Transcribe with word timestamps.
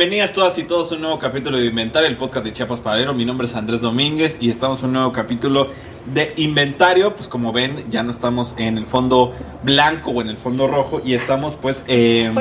Bienvenidas 0.00 0.32
todas 0.32 0.56
y 0.56 0.64
todos 0.64 0.90
a 0.90 0.94
un 0.94 1.02
nuevo 1.02 1.18
capítulo 1.18 1.58
de 1.58 1.66
Inventario, 1.66 2.08
el 2.08 2.16
podcast 2.16 2.46
de 2.46 2.54
Chiapas 2.54 2.80
Paralelo. 2.80 3.12
Mi 3.12 3.26
nombre 3.26 3.46
es 3.46 3.54
Andrés 3.54 3.82
Domínguez 3.82 4.38
y 4.40 4.48
estamos 4.48 4.78
en 4.78 4.86
un 4.86 4.92
nuevo 4.94 5.12
capítulo 5.12 5.68
de 6.06 6.32
Inventario. 6.38 7.14
Pues 7.14 7.28
como 7.28 7.52
ven, 7.52 7.84
ya 7.90 8.02
no 8.02 8.10
estamos 8.10 8.54
en 8.56 8.78
el 8.78 8.86
fondo 8.86 9.34
blanco 9.62 10.12
o 10.12 10.22
en 10.22 10.30
el 10.30 10.38
fondo 10.38 10.68
rojo 10.68 11.02
y 11.04 11.12
estamos 11.12 11.54
pues 11.54 11.82
eh, 11.86 12.32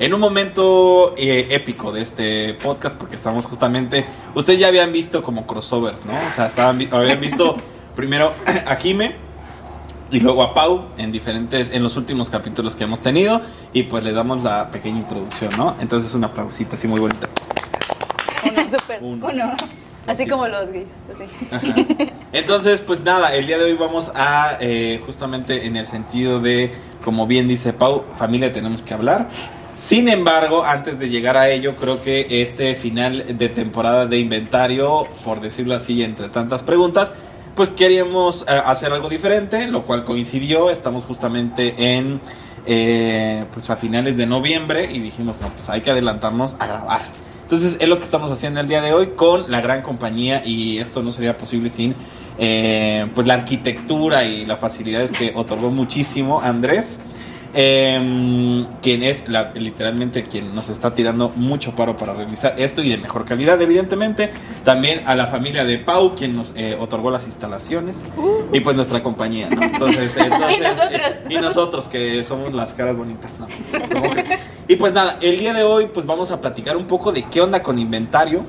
en 0.00 0.12
un 0.12 0.20
momento 0.20 1.14
eh, 1.16 1.46
épico 1.48 1.92
de 1.92 2.02
este 2.02 2.52
podcast 2.52 2.98
porque 2.98 3.14
estamos 3.14 3.46
justamente... 3.46 4.04
Ustedes 4.34 4.60
ya 4.60 4.68
habían 4.68 4.92
visto 4.92 5.22
como 5.22 5.46
crossovers, 5.46 6.04
¿no? 6.04 6.12
O 6.12 6.34
sea, 6.36 6.46
estaban, 6.48 6.86
habían 6.92 7.22
visto 7.22 7.56
primero 7.96 8.34
a 8.66 8.76
Jime 8.76 9.27
y 10.10 10.20
luego 10.20 10.42
a 10.42 10.54
Pau 10.54 10.86
en 10.96 11.12
diferentes, 11.12 11.70
en 11.70 11.82
los 11.82 11.96
últimos 11.96 12.28
capítulos 12.28 12.74
que 12.74 12.84
hemos 12.84 13.00
tenido. 13.00 13.40
Y 13.72 13.84
pues 13.84 14.04
le 14.04 14.12
damos 14.12 14.42
la 14.42 14.70
pequeña 14.70 14.98
introducción, 14.98 15.50
¿no? 15.56 15.76
Entonces 15.80 16.14
una 16.14 16.28
aplausita 16.28 16.76
así 16.76 16.88
muy 16.88 17.00
bonita. 17.00 17.28
Uno, 18.44 18.62
súper. 18.66 18.98
Uno. 19.02 19.26
Uno. 19.26 19.52
Así 20.06 20.26
como 20.26 20.48
los 20.48 20.72
gays. 20.72 20.88
Así. 21.14 22.10
Entonces, 22.32 22.80
pues 22.80 23.02
nada, 23.02 23.34
el 23.34 23.46
día 23.46 23.58
de 23.58 23.64
hoy 23.64 23.74
vamos 23.74 24.10
a 24.14 24.56
eh, 24.58 25.02
justamente 25.04 25.66
en 25.66 25.76
el 25.76 25.86
sentido 25.86 26.40
de, 26.40 26.72
como 27.04 27.26
bien 27.26 27.46
dice 27.46 27.74
Pau, 27.74 28.04
familia 28.16 28.52
tenemos 28.52 28.82
que 28.82 28.94
hablar. 28.94 29.28
Sin 29.74 30.08
embargo, 30.08 30.64
antes 30.64 30.98
de 30.98 31.08
llegar 31.08 31.36
a 31.36 31.50
ello, 31.50 31.76
creo 31.76 32.02
que 32.02 32.42
este 32.42 32.74
final 32.74 33.38
de 33.38 33.48
temporada 33.48 34.06
de 34.06 34.18
inventario, 34.18 35.06
por 35.24 35.40
decirlo 35.40 35.74
así, 35.74 36.02
entre 36.02 36.30
tantas 36.30 36.62
preguntas, 36.62 37.14
pues 37.58 37.70
queríamos 37.70 38.42
eh, 38.42 38.62
hacer 38.64 38.92
algo 38.92 39.08
diferente, 39.08 39.66
lo 39.66 39.84
cual 39.84 40.04
coincidió. 40.04 40.70
Estamos 40.70 41.04
justamente 41.04 41.74
en, 41.76 42.20
eh, 42.66 43.46
pues 43.52 43.68
a 43.68 43.74
finales 43.74 44.16
de 44.16 44.26
noviembre 44.26 44.88
y 44.92 45.00
dijimos, 45.00 45.40
no, 45.40 45.48
pues 45.48 45.68
hay 45.68 45.80
que 45.80 45.90
adelantarnos 45.90 46.54
a 46.60 46.68
grabar. 46.68 47.02
Entonces 47.42 47.76
es 47.80 47.88
lo 47.88 47.98
que 47.98 48.04
estamos 48.04 48.30
haciendo 48.30 48.60
el 48.60 48.68
día 48.68 48.80
de 48.80 48.92
hoy 48.92 49.08
con 49.16 49.50
la 49.50 49.60
gran 49.60 49.82
compañía 49.82 50.40
y 50.44 50.78
esto 50.78 51.02
no 51.02 51.10
sería 51.10 51.36
posible 51.36 51.68
sin 51.68 51.96
eh, 52.38 53.10
pues 53.12 53.26
la 53.26 53.34
arquitectura 53.34 54.24
y 54.24 54.46
las 54.46 54.60
facilidades 54.60 55.10
que 55.10 55.32
otorgó 55.34 55.72
muchísimo 55.72 56.40
Andrés, 56.40 57.00
eh, 57.54 58.66
quien 58.82 59.02
es 59.02 59.28
la- 59.28 59.52
literalmente 59.54 60.24
quien 60.24 60.54
nos 60.54 60.68
está 60.68 60.94
tirando 60.94 61.32
mucho 61.36 61.72
paro 61.74 61.96
para 61.96 62.12
realizar 62.14 62.54
esto 62.58 62.82
y 62.82 62.88
de 62.90 62.96
mejor 62.98 63.24
calidad, 63.24 63.60
evidentemente. 63.60 64.30
También 64.64 65.02
a 65.06 65.14
la 65.14 65.26
familia 65.26 65.64
de 65.64 65.78
Pau, 65.78 66.14
quien 66.14 66.36
nos 66.36 66.52
eh, 66.56 66.76
otorgó 66.78 67.10
las 67.10 67.26
instalaciones 67.26 68.02
y 68.52 68.60
pues 68.60 68.76
nuestra 68.76 69.02
compañía, 69.02 69.48
¿no? 69.50 69.62
Entonces, 69.62 70.16
entonces 70.18 70.60
nosotros. 70.60 70.90
eh, 70.92 71.20
y 71.30 71.34
nosotros 71.36 71.88
que 71.88 72.24
somos 72.24 72.52
las 72.52 72.74
caras 72.74 72.96
bonitas. 72.96 73.30
Y 74.66 74.76
pues 74.76 74.92
nada, 74.92 75.18
el 75.20 75.38
día 75.38 75.52
de 75.54 75.62
hoy 75.62 75.88
pues 75.92 76.04
vamos 76.06 76.30
a 76.30 76.40
platicar 76.40 76.76
un 76.76 76.86
poco 76.86 77.12
de 77.12 77.22
qué 77.24 77.40
onda 77.40 77.62
con 77.62 77.78
inventario. 77.78 78.44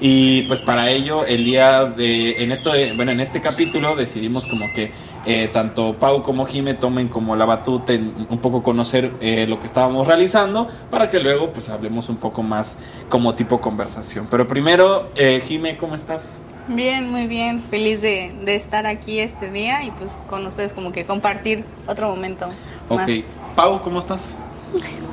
Y 0.00 0.42
pues 0.42 0.60
para 0.60 0.90
ello 0.90 1.24
el 1.26 1.44
día 1.44 1.84
de 1.86 2.40
en 2.44 2.52
esto 2.52 2.70
de- 2.72 2.92
bueno 2.92 3.10
en 3.10 3.18
este 3.18 3.40
capítulo 3.40 3.96
decidimos 3.96 4.46
como 4.46 4.72
que 4.72 4.92
eh, 5.28 5.48
tanto 5.52 5.94
Pau 5.94 6.22
como 6.22 6.46
Jime 6.46 6.74
tomen 6.74 7.08
como 7.08 7.36
la 7.36 7.44
batuta 7.44 7.92
en 7.92 8.26
un 8.30 8.38
poco 8.38 8.62
conocer 8.62 9.12
eh, 9.20 9.46
lo 9.46 9.60
que 9.60 9.66
estábamos 9.66 10.06
realizando 10.06 10.68
para 10.90 11.10
que 11.10 11.20
luego 11.20 11.52
pues 11.52 11.68
hablemos 11.68 12.08
un 12.08 12.16
poco 12.16 12.42
más 12.42 12.78
como 13.10 13.34
tipo 13.34 13.60
conversación. 13.60 14.26
Pero 14.30 14.48
primero 14.48 15.10
eh, 15.14 15.42
Jime 15.46 15.76
cómo 15.76 15.94
estás? 15.94 16.36
Bien, 16.66 17.10
muy 17.10 17.26
bien. 17.26 17.62
Feliz 17.62 18.00
de, 18.00 18.32
de 18.42 18.56
estar 18.56 18.86
aquí 18.86 19.20
este 19.20 19.50
día 19.50 19.84
y 19.84 19.90
pues 19.90 20.16
con 20.28 20.46
ustedes 20.46 20.72
como 20.72 20.92
que 20.92 21.04
compartir 21.04 21.64
otro 21.86 22.08
momento. 22.08 22.48
Ok, 22.88 22.98
más. 22.98 23.08
Pau 23.54 23.82
cómo 23.82 23.98
estás? 23.98 24.34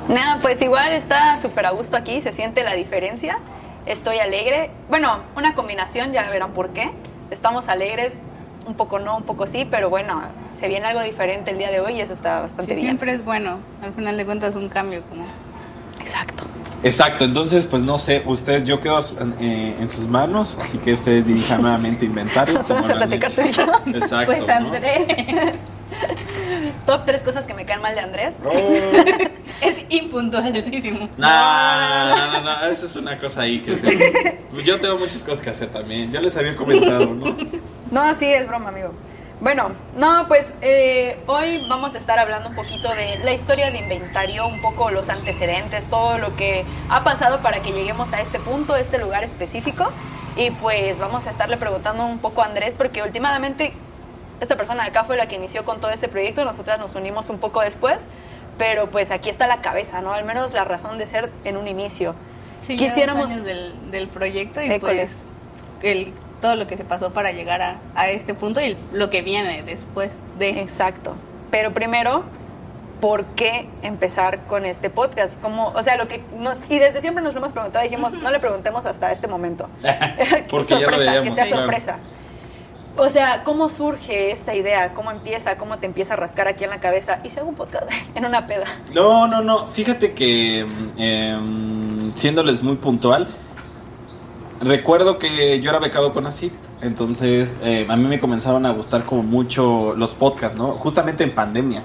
Nada, 0.08 0.38
pues 0.40 0.60
igual 0.62 0.92
está 0.92 1.36
súper 1.38 1.66
a 1.66 1.70
gusto 1.70 1.96
aquí, 1.96 2.22
se 2.22 2.32
siente 2.32 2.62
la 2.62 2.74
diferencia. 2.74 3.38
Estoy 3.86 4.18
alegre. 4.18 4.70
Bueno, 4.88 5.18
una 5.36 5.54
combinación, 5.54 6.12
ya 6.12 6.28
verán 6.30 6.52
por 6.52 6.70
qué. 6.70 6.90
Estamos 7.30 7.68
alegres, 7.68 8.18
un 8.66 8.74
poco 8.74 8.98
no, 8.98 9.16
un 9.16 9.22
poco 9.22 9.46
sí, 9.46 9.66
pero 9.70 9.90
bueno, 9.90 10.20
se 10.58 10.68
viene 10.68 10.86
algo 10.86 11.02
diferente 11.02 11.50
el 11.52 11.58
día 11.58 11.70
de 11.70 11.80
hoy 11.80 11.94
y 11.94 12.00
eso 12.00 12.12
está 12.12 12.40
bastante 12.40 12.66
Sí, 12.66 12.74
bien. 12.74 12.86
siempre 12.86 13.12
es 13.12 13.24
bueno. 13.24 13.58
Al 13.82 13.92
final 13.92 14.16
de 14.16 14.24
cuentas 14.26 14.54
un 14.54 14.68
cambio 14.68 15.02
como... 15.08 15.24
Exacto. 16.00 16.44
Exacto, 16.82 17.24
entonces 17.24 17.66
pues 17.66 17.82
no 17.82 17.98
sé, 17.98 18.22
ustedes 18.26 18.64
yo 18.64 18.80
quedo 18.80 19.00
eh, 19.40 19.76
en 19.80 19.88
sus 19.88 20.06
manos, 20.06 20.56
así 20.60 20.78
que 20.78 20.94
ustedes 20.94 21.26
dirijan 21.26 21.62
nuevamente 21.62 22.04
inventario. 22.04 22.54
Nos 22.54 22.68
vamos 22.68 22.88
a 22.90 22.94
platicar 22.94 23.30
tú 23.32 23.40
y 23.40 23.50
yo. 23.50 23.64
Exacto. 23.86 24.32
Pues 24.32 24.46
¿no? 24.46 25.75
Top 26.86 27.04
tres 27.04 27.22
cosas 27.22 27.46
que 27.46 27.54
me 27.54 27.64
caen 27.64 27.82
mal 27.82 27.94
de 27.94 28.00
Andrés. 28.00 28.36
Oh. 28.44 28.50
es 29.60 29.78
impuntualísimo. 29.88 31.08
No, 31.16 32.16
no, 32.16 32.32
no, 32.32 32.40
no, 32.42 32.66
eso 32.66 32.86
es 32.86 32.96
una 32.96 33.18
cosa 33.18 33.42
ahí 33.42 33.60
que 33.60 33.76
se- 33.76 34.38
Yo 34.64 34.80
tengo 34.80 34.98
muchas 34.98 35.22
cosas 35.22 35.40
que 35.40 35.50
hacer 35.50 35.68
también, 35.70 36.10
ya 36.10 36.20
les 36.20 36.36
había 36.36 36.56
comentado, 36.56 37.06
¿no? 37.06 37.36
No, 37.90 38.14
sí, 38.14 38.26
es 38.26 38.46
broma, 38.46 38.68
amigo. 38.70 38.92
Bueno, 39.40 39.70
no, 39.96 40.26
pues 40.28 40.54
eh, 40.62 41.18
hoy 41.26 41.66
vamos 41.68 41.94
a 41.94 41.98
estar 41.98 42.18
hablando 42.18 42.48
un 42.48 42.54
poquito 42.54 42.88
de 42.94 43.18
la 43.22 43.32
historia 43.34 43.70
de 43.70 43.78
inventario, 43.78 44.46
un 44.46 44.62
poco 44.62 44.90
los 44.90 45.10
antecedentes, 45.10 45.84
todo 45.90 46.16
lo 46.16 46.34
que 46.36 46.64
ha 46.88 47.04
pasado 47.04 47.40
para 47.40 47.60
que 47.60 47.72
lleguemos 47.72 48.12
a 48.14 48.22
este 48.22 48.38
punto, 48.38 48.72
a 48.72 48.80
este 48.80 48.98
lugar 48.98 49.24
específico. 49.24 49.92
Y 50.38 50.50
pues 50.52 50.98
vamos 50.98 51.26
a 51.26 51.30
estarle 51.30 51.58
preguntando 51.58 52.04
un 52.06 52.18
poco 52.18 52.42
a 52.42 52.46
Andrés, 52.46 52.74
porque 52.76 53.02
últimamente 53.02 53.72
esta 54.40 54.56
persona 54.56 54.82
de 54.84 54.90
acá 54.90 55.04
fue 55.04 55.16
la 55.16 55.26
que 55.28 55.36
inició 55.36 55.64
con 55.64 55.80
todo 55.80 55.90
este 55.90 56.08
proyecto, 56.08 56.44
nosotras 56.44 56.78
nos 56.78 56.94
unimos 56.94 57.28
un 57.28 57.38
poco 57.38 57.60
después, 57.60 58.06
pero 58.58 58.90
pues 58.90 59.10
aquí 59.10 59.30
está 59.30 59.46
la 59.46 59.60
cabeza, 59.60 60.00
¿no? 60.00 60.12
Al 60.12 60.24
menos 60.24 60.52
la 60.52 60.64
razón 60.64 60.98
de 60.98 61.06
ser 61.06 61.30
en 61.44 61.56
un 61.56 61.68
inicio. 61.68 62.14
Sí, 62.60 62.76
Quisiéramos- 62.76 63.30
años 63.30 63.44
del, 63.44 63.90
del 63.90 64.08
proyecto 64.08 64.62
y 64.62 64.78
pues 64.78 65.28
el, 65.82 66.12
todo 66.40 66.56
lo 66.56 66.66
que 66.66 66.76
se 66.76 66.84
pasó 66.84 67.12
para 67.12 67.32
llegar 67.32 67.62
a, 67.62 67.76
a 67.94 68.10
este 68.10 68.34
punto 68.34 68.60
y 68.60 68.76
lo 68.92 69.10
que 69.10 69.22
viene 69.22 69.62
después 69.62 70.10
de... 70.38 70.60
Exacto. 70.60 71.14
Pero 71.50 71.72
primero, 71.72 72.24
¿por 73.00 73.24
qué 73.26 73.68
empezar 73.82 74.40
con 74.46 74.64
este 74.64 74.90
podcast? 74.90 75.40
Como, 75.40 75.68
o 75.68 75.82
sea, 75.82 75.96
lo 75.96 76.08
que 76.08 76.22
nos 76.38 76.58
y 76.68 76.78
desde 76.78 77.00
siempre 77.00 77.22
nos 77.22 77.34
lo 77.34 77.40
hemos 77.40 77.52
preguntado, 77.52 77.84
dijimos, 77.84 78.14
no 78.14 78.30
le 78.30 78.40
preguntemos 78.40 78.84
hasta 78.86 79.12
este 79.12 79.28
momento. 79.28 79.68
Porque 80.50 80.70
ya 80.70 80.80
lo 80.80 80.82
sorpresa, 80.82 80.96
veíamos, 81.10 81.28
que 81.28 81.32
sea 81.34 81.46
claro. 81.46 81.62
sorpresa. 81.62 81.96
O 82.98 83.10
sea, 83.10 83.42
¿cómo 83.44 83.68
surge 83.68 84.30
esta 84.30 84.54
idea? 84.54 84.94
¿Cómo 84.94 85.10
empieza? 85.10 85.58
¿Cómo 85.58 85.78
te 85.78 85.84
empieza 85.84 86.14
a 86.14 86.16
rascar 86.16 86.48
aquí 86.48 86.64
en 86.64 86.70
la 86.70 86.80
cabeza? 86.80 87.20
Y 87.24 87.38
hago 87.38 87.50
un 87.50 87.54
podcast 87.54 87.90
en 88.14 88.24
una 88.24 88.46
peda. 88.46 88.64
No, 88.94 89.28
no, 89.28 89.42
no, 89.42 89.66
fíjate 89.66 90.12
que 90.12 90.66
em, 90.96 92.14
siéndoles 92.14 92.62
muy 92.62 92.76
puntual, 92.76 93.28
recuerdo 94.62 95.18
que 95.18 95.60
yo 95.60 95.70
era 95.70 95.78
becado 95.78 96.14
con 96.14 96.26
ACID, 96.26 96.52
entonces 96.80 97.52
eh, 97.62 97.86
a 97.86 97.96
mí 97.96 98.04
me 98.04 98.18
comenzaron 98.18 98.64
a 98.64 98.72
gustar 98.72 99.04
como 99.04 99.22
mucho 99.22 99.94
los 99.94 100.14
podcasts, 100.14 100.58
¿no? 100.58 100.68
Justamente 100.72 101.22
en 101.22 101.34
pandemia. 101.34 101.82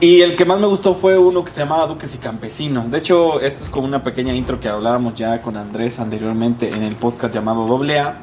Y 0.00 0.20
el 0.20 0.34
que 0.36 0.44
más 0.44 0.58
me 0.58 0.66
gustó 0.66 0.94
fue 0.94 1.16
uno 1.16 1.44
que 1.44 1.52
se 1.52 1.60
llamaba 1.60 1.86
Duques 1.86 2.14
y 2.14 2.18
Campesinos. 2.18 2.90
De 2.90 2.98
hecho, 2.98 3.40
esto 3.40 3.62
es 3.62 3.70
como 3.70 3.86
una 3.86 4.02
pequeña 4.02 4.34
intro 4.34 4.58
que 4.58 4.68
hablábamos 4.68 5.14
ya 5.14 5.40
con 5.40 5.56
Andrés 5.56 6.00
anteriormente 6.00 6.68
en 6.68 6.82
el 6.82 6.96
podcast 6.96 7.32
llamado 7.32 7.66
Doble 7.66 8.00
A. 8.00 8.20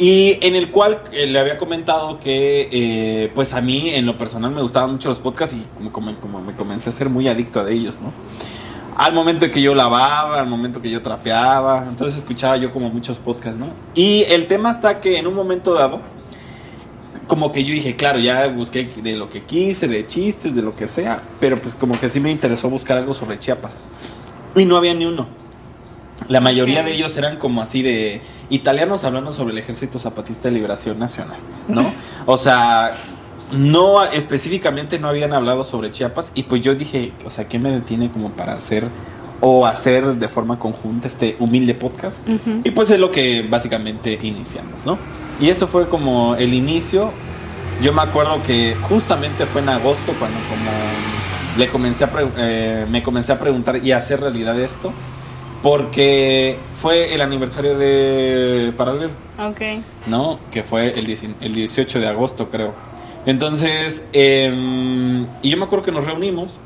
Y 0.00 0.38
en 0.40 0.56
el 0.56 0.70
cual 0.70 1.02
eh, 1.12 1.26
le 1.26 1.38
había 1.38 1.58
comentado 1.58 2.18
que, 2.18 2.70
eh, 2.72 3.30
pues 3.34 3.52
a 3.52 3.60
mí 3.60 3.90
en 3.90 4.06
lo 4.06 4.16
personal 4.16 4.50
me 4.50 4.62
gustaban 4.62 4.92
mucho 4.92 5.10
los 5.10 5.18
podcasts 5.18 5.54
y 5.54 5.88
como, 5.90 6.10
me 6.40 6.54
comencé 6.54 6.88
a 6.88 6.92
ser 6.92 7.10
muy 7.10 7.28
adicto 7.28 7.60
a 7.60 7.70
ellos, 7.70 7.98
¿no? 8.00 8.10
Al 8.96 9.12
momento 9.12 9.50
que 9.50 9.60
yo 9.60 9.74
lavaba, 9.74 10.40
al 10.40 10.46
momento 10.46 10.80
que 10.80 10.88
yo 10.88 11.02
trapeaba, 11.02 11.84
entonces 11.86 12.16
escuchaba 12.16 12.56
yo 12.56 12.72
como 12.72 12.88
muchos 12.88 13.18
podcasts, 13.18 13.60
¿no? 13.60 13.66
Y 13.94 14.22
el 14.30 14.46
tema 14.46 14.70
está 14.70 15.02
que 15.02 15.18
en 15.18 15.26
un 15.26 15.34
momento 15.34 15.74
dado, 15.74 16.00
como 17.26 17.52
que 17.52 17.62
yo 17.62 17.74
dije, 17.74 17.94
claro, 17.94 18.18
ya 18.18 18.46
busqué 18.48 18.84
de 18.84 19.16
lo 19.16 19.28
que 19.28 19.42
quise, 19.42 19.86
de 19.86 20.06
chistes, 20.06 20.54
de 20.54 20.62
lo 20.62 20.74
que 20.74 20.88
sea, 20.88 21.20
pero 21.40 21.58
pues 21.58 21.74
como 21.74 22.00
que 22.00 22.08
sí 22.08 22.20
me 22.20 22.30
interesó 22.30 22.70
buscar 22.70 22.96
algo 22.96 23.12
sobre 23.12 23.38
Chiapas. 23.38 23.74
Y 24.56 24.64
no 24.64 24.78
había 24.78 24.94
ni 24.94 25.04
uno. 25.04 25.39
La 26.28 26.40
mayoría 26.40 26.82
de 26.82 26.94
ellos 26.94 27.16
eran 27.16 27.36
como 27.38 27.62
así 27.62 27.82
de 27.82 28.20
italianos 28.50 29.04
hablando 29.04 29.32
sobre 29.32 29.52
el 29.52 29.58
Ejército 29.58 29.98
Zapatista 29.98 30.48
de 30.48 30.54
Liberación 30.54 30.98
Nacional, 30.98 31.38
¿no? 31.68 31.90
O 32.26 32.36
sea, 32.36 32.92
no 33.52 34.04
específicamente 34.04 34.98
no 34.98 35.08
habían 35.08 35.32
hablado 35.32 35.64
sobre 35.64 35.90
Chiapas 35.90 36.32
y 36.34 36.44
pues 36.44 36.62
yo 36.62 36.74
dije, 36.74 37.12
o 37.24 37.30
sea, 37.30 37.48
¿qué 37.48 37.58
me 37.58 37.70
detiene 37.70 38.10
como 38.10 38.30
para 38.30 38.54
hacer 38.54 38.84
o 39.40 39.66
hacer 39.66 40.04
de 40.04 40.28
forma 40.28 40.58
conjunta 40.58 41.08
este 41.08 41.36
humilde 41.38 41.74
podcast? 41.74 42.16
Y 42.64 42.70
pues 42.70 42.90
es 42.90 42.98
lo 42.98 43.10
que 43.10 43.46
básicamente 43.48 44.18
iniciamos, 44.22 44.84
¿no? 44.84 44.98
Y 45.40 45.48
eso 45.48 45.66
fue 45.66 45.88
como 45.88 46.36
el 46.36 46.52
inicio. 46.52 47.10
Yo 47.82 47.92
me 47.92 48.02
acuerdo 48.02 48.42
que 48.42 48.76
justamente 48.82 49.46
fue 49.46 49.62
en 49.62 49.70
agosto 49.70 50.12
cuando 50.18 50.38
como 50.48 50.70
le 51.56 51.68
comencé 51.68 52.04
a 52.04 52.10
eh, 52.36 52.86
me 52.88 53.02
comencé 53.02 53.32
a 53.32 53.38
preguntar 53.38 53.84
y 53.84 53.92
a 53.92 53.96
hacer 53.96 54.20
realidad 54.20 54.58
esto. 54.60 54.92
Porque 55.62 56.56
fue 56.80 57.14
el 57.14 57.20
aniversario 57.20 57.76
de 57.76 58.72
Paralelo, 58.76 59.12
Ok. 59.38 59.60
¿no? 60.08 60.38
Que 60.50 60.62
fue 60.62 60.90
el, 60.98 61.04
10 61.06 61.24
el 61.40 61.54
18 61.54 62.00
de 62.00 62.08
agosto, 62.08 62.48
creo. 62.48 62.72
Entonces, 63.26 64.06
em, 64.14 65.26
y 65.42 65.50
yo 65.50 65.56
me 65.58 65.64
acuerdo 65.64 65.84
que 65.84 65.92
nos 65.92 66.04
reunimos. 66.04 66.58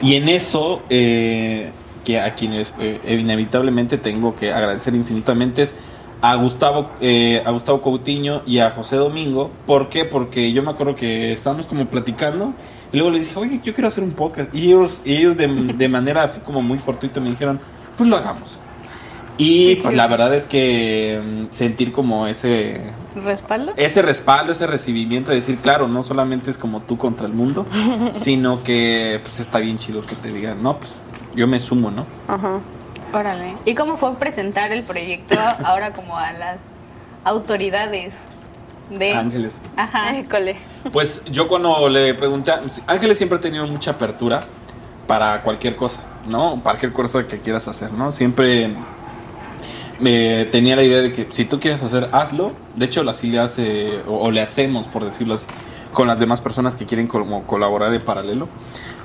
Y 0.00 0.16
en 0.16 0.28
eso, 0.28 0.82
eh, 0.88 1.70
que 2.04 2.18
a 2.18 2.34
quienes 2.34 2.72
eh, 2.80 2.98
inevitablemente 3.20 3.98
tengo 3.98 4.34
que 4.34 4.52
agradecer 4.52 4.94
infinitamente 4.94 5.62
es 5.62 5.76
a 6.22 6.34
Gustavo, 6.36 6.90
eh, 7.00 7.42
a 7.44 7.50
Gustavo 7.50 7.82
Coutinho 7.82 8.42
y 8.46 8.58
a 8.60 8.70
José 8.70 8.96
Domingo. 8.96 9.50
¿Por 9.66 9.88
qué? 9.88 10.04
Porque 10.04 10.52
yo 10.52 10.62
me 10.62 10.70
acuerdo 10.70 10.94
que 10.94 11.32
estábamos 11.32 11.66
como 11.66 11.86
platicando 11.86 12.54
y 12.92 12.98
luego 12.98 13.10
les 13.10 13.26
dije, 13.26 13.38
oye, 13.38 13.60
yo 13.62 13.74
quiero 13.74 13.88
hacer 13.88 14.04
un 14.04 14.12
podcast. 14.12 14.54
Y 14.54 14.66
ellos, 14.66 15.00
y 15.04 15.14
ellos 15.14 15.36
de, 15.36 15.46
de 15.76 15.88
manera 15.88 16.24
así 16.24 16.40
como 16.40 16.62
muy 16.62 16.78
fortuita 16.78 17.20
me 17.20 17.30
dijeron, 17.30 17.60
pues 17.96 18.08
lo 18.08 18.16
hagamos. 18.16 18.58
Y 19.38 19.76
pues 19.76 19.94
la 19.94 20.06
verdad 20.06 20.34
es 20.34 20.44
que 20.44 21.20
mm, 21.24 21.52
sentir 21.52 21.92
como 21.92 22.26
ese 22.26 22.80
¿Respaldo? 23.24 23.72
ese 23.76 24.02
respaldo, 24.02 24.52
ese 24.52 24.66
recibimiento 24.66 25.30
de 25.30 25.36
decir, 25.36 25.58
claro, 25.58 25.88
no 25.88 26.02
solamente 26.02 26.50
es 26.50 26.58
como 26.58 26.80
tú 26.80 26.98
contra 26.98 27.26
el 27.26 27.32
mundo, 27.32 27.66
sino 28.14 28.62
que 28.62 29.20
pues 29.22 29.40
está 29.40 29.58
bien 29.58 29.78
chido 29.78 30.02
que 30.02 30.14
te 30.16 30.32
digan, 30.32 30.62
no, 30.62 30.78
pues 30.78 30.94
yo 31.34 31.46
me 31.46 31.60
sumo, 31.60 31.90
¿no? 31.90 32.06
Ajá. 32.28 32.60
Órale. 33.14 33.54
¿Y 33.64 33.74
cómo 33.74 33.96
fue 33.96 34.14
presentar 34.16 34.72
el 34.72 34.84
proyecto 34.84 35.38
ahora 35.64 35.92
como 35.92 36.16
a 36.16 36.32
las 36.32 36.58
autoridades 37.24 38.14
de... 38.90 39.12
Ángeles. 39.14 39.58
Ajá. 39.76 40.12
Pues 40.92 41.24
yo 41.26 41.48
cuando 41.48 41.88
le 41.88 42.14
pregunté, 42.14 42.50
a- 42.50 42.62
Ángeles 42.86 43.18
siempre 43.18 43.38
ha 43.38 43.40
tenido 43.40 43.66
mucha 43.66 43.92
apertura 43.92 44.40
para 45.06 45.42
cualquier 45.42 45.76
cosa, 45.76 46.00
¿no? 46.28 46.54
Para 46.62 46.78
cualquier 46.78 46.92
cosa 46.92 47.26
que 47.26 47.38
quieras 47.38 47.68
hacer, 47.68 47.92
¿no? 47.92 48.12
Siempre 48.12 48.72
me 50.00 50.46
tenía 50.46 50.76
la 50.76 50.82
idea 50.82 51.00
de 51.00 51.12
que 51.12 51.28
si 51.30 51.44
tú 51.44 51.60
quieres 51.60 51.82
hacer, 51.82 52.08
hazlo. 52.12 52.52
De 52.76 52.86
hecho, 52.86 53.08
así 53.08 53.30
le 53.30 53.38
hace, 53.38 54.00
o, 54.08 54.18
o 54.24 54.30
le 54.30 54.40
hacemos, 54.40 54.86
por 54.86 55.04
decirlo 55.04 55.34
así, 55.34 55.46
con 55.92 56.08
las 56.08 56.18
demás 56.18 56.40
personas 56.40 56.74
que 56.74 56.86
quieren 56.86 57.06
como 57.06 57.44
colaborar 57.44 57.92
en 57.94 58.02
paralelo. 58.02 58.48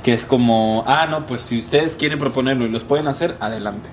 Que 0.04 0.14
es 0.14 0.26
como, 0.26 0.84
ah, 0.88 1.06
no, 1.10 1.26
pues 1.26 1.42
si 1.42 1.58
ustedes 1.60 1.96
quieren 1.96 2.18
proponerlo 2.18 2.66
y 2.66 2.70
los 2.70 2.84
pueden 2.84 3.08
hacer, 3.08 3.36
adelante. 3.42 3.90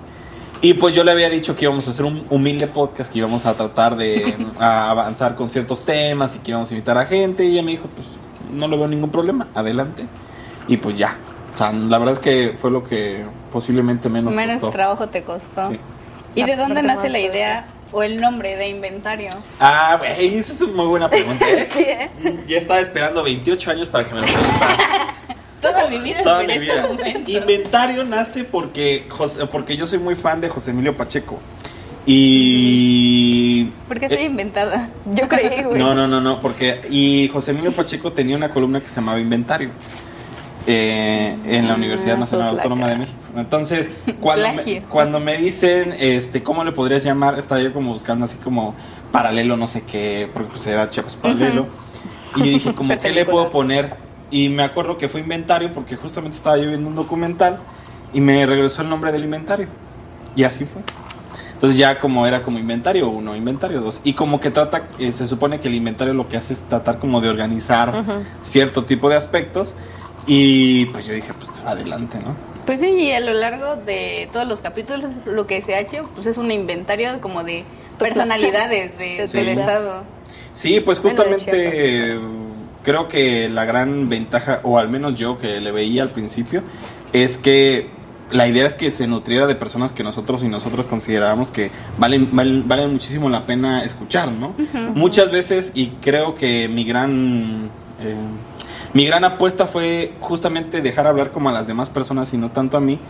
Y 0.65 0.73
pues 0.73 0.95
yo 0.95 1.05
le 1.05 1.13
había 1.13 1.29
dicho 1.29 1.55
que 1.55 1.67
íbamos 1.67 1.87
a 1.87 1.91
hacer 1.91 2.07
un 2.07 2.25
humilde 2.31 2.67
podcast, 2.67 3.13
que 3.13 3.19
íbamos 3.19 3.45
a 3.45 3.53
tratar 3.53 3.97
de 3.97 4.35
a 4.59 4.89
avanzar 4.89 5.37
con 5.37 5.51
ciertos 5.51 5.85
temas 5.85 6.37
y 6.37 6.39
que 6.39 6.53
íbamos 6.53 6.71
a 6.71 6.73
invitar 6.73 6.97
a 6.97 7.05
gente. 7.05 7.45
Y 7.45 7.53
ella 7.53 7.63
me 7.63 7.73
dijo, 7.73 7.87
pues 7.95 8.07
no 8.51 8.67
le 8.67 8.75
veo 8.79 8.89
ningún 8.89 9.11
problema, 9.11 9.47
adelante. 9.55 10.07
Y 10.67 10.79
pues 10.79 10.97
ya. 10.97 11.19
O 11.53 11.57
sea, 11.59 11.71
la 11.71 11.99
verdad 11.99 12.15
es 12.15 12.19
que 12.19 12.55
fue 12.57 12.71
lo 12.71 12.83
que 12.83 13.27
posiblemente 13.53 14.09
menos, 14.09 14.35
Menos 14.35 14.55
costó. 14.55 14.71
trabajo 14.71 15.07
te 15.11 15.23
costó. 15.23 15.69
Sí. 15.71 15.79
¿Y 16.35 16.45
de 16.45 16.57
dónde 16.57 16.83
nace 16.83 17.11
la 17.11 17.19
idea 17.19 17.67
o 17.93 18.03
el 18.03 18.19
nombre 18.19 18.57
de 18.57 18.71
inventario? 18.71 19.29
Ah, 19.61 19.97
güey, 19.99 20.39
esa 20.39 20.51
es 20.55 20.61
una 20.63 20.73
muy 20.73 20.87
buena 20.87 21.11
pregunta. 21.11 21.45
¿eh? 21.47 21.69
Sí, 21.75 21.85
¿eh? 21.87 22.11
Ya 22.49 22.57
estaba 22.57 22.81
esperando 22.81 23.23
28 23.23 23.71
años 23.71 23.89
para 23.89 24.07
que 24.07 24.15
me 24.15 24.23
lo 24.23 24.27
preguntara. 24.27 24.77
Toda 25.73 25.89
mi 25.89 25.99
vida 25.99 26.23
Toda 26.23 26.43
mi 26.43 26.59
vida. 26.59 26.89
Inventario 27.27 28.05
nace 28.05 28.45
porque, 28.45 29.05
José- 29.09 29.47
porque 29.47 29.77
yo 29.77 29.87
soy 29.87 29.99
muy 29.99 30.15
fan 30.15 30.41
de 30.41 30.49
José 30.49 30.71
Emilio 30.71 30.97
Pacheco. 30.97 31.39
Y. 32.07 33.65
Porque 33.89 34.09
soy 34.09 34.19
eh, 34.19 34.25
inventada. 34.25 34.89
Yo 35.15 35.29
creí, 35.29 35.63
güey. 35.65 35.79
No, 35.79 35.95
no, 35.95 36.07
no, 36.07 36.21
no, 36.21 36.41
porque. 36.41 36.81
Y 36.91 37.29
José 37.33 37.53
Emilio 37.53 37.73
Pacheco 37.73 38.13
tenía 38.13 38.37
una 38.37 38.51
columna 38.51 38.81
que 38.81 38.89
se 38.89 38.97
llamaba 38.97 39.19
Inventario. 39.21 39.71
eh, 40.67 41.37
en 41.47 41.67
la 41.69 41.75
Ah, 41.75 41.77
Universidad 41.77 42.17
Nacional 42.17 42.57
Autónoma 42.57 42.89
de. 42.89 42.97
México. 42.97 43.19
Entonces, 43.37 43.93
cuando 44.21 44.53
me, 44.55 44.83
cuando 44.83 45.21
me 45.21 45.37
dicen, 45.37 45.95
este, 45.99 46.43
¿cómo 46.43 46.65
le 46.65 46.73
podrías 46.73 47.05
llamar? 47.05 47.39
Estaba 47.39 47.61
yo 47.61 47.73
como 47.73 47.93
buscando 47.93 48.25
así 48.25 48.37
como 48.39 48.75
paralelo, 49.13 49.57
no 49.57 49.67
sé 49.67 49.83
qué, 49.83 50.29
porque 50.33 50.51
pues 50.51 50.67
era 50.67 50.89
Chiapas 50.89 51.17
paralelo. 51.17 51.67
Y 52.37 52.39
yo 52.39 52.45
dije, 52.45 52.73
como, 52.77 52.97
¿qué 52.99 53.13
le 53.13 53.25
puedo 53.25 53.51
poner? 53.51 53.91
Y 54.35 54.49
me 54.49 54.65
acuerdo 54.65 54.99
que 54.99 55.09
fue 55.09 55.21
inventario 55.21 55.73
porque 55.73 55.95
justamente 55.95 56.37
estaba 56.37 56.57
yo 56.59 56.67
viendo 56.67 56.89
un 56.89 56.97
documental 56.97 57.59
y 58.13 58.21
me 58.21 58.45
regresó 58.47 58.83
el 58.83 58.89
nombre 58.89 59.13
del 59.13 59.23
inventario. 59.23 59.69
Y 60.35 60.43
así 60.43 60.65
fue. 60.65 60.83
Entonces 61.53 61.79
ya 61.79 62.01
como 62.01 62.27
era 62.27 62.43
como 62.43 62.59
inventario 62.59 63.09
uno, 63.09 63.37
inventario 63.37 63.81
dos. 63.81 64.01
Y 64.03 64.15
como 64.15 64.41
que 64.41 64.51
trata, 64.51 64.89
eh, 64.99 65.13
se 65.13 65.29
supone 65.29 65.61
que 65.61 65.69
el 65.69 65.75
inventario 65.75 66.15
lo 66.15 66.29
que 66.29 66.37
hace 66.37 66.53
es 66.55 66.63
tratar 66.63 66.99
como 66.99 67.21
de 67.21 67.29
organizar 67.29 67.91
Ujú. 67.91 68.25
cierto 68.43 68.85
tipo 68.85 69.09
de 69.09 69.15
aspectos. 69.15 69.73
Y 70.27 70.87
pues 70.87 71.07
yo 71.07 71.13
dije, 71.15 71.33
pues 71.33 71.51
adelante, 71.65 72.19
¿no? 72.19 72.35
Pues 72.67 72.81
sí, 72.81 72.89
y 72.89 73.13
a 73.13 73.21
lo 73.21 73.35
largo 73.35 73.77
de 73.77 74.29
todos 74.33 74.49
los 74.49 74.61
capítulos 74.61 75.05
lo 75.27 75.47
que 75.47 75.63
se 75.63 75.77
ha 75.77 75.81
hecho 75.81 76.11
pues 76.13 76.27
es 76.27 76.39
un 76.39 76.51
inventario 76.51 77.21
como 77.21 77.45
de 77.45 77.63
personalidades 78.01 78.99
de- 78.99 79.27
Sí. 79.29 79.37
del 79.39 79.49
estado. 79.51 80.03
Sí, 80.55 80.81
pues 80.81 81.01
Bueno, 81.01 81.23
de 81.23 81.33
justamente 81.35 82.13
eh, 82.15 82.19
creo 82.85 83.09
que 83.09 83.49
la 83.49 83.65
gran 83.65 84.09
ventaja, 84.09 84.61
o 84.63 84.79
al 84.79 84.89
menos 84.89 85.17
yo 85.17 85.39
que 85.39 85.61
le 85.61 85.73
veía 85.73 86.03
al 86.03 86.11
principio, 86.11 86.63
es 87.13 87.37
que 87.39 87.89
la 88.31 88.47
idea 88.47 88.67
es 88.67 88.75
que 88.75 88.91
se 88.91 89.07
nutriera 89.07 89.47
de 89.47 89.55
personas 89.55 89.93
que 89.93 90.03
nosotros 90.03 90.43
y 90.43 90.49
nosotros 90.49 90.87
considerábamos 90.87 91.51
que 91.51 91.71
valen, 91.99 92.29
valen, 92.33 92.67
valen 92.67 92.93
muchísimo 92.93 93.29
la 93.29 93.45
pena 93.45 93.85
escuchar, 93.85 94.31
¿no? 94.31 94.55
Muchas 94.95 95.31
veces, 95.31 95.73
y 95.75 95.89
creo 96.01 96.35
que 96.35 96.69
mi 96.69 96.85
gran... 96.85 97.71
eh, 98.01 98.15
mi 98.93 99.07
gran 99.07 99.25
apuesta 99.25 99.67
fue 99.67 100.13
justamente 100.21 100.81
dejar 100.81 101.09
hablar 101.09 101.33
como 101.33 101.49
a 101.49 101.53
las 101.53 101.67
demás 101.67 101.89
personas 101.89 102.33
y 102.33 102.37
no 102.37 102.53
tanto 102.53 102.77
a 102.77 102.81
mí, 102.81 103.01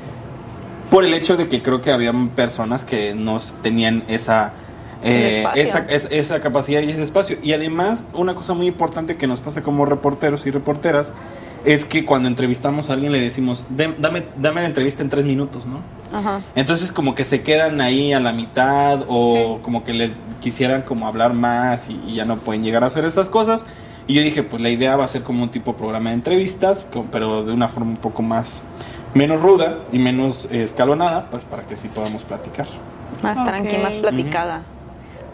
por 0.90 1.04
el 1.04 1.12
hecho 1.12 1.36
de 1.36 1.46
que 1.46 1.60
creo 1.60 1.82
que 1.82 1.92
había 1.92 2.12
personas 2.34 2.84
que 2.84 3.14
no 3.14 3.38
tenían 3.62 4.02
esa, 4.08 4.54
eh, 5.04 5.44
esa, 5.56 5.80
es- 5.88 6.08
esa 6.10 6.40
capacidad 6.40 6.80
y 6.80 6.90
ese 6.90 7.02
espacio. 7.02 7.36
Y 7.42 7.52
además, 7.52 8.06
una 8.14 8.34
cosa 8.34 8.54
muy 8.54 8.66
importante 8.66 9.16
que 9.16 9.26
nos 9.26 9.40
pasa 9.40 9.62
como 9.62 9.84
reporteros 9.84 10.46
y 10.46 10.50
reporteras 10.50 11.12
es 11.64 11.84
que 11.86 12.04
cuando 12.04 12.28
entrevistamos 12.28 12.90
a 12.90 12.92
alguien 12.94 13.10
le 13.12 13.20
decimos, 13.20 13.64
"Dem- 13.74 13.94
dame, 13.98 14.24
dame 14.36 14.60
la 14.60 14.66
entrevista 14.66 15.02
en 15.02 15.08
tres 15.08 15.24
minutos, 15.24 15.64
¿no? 15.66 15.80
Ajá. 16.12 16.42
Entonces 16.54 16.92
como 16.92 17.14
que 17.14 17.24
se 17.24 17.42
quedan 17.42 17.80
ahí 17.80 18.12
a 18.12 18.20
la 18.20 18.32
mitad 18.32 19.04
o 19.08 19.56
Sí. 19.56 19.62
como 19.62 19.82
que 19.84 19.94
les 19.94 20.10
quisieran 20.40 20.82
como 20.82 21.06
hablar 21.06 21.32
más 21.32 21.88
y, 21.88 21.98
y 22.06 22.14
ya 22.16 22.24
no 22.26 22.36
pueden 22.36 22.62
llegar 22.62 22.84
a 22.84 22.88
hacer 22.88 23.04
estas 23.06 23.28
cosas. 23.30 23.64
Y 24.06 24.12
yo 24.12 24.20
dije, 24.20 24.42
pues 24.42 24.60
la 24.60 24.68
idea 24.68 24.96
va 24.96 25.04
a 25.06 25.08
ser 25.08 25.22
como 25.22 25.42
un 25.42 25.48
tipo 25.48 25.72
de 25.72 25.78
programa 25.78 26.10
de 26.10 26.16
entrevistas, 26.16 26.86
con- 26.92 27.06
pero 27.06 27.44
de 27.44 27.52
una 27.54 27.68
forma 27.68 27.92
un 27.92 27.96
poco 27.96 28.22
más, 28.22 28.62
menos 29.14 29.40
ruda 29.40 29.78
y 29.90 29.98
menos 29.98 30.46
eh, 30.50 30.62
escalonada, 30.62 31.30
pues 31.30 31.42
para 31.44 31.62
que 31.64 31.76
sí 31.78 31.88
podamos 31.88 32.22
platicar. 32.24 32.66
Más 33.22 33.38
Ok. 33.38 33.46
tranqui, 33.46 33.78
más 33.78 33.96
platicada. 33.96 34.62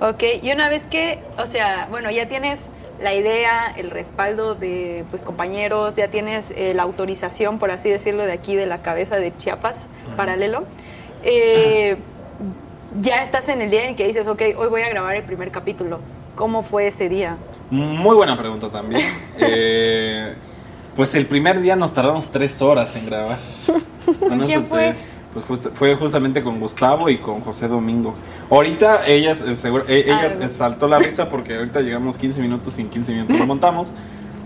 Ok, 0.00 0.23
y 0.42 0.50
una 0.52 0.69
vez 0.69 0.87
que, 0.87 1.19
o 1.38 1.47
sea, 1.47 1.87
bueno, 1.90 2.11
ya 2.11 2.26
tienes 2.26 2.69
la 3.00 3.14
idea, 3.14 3.73
el 3.76 3.90
respaldo 3.90 4.54
de 4.54 5.04
pues 5.11 5.23
compañeros, 5.23 5.95
ya 5.95 6.09
tienes 6.09 6.52
eh, 6.57 6.73
la 6.75 6.83
autorización, 6.85 7.59
por 7.59 7.71
así 7.71 7.90
decirlo, 7.90 8.25
de 8.25 8.33
aquí 8.33 8.57
de 8.57 8.66
la 8.66 8.83
cabeza 8.83 9.16
de 9.16 9.37
Chiapas, 9.37 9.88
paralelo. 10.16 10.64
eh, 11.23 11.97
ya 13.00 13.23
estás 13.23 13.49
en 13.49 13.61
el 13.61 13.71
día 13.71 13.87
en 13.87 13.95
que 13.95 14.07
dices, 14.07 14.26
ok, 14.26 14.42
hoy 14.57 14.69
voy 14.69 14.83
a 14.83 14.88
grabar 14.88 15.14
el 15.14 15.23
primer 15.23 15.50
capítulo. 15.50 16.00
¿Cómo 16.35 16.62
fue 16.62 16.87
ese 16.88 17.09
día? 17.09 17.37
Muy 17.71 18.16
buena 18.16 18.37
pregunta 18.38 18.69
también. 18.71 19.02
Eh, 19.42 20.35
pues 20.97 21.14
el 21.14 21.25
primer 21.25 21.61
día 21.61 21.76
nos 21.76 21.95
tardamos 21.95 22.30
tres 22.30 22.61
horas 22.61 22.95
en 22.97 23.07
grabar. 23.07 23.38
¿Con 24.21 24.38
No 24.38 24.45
quién 24.45 24.66
fue? 24.66 24.95
Pues 25.32 25.44
fue 25.75 25.94
justamente 25.94 26.42
con 26.42 26.58
Gustavo 26.58 27.08
y 27.08 27.18
con 27.18 27.40
José 27.40 27.68
Domingo. 27.68 28.14
Ahorita 28.50 29.06
ellas, 29.06 29.42
eh, 29.42 29.54
seguro- 29.54 29.84
eh, 29.87 30.04
ellas 30.06 30.37
Ah, 30.40 30.44
eh, 30.44 30.49
saltó 30.49 30.88
la 30.88 30.99
risa 30.99 31.28
porque 31.28 31.54
ahorita 31.56 31.80
llegamos 31.82 32.16
15 32.16 32.40
minutos 32.40 32.76
y 32.78 32.80
en 32.80 32.90
15 32.90 33.12
minutos 33.12 33.38
lo 33.38 33.46
montamos. 33.46 33.87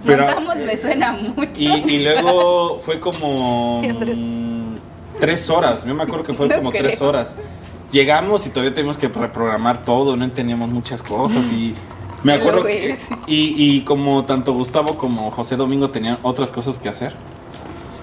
Pero, 0.04 0.24
Montamos 0.26 0.56
me 0.56 0.76
suena 0.76 1.12
mucho. 1.12 1.50
y, 1.56 1.68
y 1.90 2.04
luego 2.04 2.80
fue 2.80 3.00
como 3.00 3.80
mm, 3.82 4.74
tres 5.20 5.48
horas. 5.48 5.86
Yo 5.86 5.94
me 5.94 6.02
acuerdo 6.02 6.22
que 6.24 6.34
fue 6.34 6.48
No 6.48 6.56
como 6.56 6.70
creo. 6.70 6.82
tres 6.82 7.00
horas. 7.00 7.38
Llegamos 7.90 8.44
y 8.46 8.50
todavía 8.50 8.74
teníamos 8.74 8.98
que 8.98 9.08
reprogramar 9.08 9.84
todo, 9.84 10.16
no 10.18 10.24
entendíamos 10.24 10.68
muchas 10.68 11.00
cosas 11.02 11.50
y 11.50 11.72
me 12.24 12.32
acuerdo 12.34 12.62
que 12.64 12.94
y, 13.26 13.54
y 13.76 13.80
como 13.84 14.24
tanto 14.26 14.52
Gustavo 14.52 14.98
como 14.98 15.30
José 15.30 15.56
Domingo 15.56 15.88
tenían 15.88 16.18
otras 16.22 16.50
cosas 16.50 16.76
que 16.76 16.90
hacer. 16.90 17.14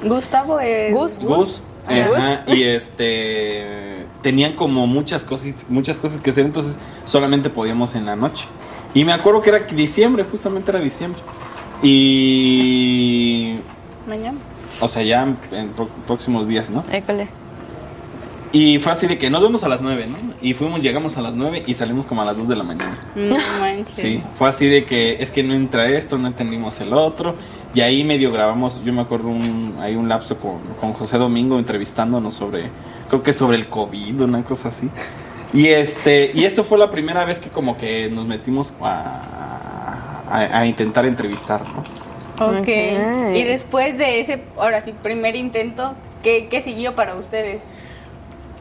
Gustavo 0.04 0.60
es... 0.60 0.92
Gus. 0.94 1.20
Gus, 1.20 1.58
Ajá. 1.58 1.71
Ajá, 1.88 2.44
y 2.48 2.64
este 2.64 4.06
tenían 4.22 4.54
como 4.54 4.86
muchas 4.88 5.24
cosas, 5.24 5.66
muchas 5.70 5.98
cosas 5.98 6.22
que 6.22 6.30
hacer, 6.30 6.46
entonces 6.46 6.78
solamente 7.06 7.50
podíamos 7.50 7.96
en 7.96 8.06
la 8.06 8.16
noche. 8.16 8.46
Y 8.94 9.04
me 9.04 9.14
acuerdo 9.14 9.42
que 9.42 9.50
era 9.50 9.60
diciembre, 9.60 10.24
justamente 10.30 10.72
era 10.72 10.80
diciembre. 10.80 11.22
Y 11.82 13.58
Mañana. 14.08 14.38
o 14.80 14.88
sea, 14.88 15.04
ya 15.04 15.24
en 15.52 15.72
próximos 16.06 16.48
días, 16.48 16.70
¿no? 16.70 16.84
École. 16.92 17.28
Y 18.54 18.80
fue 18.80 18.92
así 18.92 19.08
de 19.08 19.18
que 19.18 19.30
nos 19.30 19.42
vemos 19.42 19.64
a 19.64 19.70
las 19.70 19.82
9, 19.82 20.08
¿no? 20.08 20.18
Y 20.42 20.54
fuimos, 20.54 20.82
llegamos 20.82 21.16
a 21.16 21.22
las 21.22 21.36
9 21.36 21.64
y 21.66 21.74
salimos 21.74 22.06
como 22.06 22.22
a 22.22 22.26
las 22.26 22.38
2 22.38 22.50
de 22.50 22.56
la 22.58 22.64
mañana. 22.66 22.98
No 23.16 23.38
manches. 23.60 23.96
Sí, 23.96 24.22
fue 24.38 24.50
así 24.50 24.68
de 24.68 24.84
que 24.84 25.24
es 25.24 25.32
que 25.32 25.42
no 25.42 25.54
entra 25.54 25.88
esto, 25.88 26.18
no 26.18 26.28
entendimos 26.28 26.80
el 26.82 26.94
otro. 26.94 27.36
Y 27.74 27.82
ahí 27.82 28.04
medio 28.04 28.32
grabamos, 28.32 28.84
yo 28.84 28.92
me 28.92 29.02
acuerdo 29.02 29.30
un, 29.30 29.78
hay 29.80 29.96
un 29.96 30.10
lapso 30.10 30.38
con, 30.38 30.60
con 30.80 30.94
José 30.94 31.18
Domingo 31.18 31.58
entrevistándonos 31.58 32.34
sobre, 32.34 32.70
creo 33.08 33.24
que 33.24 33.32
sobre 33.32 33.58
el 33.58 33.68
COVID, 33.68 34.22
una 34.22 34.44
cosa 34.44 34.70
así. 34.70 34.90
Y 35.54 35.68
este, 35.68 36.32
y 36.34 36.46
eso 36.46 36.64
fue 36.64 36.78
la 36.78 36.90
primera 36.90 37.24
vez 37.26 37.40
que 37.40 37.50
como 37.50 37.78
que 37.78 38.10
nos 38.10 38.26
metimos 38.26 38.74
a, 38.82 40.24
a, 40.30 40.60
a 40.60 40.66
intentar 40.66 41.06
entrevistar, 41.06 41.62
¿no? 41.66 41.80
Ok. 42.46 42.60
Ok. 42.60 42.68
Y 43.36 43.44
después 43.44 43.98
de 43.98 44.20
ese, 44.20 44.44
ahora 44.58 44.82
sí, 44.82 44.94
primer 45.02 45.36
intento, 45.36 45.94
¿qué, 46.24 46.48
qué 46.50 46.62
siguió 46.62 46.96
para 46.96 47.16
ustedes? 47.16 47.70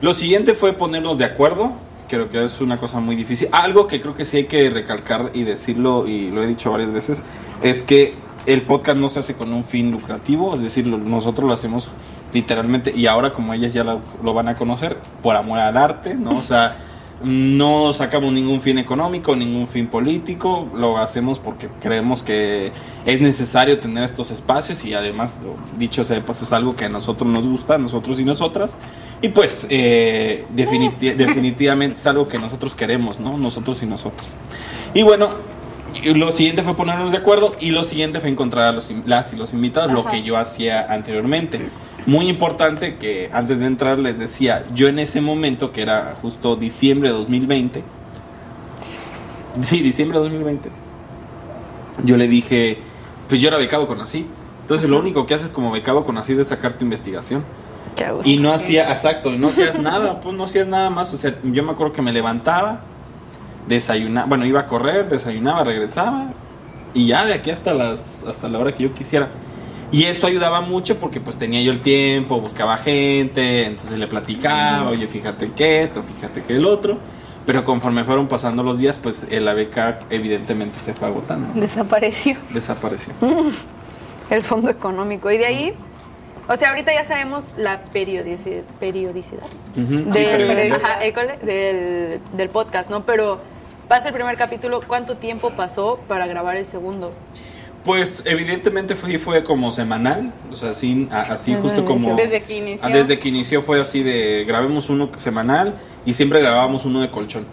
Lo 0.00 0.14
siguiente 0.14 0.54
fue 0.54 0.72
ponernos 0.72 1.18
de 1.18 1.24
acuerdo. 1.24 1.72
Creo 2.08 2.28
que 2.28 2.44
es 2.44 2.60
una 2.60 2.78
cosa 2.78 2.98
muy 3.00 3.14
difícil. 3.16 3.48
Algo 3.52 3.86
que 3.86 4.00
creo 4.00 4.14
que 4.14 4.24
sí 4.24 4.38
hay 4.38 4.44
que 4.44 4.68
recalcar 4.68 5.30
y 5.32 5.44
decirlo, 5.44 6.06
y 6.08 6.30
lo 6.30 6.42
he 6.42 6.46
dicho 6.46 6.72
varias 6.72 6.92
veces, 6.92 7.22
es 7.62 7.82
que 7.82 8.14
el 8.46 8.62
podcast 8.62 8.98
no 8.98 9.08
se 9.08 9.20
hace 9.20 9.34
con 9.34 9.52
un 9.52 9.64
fin 9.64 9.90
lucrativo, 9.90 10.54
es 10.54 10.62
decir, 10.62 10.86
nosotros 10.86 11.46
lo 11.46 11.54
hacemos 11.54 11.88
literalmente, 12.32 12.92
y 12.96 13.06
ahora 13.06 13.32
como 13.32 13.54
ellas 13.54 13.72
ya 13.72 13.84
lo, 13.84 14.00
lo 14.22 14.34
van 14.34 14.48
a 14.48 14.54
conocer, 14.54 14.96
por 15.22 15.36
amor 15.36 15.58
al 15.58 15.76
arte, 15.76 16.14
¿no? 16.14 16.36
O 16.38 16.42
sea, 16.42 16.76
no 17.22 17.92
sacamos 17.92 18.32
ningún 18.32 18.62
fin 18.62 18.78
económico, 18.78 19.36
ningún 19.36 19.68
fin 19.68 19.88
político, 19.88 20.68
lo 20.74 20.96
hacemos 20.96 21.38
porque 21.38 21.68
creemos 21.80 22.22
que 22.22 22.72
es 23.04 23.20
necesario 23.20 23.78
tener 23.78 24.04
estos 24.04 24.30
espacios 24.30 24.84
y 24.86 24.94
además, 24.94 25.38
dicho 25.78 26.02
sea 26.02 26.16
de 26.16 26.22
paso, 26.22 26.44
es 26.44 26.52
algo 26.52 26.76
que 26.76 26.86
a 26.86 26.88
nosotros 26.88 27.28
nos 27.28 27.46
gusta, 27.46 27.74
a 27.74 27.78
nosotros 27.78 28.18
y 28.20 28.24
nosotras, 28.24 28.78
y 29.20 29.28
pues 29.28 29.66
eh, 29.68 30.46
definiti- 30.56 31.14
definitivamente 31.16 31.98
es 32.00 32.06
algo 32.06 32.26
que 32.26 32.38
nosotros 32.38 32.74
queremos, 32.74 33.20
¿no? 33.20 33.36
Nosotros 33.36 33.82
y 33.82 33.86
nosotros. 33.86 34.26
Y 34.94 35.02
bueno, 35.02 35.28
lo 36.14 36.32
siguiente 36.32 36.62
fue 36.62 36.76
ponernos 36.76 37.12
de 37.12 37.18
acuerdo 37.18 37.54
y 37.60 37.70
lo 37.70 37.84
siguiente 37.84 38.20
fue 38.20 38.30
encontrar 38.30 38.68
a 38.68 38.72
los, 38.72 38.92
las 39.06 39.32
y 39.32 39.36
los 39.36 39.52
invitados, 39.52 39.92
lo 39.92 40.00
Ajá. 40.00 40.10
que 40.10 40.22
yo 40.22 40.36
hacía 40.36 40.92
anteriormente. 40.92 41.68
Muy 42.06 42.28
importante 42.28 42.96
que 42.96 43.28
antes 43.32 43.58
de 43.60 43.66
entrar 43.66 43.98
les 43.98 44.18
decía, 44.18 44.64
yo 44.74 44.88
en 44.88 44.98
ese 44.98 45.20
momento, 45.20 45.70
que 45.72 45.82
era 45.82 46.16
justo 46.20 46.56
diciembre 46.56 47.10
de 47.10 47.14
2020, 47.14 47.82
sí, 49.62 49.80
diciembre 49.82 50.18
de 50.18 50.24
2020, 50.24 50.70
yo 52.04 52.16
le 52.16 52.26
dije, 52.28 52.78
pues 53.28 53.40
yo 53.40 53.48
era 53.48 53.58
becado 53.58 53.86
con 53.86 54.00
así. 54.00 54.26
Entonces 54.62 54.88
lo 54.88 54.98
único 54.98 55.26
que 55.26 55.34
haces 55.34 55.52
como 55.52 55.72
becado 55.72 56.04
con 56.04 56.16
así 56.16 56.32
es 56.32 56.48
sacar 56.48 56.72
tu 56.74 56.84
investigación. 56.84 57.44
Qué. 57.96 58.06
Y 58.24 58.38
no 58.38 58.52
hacía, 58.52 58.90
exacto, 58.90 59.32
y 59.32 59.38
no 59.38 59.48
hacías 59.48 59.78
nada, 59.78 60.20
pues 60.20 60.34
no 60.36 60.44
hacías 60.44 60.66
nada 60.66 60.90
más. 60.90 61.12
O 61.12 61.16
sea, 61.16 61.36
yo 61.42 61.62
me 61.62 61.72
acuerdo 61.72 61.92
que 61.92 62.02
me 62.02 62.12
levantaba, 62.12 62.80
desayunaba, 63.66 64.26
bueno, 64.26 64.46
iba 64.46 64.60
a 64.60 64.66
correr, 64.66 65.08
desayunaba, 65.08 65.64
regresaba, 65.64 66.28
y 66.94 67.06
ya 67.06 67.24
de 67.24 67.34
aquí 67.34 67.50
hasta 67.50 67.72
las 67.74 68.24
hasta 68.24 68.48
la 68.48 68.58
hora 68.58 68.74
que 68.74 68.84
yo 68.84 68.94
quisiera. 68.94 69.28
Y 69.92 70.04
eso 70.04 70.26
ayudaba 70.26 70.60
mucho 70.60 70.98
porque 70.98 71.20
pues 71.20 71.36
tenía 71.36 71.60
yo 71.62 71.72
el 71.72 71.80
tiempo, 71.80 72.40
buscaba 72.40 72.76
gente, 72.76 73.64
entonces 73.66 73.98
le 73.98 74.06
platicaba, 74.06 74.88
oye, 74.88 75.08
fíjate 75.08 75.50
que 75.50 75.82
esto, 75.82 76.02
fíjate 76.02 76.42
que 76.42 76.56
el 76.56 76.64
otro. 76.64 76.98
Pero 77.46 77.64
conforme 77.64 78.04
fueron 78.04 78.28
pasando 78.28 78.62
los 78.62 78.78
días, 78.78 78.98
pues 78.98 79.26
la 79.30 79.54
beca 79.54 79.98
evidentemente 80.10 80.78
se 80.78 80.94
fue 80.94 81.08
agotando. 81.08 81.48
Desapareció. 81.58 82.36
Desapareció. 82.52 83.12
El 84.30 84.42
fondo 84.42 84.70
económico. 84.70 85.30
Y 85.32 85.38
de 85.38 85.46
ahí, 85.46 85.74
o 86.52 86.56
sea, 86.56 86.70
ahorita 86.70 86.92
ya 86.92 87.04
sabemos 87.04 87.52
la 87.56 87.80
periodici- 87.94 88.62
periodicidad 88.80 89.46
Ujú, 89.76 90.12
sí, 90.12 90.18
del, 90.18 90.72
ajá, 90.72 91.04
école, 91.04 91.38
del, 91.42 92.20
del 92.36 92.48
podcast, 92.48 92.90
¿no? 92.90 93.04
Pero 93.06 93.38
pasa 93.88 94.08
el 94.08 94.14
primer 94.14 94.36
capítulo, 94.36 94.80
¿cuánto 94.86 95.16
tiempo 95.16 95.50
pasó 95.50 96.00
para 96.08 96.26
grabar 96.26 96.56
el 96.56 96.66
segundo? 96.66 97.12
Pues 97.84 98.22
evidentemente 98.26 98.94
fue, 98.94 99.16
fue 99.18 99.42
como 99.44 99.72
semanal, 99.72 100.32
o 100.52 100.56
sea, 100.56 100.70
así, 100.70 101.08
así 101.10 101.52
Desde 101.52 101.62
justo 101.62 101.84
como... 101.84 102.14
Desde 102.16 102.42
que 102.42 102.56
inició. 102.58 102.86
Ah, 102.86 102.90
Desde 102.90 103.18
que 103.18 103.28
inició 103.28 103.62
fue 103.62 103.80
así 103.80 104.02
de 104.02 104.44
grabemos 104.46 104.90
uno 104.90 105.08
semanal 105.16 105.74
y 106.04 106.12
siempre 106.14 106.40
grabábamos 106.40 106.84
uno 106.84 107.00
de 107.00 107.10
colchón. 107.10 107.46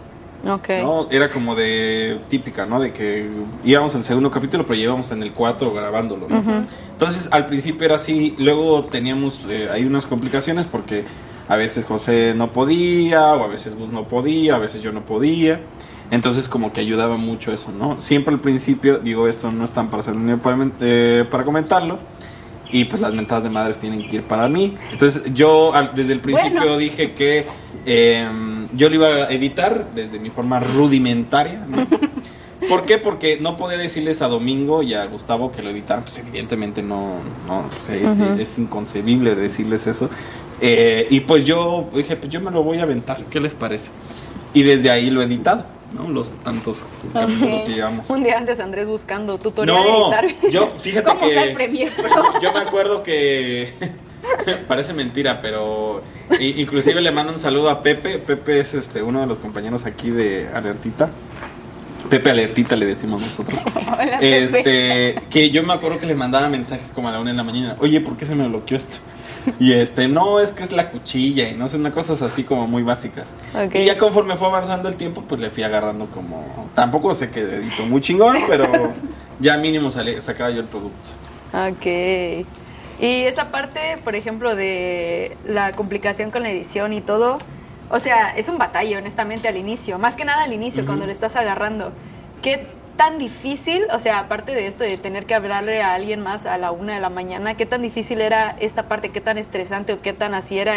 Ok. 0.46 0.68
¿no? 0.82 1.08
Era 1.10 1.30
como 1.30 1.54
de 1.54 2.20
típica, 2.28 2.66
¿no? 2.66 2.78
De 2.78 2.92
que 2.92 3.26
íbamos 3.64 3.94
al 3.94 4.04
segundo 4.04 4.30
capítulo, 4.30 4.64
pero 4.66 4.74
llevábamos 4.78 5.10
en 5.12 5.22
el 5.22 5.32
cuarto 5.32 5.72
grabándolo, 5.72 6.28
¿no? 6.28 6.44
Entonces, 6.98 7.28
al 7.30 7.46
principio 7.46 7.84
era 7.84 7.94
así, 7.94 8.34
luego 8.38 8.86
teníamos 8.86 9.46
eh, 9.48 9.68
ahí 9.72 9.84
unas 9.84 10.04
complicaciones 10.04 10.66
porque 10.66 11.04
a 11.48 11.54
veces 11.54 11.84
José 11.84 12.34
no 12.36 12.48
podía, 12.50 13.34
o 13.34 13.44
a 13.44 13.46
veces 13.46 13.76
Gus 13.76 13.88
no 13.92 14.02
podía, 14.08 14.56
a 14.56 14.58
veces 14.58 14.82
yo 14.82 14.90
no 14.90 15.02
podía. 15.02 15.60
Entonces, 16.10 16.48
como 16.48 16.72
que 16.72 16.80
ayudaba 16.80 17.16
mucho 17.16 17.52
eso, 17.52 17.70
¿no? 17.70 18.00
Siempre 18.00 18.34
al 18.34 18.40
principio, 18.40 18.98
digo, 18.98 19.28
esto 19.28 19.52
no 19.52 19.64
están 19.64 19.90
para 19.90 20.00
hacer 20.00 20.16
ni 20.16 20.34
para, 20.38 20.56
eh, 20.80 21.24
para 21.30 21.44
comentarlo. 21.44 22.00
Y 22.72 22.86
pues 22.86 23.00
las 23.00 23.14
mentadas 23.14 23.44
de 23.44 23.50
madres 23.50 23.78
tienen 23.78 24.00
que 24.10 24.16
ir 24.16 24.22
para 24.24 24.48
mí. 24.48 24.76
Entonces 24.90 25.22
yo 25.32 25.72
al- 25.74 25.92
desde 25.94 26.12
el 26.14 26.20
principio 26.20 26.60
Bueno. 26.62 26.76
dije 26.78 27.12
que 27.12 27.46
eh, 27.86 28.26
yo 28.74 28.88
lo 28.88 28.94
iba 28.96 29.06
a 29.06 29.30
editar 29.30 29.86
desde 29.94 30.18
mi 30.18 30.30
forma 30.30 30.58
rudimentaria. 30.58 31.64
¿no? 31.68 31.86
¿Por 32.68 32.84
qué? 32.84 32.98
Porque 32.98 33.38
no 33.40 33.56
podía 33.56 33.78
decirles 33.78 34.20
a 34.22 34.28
Domingo 34.28 34.82
y 34.82 34.94
a 34.94 35.06
Gustavo 35.06 35.50
que 35.52 35.62
lo 35.62 35.70
editaran. 35.70 36.04
Pues 36.04 36.18
evidentemente 36.18 36.82
no, 36.82 37.14
no 37.46 37.64
pues, 37.70 37.88
es, 37.88 38.20
es 38.38 38.58
inconcebible 38.58 39.34
decirles 39.34 39.86
eso. 39.86 40.10
Eh, 40.60 41.06
y 41.10 41.20
pues 41.20 41.44
yo 41.44 41.88
dije, 41.94 42.16
pues 42.16 42.30
yo 42.30 42.40
me 42.40 42.50
lo 42.50 42.62
voy 42.62 42.78
a 42.78 42.82
aventar. 42.82 43.24
¿Qué 43.24 43.40
les 43.40 43.54
parece? 43.54 43.90
Y 44.54 44.62
desde 44.62 44.90
ahí 44.90 45.10
lo 45.10 45.20
he 45.22 45.24
editado, 45.24 45.64
¿no? 45.94 46.08
Los 46.08 46.30
tantos 46.42 46.84
capítulos 47.12 47.62
que 47.62 47.72
llevamos. 47.74 48.10
Un 48.10 48.24
día 48.24 48.38
antes 48.38 48.58
Andrés 48.60 48.86
buscando 48.86 49.38
tutorial 49.38 49.76
No, 49.76 50.10
de 50.10 50.16
editar. 50.26 50.50
yo 50.50 50.68
fíjate 50.78 51.06
¿Cómo 51.18 51.20
que 51.20 51.52
Premiere 51.54 51.92
Pro? 51.92 52.10
yo 52.42 52.52
me 52.52 52.60
acuerdo 52.60 53.02
que 53.02 53.72
parece 54.68 54.92
mentira, 54.94 55.40
pero 55.40 56.02
inclusive 56.40 57.00
le 57.00 57.12
mando 57.12 57.32
un 57.32 57.38
saludo 57.38 57.70
a 57.70 57.82
Pepe. 57.82 58.18
Pepe 58.18 58.60
es 58.60 58.74
este 58.74 59.02
uno 59.02 59.20
de 59.20 59.26
los 59.26 59.38
compañeros 59.38 59.86
aquí 59.86 60.10
de 60.10 60.48
Alertita. 60.52 61.10
Pepe 62.08 62.30
Alertita 62.30 62.76
le 62.76 62.86
decimos 62.86 63.20
nosotros. 63.20 63.58
Hola, 63.76 64.18
Pepe. 64.20 64.44
Este, 64.44 65.14
que 65.30 65.50
yo 65.50 65.62
me 65.62 65.72
acuerdo 65.74 65.98
que 65.98 66.06
le 66.06 66.14
mandaba 66.14 66.48
mensajes 66.48 66.90
como 66.92 67.08
a 67.08 67.12
la 67.12 67.20
una 67.20 67.30
de 67.30 67.36
la 67.36 67.44
mañana. 67.44 67.76
Oye, 67.80 68.00
¿por 68.00 68.16
qué 68.16 68.24
se 68.26 68.34
me 68.34 68.46
bloqueó 68.48 68.76
esto? 68.76 68.96
Y 69.58 69.72
este, 69.72 70.08
no, 70.08 70.40
es 70.40 70.52
que 70.52 70.62
es 70.62 70.72
la 70.72 70.90
cuchilla 70.90 71.48
y 71.48 71.54
no 71.54 71.68
sé, 71.68 71.76
una 71.76 71.92
cosas 71.92 72.20
así 72.22 72.44
como 72.44 72.66
muy 72.66 72.82
básicas. 72.82 73.28
Ok. 73.54 73.76
Y 73.76 73.84
ya 73.86 73.96
conforme 73.96 74.36
fue 74.36 74.48
avanzando 74.48 74.88
el 74.88 74.96
tiempo, 74.96 75.24
pues 75.26 75.40
le 75.40 75.48
fui 75.50 75.62
agarrando 75.62 76.06
como. 76.06 76.68
Tampoco 76.74 77.14
sé 77.14 77.30
que 77.30 77.40
edito 77.40 77.84
muy 77.86 78.00
chingón, 78.00 78.36
pero 78.46 78.66
ya 79.40 79.56
mínimo 79.56 79.90
salía- 79.90 80.20
sacaba 80.20 80.50
yo 80.50 80.60
el 80.60 80.66
producto. 80.66 80.98
Ok. 81.54 81.86
Y 83.00 83.22
esa 83.22 83.50
parte, 83.50 83.98
por 84.04 84.16
ejemplo, 84.16 84.54
de 84.56 85.36
la 85.46 85.72
complicación 85.72 86.30
con 86.30 86.42
la 86.42 86.50
edición 86.50 86.92
y 86.92 87.00
todo, 87.00 87.38
o 87.90 87.98
sea, 87.98 88.30
es 88.36 88.48
un 88.48 88.58
batalla, 88.58 88.98
honestamente, 88.98 89.48
al 89.48 89.56
inicio. 89.56 89.98
Más 89.98 90.16
que 90.16 90.24
nada 90.24 90.44
al 90.44 90.52
inicio, 90.52 90.84
cuando 90.84 91.06
le 91.06 91.12
estás 91.12 91.36
agarrando. 91.36 91.92
¿Qué 92.42 92.66
tan 92.96 93.18
difícil, 93.18 93.84
o 93.92 94.00
sea, 94.00 94.18
aparte 94.18 94.54
de 94.54 94.66
esto 94.66 94.82
de 94.82 94.98
tener 94.98 95.24
que 95.24 95.34
hablarle 95.34 95.82
a 95.82 95.94
alguien 95.94 96.20
más 96.20 96.46
a 96.46 96.58
la 96.58 96.72
una 96.72 96.94
de 96.94 97.00
la 97.00 97.10
mañana, 97.10 97.56
qué 97.56 97.64
tan 97.64 97.80
difícil 97.80 98.20
era 98.20 98.56
esta 98.58 98.88
parte, 98.88 99.10
qué 99.10 99.20
tan 99.20 99.38
estresante 99.38 99.92
o 99.92 100.02
qué 100.02 100.12
tan 100.12 100.34
así 100.34 100.58
era? 100.58 100.74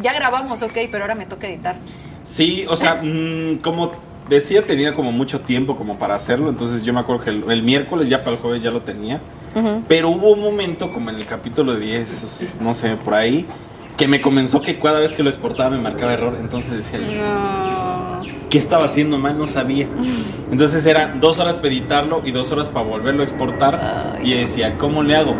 Ya 0.00 0.14
grabamos, 0.14 0.62
ok, 0.62 0.72
pero 0.90 1.04
ahora 1.04 1.14
me 1.14 1.26
toca 1.26 1.46
editar. 1.46 1.76
Sí, 2.24 2.64
o 2.68 2.76
sea, 2.76 2.94
mm, 3.02 3.58
como 3.58 3.92
decía, 4.28 4.62
tenía 4.62 4.94
como 4.94 5.12
mucho 5.12 5.40
tiempo 5.40 5.76
como 5.76 5.98
para 5.98 6.14
hacerlo. 6.14 6.48
Entonces 6.48 6.82
yo 6.82 6.92
me 6.92 7.00
acuerdo 7.00 7.24
que 7.24 7.30
el, 7.30 7.50
el 7.50 7.62
miércoles 7.62 8.08
ya 8.08 8.18
para 8.18 8.32
el 8.32 8.38
jueves 8.38 8.62
ya 8.62 8.70
lo 8.70 8.82
tenía. 8.82 9.20
Pero 9.88 10.10
hubo 10.10 10.30
un 10.30 10.40
momento, 10.40 10.92
como 10.92 11.10
en 11.10 11.16
el 11.16 11.26
capítulo 11.26 11.74
10, 11.74 12.58
no 12.60 12.74
sé, 12.74 12.94
por 12.94 13.14
ahí, 13.14 13.44
que 13.98 14.08
me 14.08 14.20
comenzó 14.22 14.60
que 14.62 14.78
cada 14.78 15.00
vez 15.00 15.12
que 15.12 15.22
lo 15.22 15.28
exportaba 15.28 15.68
me 15.70 15.78
marcaba 15.78 16.12
error. 16.14 16.36
Entonces 16.40 16.70
decía, 16.70 17.00
yo, 17.00 17.20
No. 17.20 18.20
¿qué 18.48 18.56
estaba 18.58 18.84
haciendo 18.86 19.18
mal? 19.18 19.36
No 19.36 19.46
sabía. 19.46 19.86
Entonces 20.52 20.86
eran 20.86 21.20
dos 21.20 21.38
horas 21.40 21.56
para 21.56 21.68
editarlo 21.68 22.22
y 22.24 22.30
dos 22.30 22.50
horas 22.52 22.68
para 22.70 22.86
volverlo 22.86 23.22
a 23.22 23.24
exportar. 23.24 24.14
Ay. 24.18 24.30
Y 24.32 24.34
decía, 24.34 24.78
¿cómo 24.78 25.02
le 25.02 25.16
hago? 25.16 25.34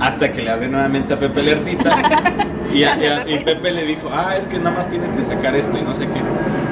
Hasta 0.00 0.32
que 0.32 0.42
le 0.42 0.50
hablé 0.50 0.68
nuevamente 0.68 1.14
a 1.14 1.18
Pepe 1.18 1.42
Lertita. 1.42 1.96
y, 2.74 2.82
a- 2.84 2.96
y 2.96 3.06
a- 3.06 3.28
y 3.28 3.44
Pepe 3.44 3.72
le 3.72 3.84
dijo, 3.84 4.08
ah, 4.12 4.36
es 4.36 4.46
que 4.48 4.58
nada 4.58 4.76
más 4.76 4.88
tienes 4.88 5.12
que 5.12 5.22
sacar 5.22 5.54
esto 5.54 5.76
y 5.76 5.82
no 5.82 5.94
sé 5.94 6.06
qué. 6.06 6.20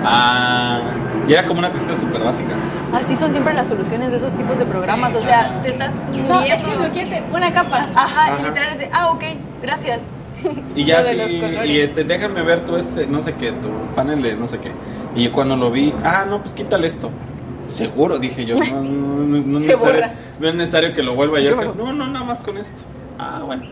Ah, 0.04 0.80
y 1.28 1.32
era 1.32 1.44
como 1.46 1.58
una 1.58 1.70
cosita 1.70 1.96
súper 1.96 2.22
básica. 2.22 2.52
Así 2.94 3.14
son 3.16 3.32
siempre 3.32 3.52
las 3.52 3.66
soluciones 3.66 4.10
de 4.10 4.16
esos 4.18 4.34
tipos 4.36 4.58
de 4.58 4.64
programas. 4.64 5.14
O 5.14 5.20
sea, 5.20 5.60
te 5.62 5.70
estás 5.70 5.96
No, 6.12 6.40
es 6.40 6.62
muriendo. 6.62 6.66
que 6.82 6.86
lo 6.88 6.92
quieres 6.94 7.22
una 7.32 7.52
capa. 7.52 7.88
Ajá, 7.94 8.26
Ajá. 8.26 8.40
y 8.40 8.44
literal 8.44 8.68
es 8.72 8.78
de, 8.78 8.90
ah, 8.92 9.10
ok, 9.10 9.24
gracias. 9.60 10.02
Y 10.74 10.84
ya 10.84 11.02
sí, 11.04 11.16
y 11.66 11.78
este, 11.78 12.04
déjame 12.04 12.42
ver 12.42 12.60
tu 12.60 12.76
este, 12.76 13.06
no 13.06 13.20
sé 13.22 13.34
qué, 13.34 13.52
tu 13.52 13.68
panel 13.94 14.22
de 14.22 14.34
no 14.36 14.48
sé 14.48 14.58
qué. 14.58 14.70
Y 15.14 15.24
yo 15.24 15.32
cuando 15.32 15.56
lo 15.56 15.70
vi, 15.70 15.94
ah, 16.04 16.26
no, 16.28 16.42
pues 16.42 16.52
quítale 16.54 16.86
esto. 16.86 17.10
Seguro, 17.68 18.18
dije 18.18 18.44
yo, 18.44 18.54
no, 18.56 18.64
no, 18.82 18.82
no, 18.82 19.26
no 19.38 19.58
es 19.58 19.66
necesario, 19.66 20.06
no 20.38 20.48
es 20.48 20.54
necesario 20.54 20.92
que 20.94 21.02
lo 21.02 21.14
vuelva 21.14 21.38
a 21.38 21.40
hacer. 21.42 21.54
Yo- 21.54 21.74
No, 21.74 21.92
no, 21.92 22.06
nada 22.06 22.24
más 22.24 22.40
con 22.40 22.58
esto. 22.58 22.82
Ah, 23.18 23.42
bueno. 23.44 23.64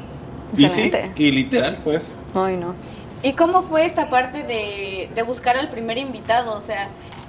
Y 0.57 0.69
sí, 0.69 0.91
y 1.17 1.31
literal, 1.33 1.79
pues. 1.85 2.17
Ay, 2.35 2.57
no. 2.57 2.75
¿Y 3.23 3.33
cómo 3.33 3.63
fue 3.63 3.87
esta 3.87 4.11
parte 4.11 4.43
de, 4.43 5.09
de 5.15 5.23
buscar 5.23 5.57
al 5.57 5.69
primer 5.71 5.99
invitado? 5.99 6.57
O 6.57 6.61
sea, 6.61 6.89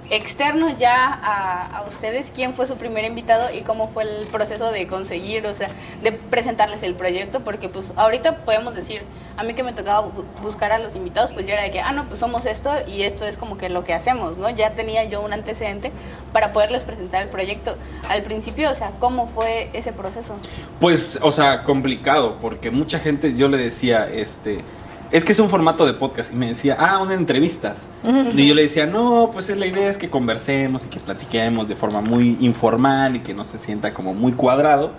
externo 0.10 0.70
ya 0.78 1.06
a, 1.06 1.78
a 1.78 1.82
ustedes, 1.88 2.32
¿quién 2.34 2.54
fue 2.54 2.68
su 2.68 2.76
primer 2.78 3.06
invitado 3.06 3.54
y 3.54 3.62
cómo 3.62 3.90
fue 3.90 4.04
el 4.04 4.26
proceso 4.28 4.72
de 4.72 4.88
conseguir, 4.88 5.46
o 5.48 5.56
sea, 5.56 5.70
de 6.04 6.12
presentarles 6.12 6.84
el 6.84 6.94
proyecto? 6.96 7.40
Porque 7.42 7.70
pues 7.70 7.88
ahorita 7.96 8.38
podemos 8.46 8.76
decir, 8.76 9.02
a 9.38 9.44
mí 9.44 9.54
que 9.54 9.64
me 9.64 9.74
tocaba 9.74 10.08
bu- 10.08 10.24
buscar 10.42 10.72
a 10.72 10.80
los 10.80 10.96
invitados, 10.96 11.32
pues 11.32 11.46
ya 11.48 11.54
era 11.54 11.64
de 11.64 11.72
que, 11.72 11.80
ah, 11.82 11.92
no, 11.92 12.06
pues 12.06 12.20
somos 12.20 12.46
esto 12.46 12.72
y 12.88 13.04
esto 13.04 13.26
es 13.26 13.38
como 13.38 13.58
que 13.58 13.70
lo 13.70 13.84
que 13.84 13.94
hacemos, 13.94 14.38
¿no? 14.38 14.50
Ya 14.50 14.72
tenía 14.72 15.04
yo 15.06 15.22
un 15.22 15.34
antecedente 15.34 15.92
para 16.32 16.54
poderles 16.54 16.84
presentar 16.84 17.24
el 17.24 17.30
proyecto. 17.30 17.76
Al 18.10 18.22
principio, 18.24 18.72
o 18.72 18.76
sea, 18.76 18.92
¿cómo 19.00 19.28
fue 19.30 19.70
ese 19.74 19.92
proceso? 19.92 20.36
Pues, 20.80 21.20
o 21.22 21.32
sea, 21.32 21.64
complicado, 21.64 22.38
porque 22.42 22.72
mucha 22.72 23.00
gente, 23.00 23.34
yo 23.36 23.48
le 23.48 23.58
decía, 23.58 24.08
este, 24.12 24.60
es 25.12 25.24
que 25.24 25.32
es 25.32 25.40
un 25.40 25.50
formato 25.50 25.86
de 25.86 25.94
podcast. 25.94 26.34
Y 26.34 26.36
me 26.36 26.48
decía, 26.48 26.76
ah, 26.80 27.00
una 27.02 27.14
entrevistas. 27.14 27.78
Y 28.34 28.48
yo 28.48 28.56
le 28.56 28.64
decía, 28.64 28.86
no, 28.86 29.30
pues 29.32 29.50
la 29.50 29.66
idea 29.66 29.90
es 29.90 29.98
que 29.98 30.10
conversemos 30.10 30.86
y 30.86 30.90
que 30.90 31.00
platiquemos 31.00 31.68
de 31.68 31.76
forma 31.76 32.02
muy 32.02 32.38
informal 32.42 33.16
y 33.16 33.20
que 33.20 33.34
no 33.34 33.44
se 33.44 33.58
sienta 33.58 33.94
como 33.94 34.14
muy 34.14 34.34
cuadrado. 34.34 34.92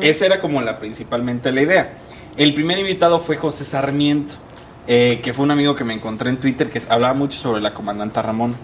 Esa 0.00 0.26
era 0.26 0.40
como 0.40 0.60
la 0.62 0.78
principalmente 0.78 1.50
la 1.52 1.62
idea. 1.62 1.94
El 2.36 2.54
primer 2.54 2.78
invitado 2.78 3.20
fue 3.20 3.36
José 3.36 3.64
Sarmiento, 3.64 4.34
eh, 4.86 5.20
que 5.22 5.32
fue 5.32 5.44
un 5.44 5.50
amigo 5.50 5.74
que 5.74 5.84
me 5.84 5.92
encontré 5.92 6.30
en 6.30 6.38
Twitter 6.38 6.70
que 6.70 6.80
hablaba 6.88 7.14
mucho 7.14 7.38
sobre 7.38 7.60
la 7.60 7.74
comandanta 7.74 8.22
Ramón. 8.22 8.54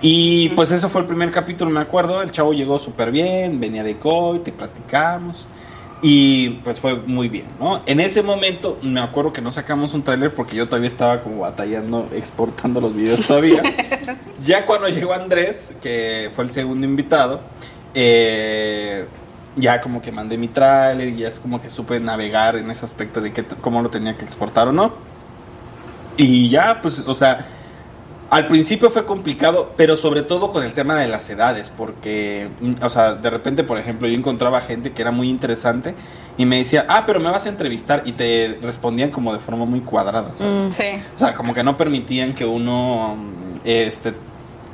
Y 0.00 0.50
pues 0.50 0.70
eso 0.70 0.90
fue 0.90 1.00
el 1.00 1.06
primer 1.06 1.30
capítulo, 1.30 1.70
me 1.70 1.80
acuerdo. 1.80 2.22
El 2.22 2.30
chavo 2.30 2.52
llegó 2.52 2.78
súper 2.78 3.10
bien, 3.10 3.58
venía 3.58 3.82
de 3.82 3.96
COI, 3.96 4.40
te 4.40 4.52
platicamos. 4.52 5.46
Y 6.06 6.60
pues 6.62 6.80
fue 6.80 6.96
muy 6.96 7.30
bien, 7.30 7.46
¿no? 7.58 7.80
En 7.86 7.98
ese 7.98 8.22
momento 8.22 8.78
me 8.82 9.00
acuerdo 9.00 9.32
que 9.32 9.40
no 9.40 9.50
sacamos 9.50 9.94
un 9.94 10.02
tráiler 10.02 10.34
porque 10.34 10.54
yo 10.54 10.66
todavía 10.66 10.88
estaba 10.88 11.22
como 11.22 11.38
batallando, 11.38 12.10
exportando 12.12 12.78
los 12.78 12.94
videos 12.94 13.26
todavía. 13.26 13.62
ya 14.42 14.66
cuando 14.66 14.86
llegó 14.90 15.14
Andrés, 15.14 15.72
que 15.80 16.30
fue 16.34 16.44
el 16.44 16.50
segundo 16.50 16.84
invitado, 16.84 17.40
eh, 17.94 19.06
ya 19.56 19.80
como 19.80 20.02
que 20.02 20.12
mandé 20.12 20.36
mi 20.36 20.48
tráiler 20.48 21.08
y 21.08 21.16
ya 21.16 21.28
es 21.28 21.38
como 21.38 21.62
que 21.62 21.70
supe 21.70 21.98
navegar 22.00 22.56
en 22.56 22.70
ese 22.70 22.84
aspecto 22.84 23.22
de 23.22 23.32
que, 23.32 23.42
cómo 23.42 23.80
lo 23.80 23.88
tenía 23.88 24.14
que 24.14 24.26
exportar 24.26 24.68
o 24.68 24.72
no. 24.72 24.92
Y 26.18 26.50
ya, 26.50 26.82
pues, 26.82 26.98
o 26.98 27.14
sea, 27.14 27.46
al 28.34 28.48
principio 28.48 28.90
fue 28.90 29.06
complicado, 29.06 29.74
pero 29.76 29.96
sobre 29.96 30.22
todo 30.22 30.50
con 30.50 30.64
el 30.64 30.72
tema 30.72 30.96
de 30.96 31.06
las 31.06 31.30
edades, 31.30 31.70
porque, 31.76 32.48
mm, 32.60 32.72
o 32.82 32.90
sea, 32.90 33.14
de 33.14 33.30
repente, 33.30 33.62
por 33.62 33.78
ejemplo, 33.78 34.08
yo 34.08 34.16
encontraba 34.16 34.60
gente 34.60 34.90
que 34.90 35.02
era 35.02 35.12
muy 35.12 35.28
interesante 35.30 35.94
y 36.36 36.44
me 36.44 36.56
decía, 36.56 36.84
ah, 36.88 37.04
pero 37.06 37.20
me 37.20 37.30
vas 37.30 37.46
a 37.46 37.48
entrevistar, 37.48 38.02
y 38.04 38.10
te 38.10 38.58
respondían 38.60 39.12
como 39.12 39.32
de 39.32 39.38
forma 39.38 39.66
muy 39.66 39.82
cuadrada, 39.82 40.32
¿sabes? 40.34 40.66
Mm, 40.66 40.72
sí. 40.72 40.86
O 41.14 41.18
sea, 41.20 41.34
como 41.34 41.54
que 41.54 41.62
no 41.62 41.76
permitían 41.76 42.34
que 42.34 42.44
uno, 42.44 43.14
mm, 43.14 43.60
este, 43.62 44.14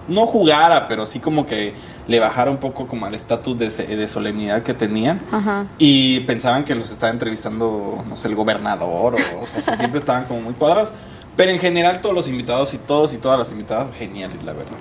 no 0.08 0.26
jugara, 0.26 0.88
pero 0.88 1.04
sí 1.04 1.20
como 1.20 1.44
que 1.44 1.74
le 2.08 2.18
bajara 2.18 2.50
un 2.50 2.56
poco 2.56 2.86
como 2.86 3.04
al 3.04 3.14
estatus 3.14 3.58
de, 3.58 3.68
de, 3.68 4.08
solemnidad 4.08 4.62
que 4.62 4.72
tenían 4.72 5.20
Ajá. 5.30 5.66
y 5.76 6.20
pensaban 6.20 6.64
que 6.64 6.74
los 6.74 6.90
estaba 6.90 7.12
entrevistando, 7.12 8.02
no 8.08 8.16
sé, 8.16 8.28
el 8.28 8.36
gobernador 8.36 9.16
o, 9.16 9.42
o 9.42 9.46
sea, 9.46 9.76
siempre 9.76 10.00
estaban 10.00 10.24
como 10.24 10.40
muy 10.40 10.54
cuadrados. 10.54 10.94
Pero 11.36 11.50
en 11.52 11.58
general 11.58 12.00
todos 12.00 12.14
los 12.14 12.28
invitados 12.28 12.74
y 12.74 12.78
todos 12.78 13.14
y 13.14 13.18
todas 13.18 13.38
las 13.38 13.50
invitadas, 13.52 13.94
geniales, 13.96 14.42
la 14.42 14.52
verdad. 14.52 14.76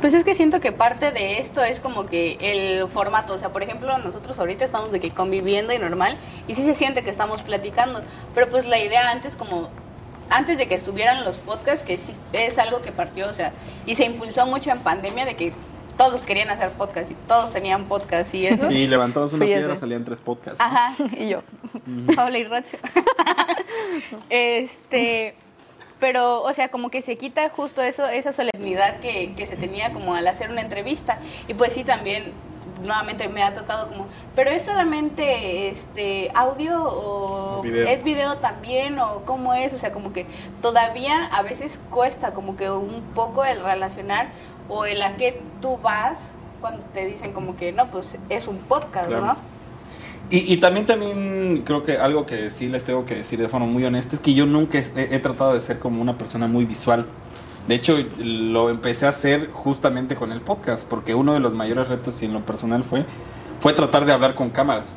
Pues 0.00 0.14
es 0.14 0.24
que 0.24 0.34
siento 0.34 0.60
que 0.60 0.72
parte 0.72 1.12
de 1.12 1.38
esto 1.38 1.62
es 1.62 1.78
como 1.78 2.06
que 2.06 2.36
el 2.40 2.88
formato, 2.88 3.34
o 3.34 3.38
sea, 3.38 3.50
por 3.50 3.62
ejemplo, 3.62 3.96
nosotros 3.98 4.38
ahorita 4.38 4.64
estamos 4.64 4.90
de 4.90 4.98
que 5.00 5.10
conviviendo 5.12 5.72
y 5.72 5.78
normal, 5.78 6.16
y 6.48 6.54
sí 6.54 6.64
se 6.64 6.74
siente 6.74 7.04
que 7.04 7.10
estamos 7.10 7.42
platicando, 7.42 8.02
pero 8.34 8.48
pues 8.48 8.66
la 8.66 8.78
idea 8.78 9.10
antes 9.10 9.36
como 9.36 9.68
antes 10.28 10.58
de 10.58 10.66
que 10.66 10.74
estuvieran 10.74 11.24
los 11.24 11.38
podcasts, 11.38 11.84
que 11.84 11.98
sí 11.98 12.12
es 12.32 12.58
algo 12.58 12.82
que 12.82 12.90
partió, 12.90 13.28
o 13.28 13.34
sea, 13.34 13.52
y 13.86 13.94
se 13.94 14.04
impulsó 14.04 14.46
mucho 14.46 14.70
en 14.70 14.80
pandemia 14.80 15.24
de 15.24 15.36
que 15.36 15.52
todos 15.96 16.24
querían 16.24 16.50
hacer 16.50 16.70
podcast 16.70 17.10
y 17.10 17.14
todos 17.28 17.52
tenían 17.52 17.84
podcast 17.84 18.34
y 18.34 18.46
eso. 18.46 18.70
Y 18.70 18.86
levantabas 18.86 19.32
una 19.32 19.44
Fíjese. 19.44 19.60
piedra, 19.60 19.76
salían 19.76 20.04
tres 20.04 20.18
podcasts. 20.18 20.60
Ajá, 20.60 20.94
Y 21.16 21.28
yo. 21.28 21.42
Paula 22.16 22.38
y 22.38 22.44
Rocho. 22.44 22.78
este, 24.30 25.34
pero, 26.02 26.42
o 26.42 26.52
sea, 26.52 26.68
como 26.68 26.90
que 26.90 27.00
se 27.00 27.16
quita 27.16 27.48
justo 27.50 27.80
eso, 27.80 28.08
esa 28.08 28.32
solemnidad 28.32 28.98
que, 28.98 29.34
que 29.36 29.46
se 29.46 29.54
tenía 29.54 29.92
como 29.92 30.16
al 30.16 30.26
hacer 30.26 30.50
una 30.50 30.60
entrevista. 30.60 31.18
Y 31.46 31.54
pues 31.54 31.74
sí, 31.74 31.84
también, 31.84 32.32
nuevamente 32.82 33.28
me 33.28 33.40
ha 33.44 33.54
tocado 33.54 33.86
como, 33.88 34.08
pero 34.34 34.50
es 34.50 34.62
solamente 34.64 35.68
este 35.68 36.32
audio 36.34 36.82
o 36.82 37.62
Video. 37.62 37.86
es 37.86 38.02
video 38.02 38.38
también 38.38 38.98
o 38.98 39.22
cómo 39.24 39.54
es, 39.54 39.72
o 39.74 39.78
sea, 39.78 39.92
como 39.92 40.12
que 40.12 40.26
todavía 40.60 41.26
a 41.26 41.42
veces 41.42 41.78
cuesta 41.88 42.32
como 42.32 42.56
que 42.56 42.68
un 42.68 43.02
poco 43.14 43.44
el 43.44 43.60
relacionar 43.60 44.26
o 44.68 44.86
el 44.86 45.02
a 45.02 45.14
qué 45.14 45.40
tú 45.60 45.78
vas 45.78 46.18
cuando 46.60 46.82
te 46.86 47.06
dicen 47.06 47.32
como 47.32 47.54
que 47.56 47.70
no, 47.70 47.86
pues 47.92 48.08
es 48.28 48.48
un 48.48 48.58
podcast, 48.58 49.06
Claro. 49.06 49.26
¿no? 49.26 49.51
Y, 50.32 50.50
y 50.50 50.56
también, 50.56 50.86
también 50.86 51.62
creo 51.62 51.82
que 51.82 51.98
algo 51.98 52.24
que 52.24 52.48
sí 52.48 52.66
les 52.70 52.84
tengo 52.84 53.04
que 53.04 53.16
decir 53.16 53.38
de 53.38 53.50
forma 53.50 53.66
muy 53.66 53.84
honesta 53.84 54.16
es 54.16 54.22
que 54.22 54.32
yo 54.32 54.46
nunca 54.46 54.78
he, 54.78 55.14
he 55.14 55.18
tratado 55.18 55.52
de 55.52 55.60
ser 55.60 55.78
como 55.78 56.00
una 56.00 56.16
persona 56.16 56.46
muy 56.46 56.64
visual. 56.64 57.04
De 57.68 57.74
hecho, 57.74 57.98
lo 58.18 58.70
empecé 58.70 59.04
a 59.04 59.10
hacer 59.10 59.50
justamente 59.52 60.14
con 60.14 60.32
el 60.32 60.40
podcast, 60.40 60.88
porque 60.88 61.14
uno 61.14 61.34
de 61.34 61.40
los 61.40 61.52
mayores 61.52 61.88
retos 61.88 62.22
y 62.22 62.24
en 62.24 62.32
lo 62.32 62.40
personal 62.40 62.82
fue, 62.82 63.04
fue 63.60 63.74
tratar 63.74 64.06
de 64.06 64.12
hablar 64.12 64.34
con 64.34 64.48
cámaras. 64.48 64.96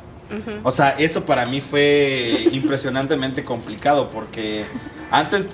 O 0.64 0.70
sea, 0.70 0.90
eso 0.92 1.24
para 1.24 1.44
mí 1.44 1.60
fue 1.60 2.48
impresionantemente 2.52 3.44
complicado 3.44 4.08
porque 4.08 4.64
antes, 5.10 5.48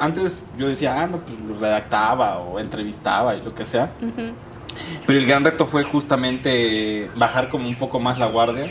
antes 0.00 0.46
yo 0.58 0.66
decía, 0.66 1.00
ah, 1.00 1.06
no, 1.06 1.18
pues 1.18 1.38
lo 1.38 1.60
redactaba 1.60 2.40
o 2.40 2.58
entrevistaba 2.58 3.36
y 3.36 3.42
lo 3.42 3.54
que 3.54 3.64
sea. 3.64 3.92
Pero 5.06 5.18
el 5.18 5.26
gran 5.26 5.44
reto 5.44 5.66
fue 5.66 5.84
justamente 5.84 7.08
bajar 7.16 7.50
como 7.50 7.68
un 7.68 7.76
poco 7.76 8.00
más 8.00 8.18
la 8.18 8.26
guardia 8.26 8.70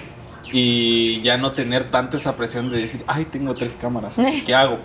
y 0.51 1.21
ya 1.21 1.38
no 1.38 1.51
tener 1.51 1.91
tanto 1.91 2.17
esa 2.17 2.36
presión 2.36 2.69
de 2.69 2.80
decir, 2.80 3.04
ay, 3.08 3.25
tengo 3.25 3.54
tres 3.54 3.75
cámaras, 3.75 4.15
¿qué 4.45 4.56
hago? 4.56 4.80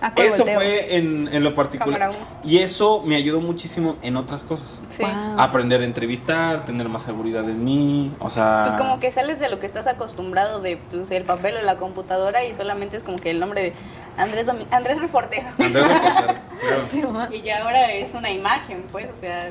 ¿A 0.00 0.14
cuál 0.14 0.28
Eso 0.28 0.36
volteo? 0.44 0.54
fue 0.60 0.96
en, 0.96 1.28
en 1.32 1.42
lo 1.42 1.56
particular. 1.56 2.10
Y 2.44 2.58
eso 2.58 3.02
me 3.04 3.16
ayudó 3.16 3.40
muchísimo 3.40 3.96
en 4.02 4.16
otras 4.16 4.44
cosas. 4.44 4.80
Sí. 4.90 5.02
Wow. 5.02 5.40
Aprender 5.40 5.80
a 5.80 5.84
entrevistar, 5.84 6.64
tener 6.64 6.88
más 6.88 7.02
seguridad 7.02 7.42
en 7.50 7.64
mí, 7.64 8.12
o 8.20 8.30
sea... 8.30 8.66
Pues 8.68 8.80
como 8.80 9.00
que 9.00 9.10
sales 9.10 9.40
de 9.40 9.48
lo 9.48 9.58
que 9.58 9.66
estás 9.66 9.88
acostumbrado 9.88 10.60
de 10.60 10.76
pues, 10.92 11.10
el 11.10 11.24
papel 11.24 11.56
o 11.60 11.62
la 11.64 11.78
computadora 11.78 12.44
y 12.44 12.54
solamente 12.54 12.96
es 12.96 13.02
como 13.02 13.18
que 13.18 13.30
el 13.30 13.40
nombre 13.40 13.60
de 13.60 13.72
Andrés 14.16 14.46
Domi- 14.46 14.66
Andrés 14.70 15.00
Reportero. 15.00 15.48
Andrés 15.58 15.72
Reportero, 15.74 16.38
claro. 16.60 16.82
Sí, 16.92 17.02
ma. 17.02 17.28
Y 17.32 17.42
ya 17.42 17.64
ahora 17.64 17.92
es 17.92 18.14
una 18.14 18.30
imagen, 18.30 18.84
pues, 18.92 19.08
o 19.12 19.16
sea, 19.16 19.50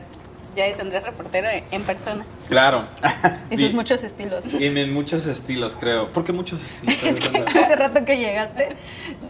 ya 0.58 0.66
es 0.66 0.80
Andrés 0.80 1.04
Reportero 1.04 1.48
en 1.72 1.84
persona. 1.84 2.26
Claro. 2.50 2.86
Y 3.50 3.58
sus 3.58 3.74
muchos 3.74 4.04
estilos. 4.04 4.44
Y 4.60 4.66
en 4.66 4.94
muchos 4.94 5.26
estilos, 5.26 5.78
creo. 5.80 6.10
¿Por 6.10 6.26
qué 6.26 6.34
muchos 6.34 6.62
estilos? 6.62 7.02
Es 7.04 7.22
que 7.22 7.38
hace 7.38 7.76
rato 7.78 8.04
que 8.04 8.18
llegaste, 8.18 8.76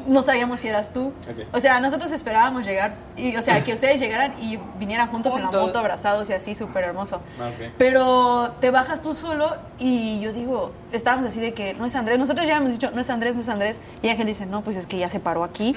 no 0.08 0.24
sabíamos 0.24 0.62
si 0.62 0.70
eras 0.70 0.92
tú. 0.92 1.14
O 1.52 1.60
sea, 1.60 1.80
nosotros 1.80 2.12
esperábamos 2.12 2.66
llegar, 2.66 2.96
y, 3.16 3.36
o 3.36 3.42
sea, 3.44 3.64
que 3.64 3.74
ustedes 3.74 4.00
llegaran 4.00 4.34
y 4.42 4.58
vinieran 4.80 5.10
juntos, 5.10 5.36
en 5.36 5.44
la 5.44 5.52
moto, 5.52 5.78
abrazados 5.78 6.28
y 6.32 6.34
así, 6.34 6.56
súper 6.56 6.86
hermoso. 6.86 7.22
Ah. 7.40 7.52
Pero 7.78 8.56
te 8.60 8.72
bajas 8.72 9.04
tú 9.04 9.14
solo 9.14 9.56
y 9.78 10.20
yo 10.20 10.34
digo, 10.34 10.72
estábamos 10.92 11.28
así 11.28 11.40
de 11.40 11.54
que 11.54 11.74
no 11.74 11.86
es 11.86 11.96
Andrés. 11.96 12.18
Nosotros 12.20 12.48
ya 12.48 12.58
hemos 12.58 12.72
dicho, 12.72 12.92
no 12.94 13.02
es 13.02 13.10
Andrés, 13.10 13.36
no 13.36 13.42
es 13.42 13.50
Andrés. 13.50 13.80
Y 14.02 14.10
Ángel 14.10 14.28
dice, 14.28 14.46
no, 14.46 14.62
pues 14.62 14.78
es 14.78 14.86
que 14.86 14.98
ya 14.98 15.10
se 15.10 15.20
paró 15.20 15.44
aquí. 15.44 15.76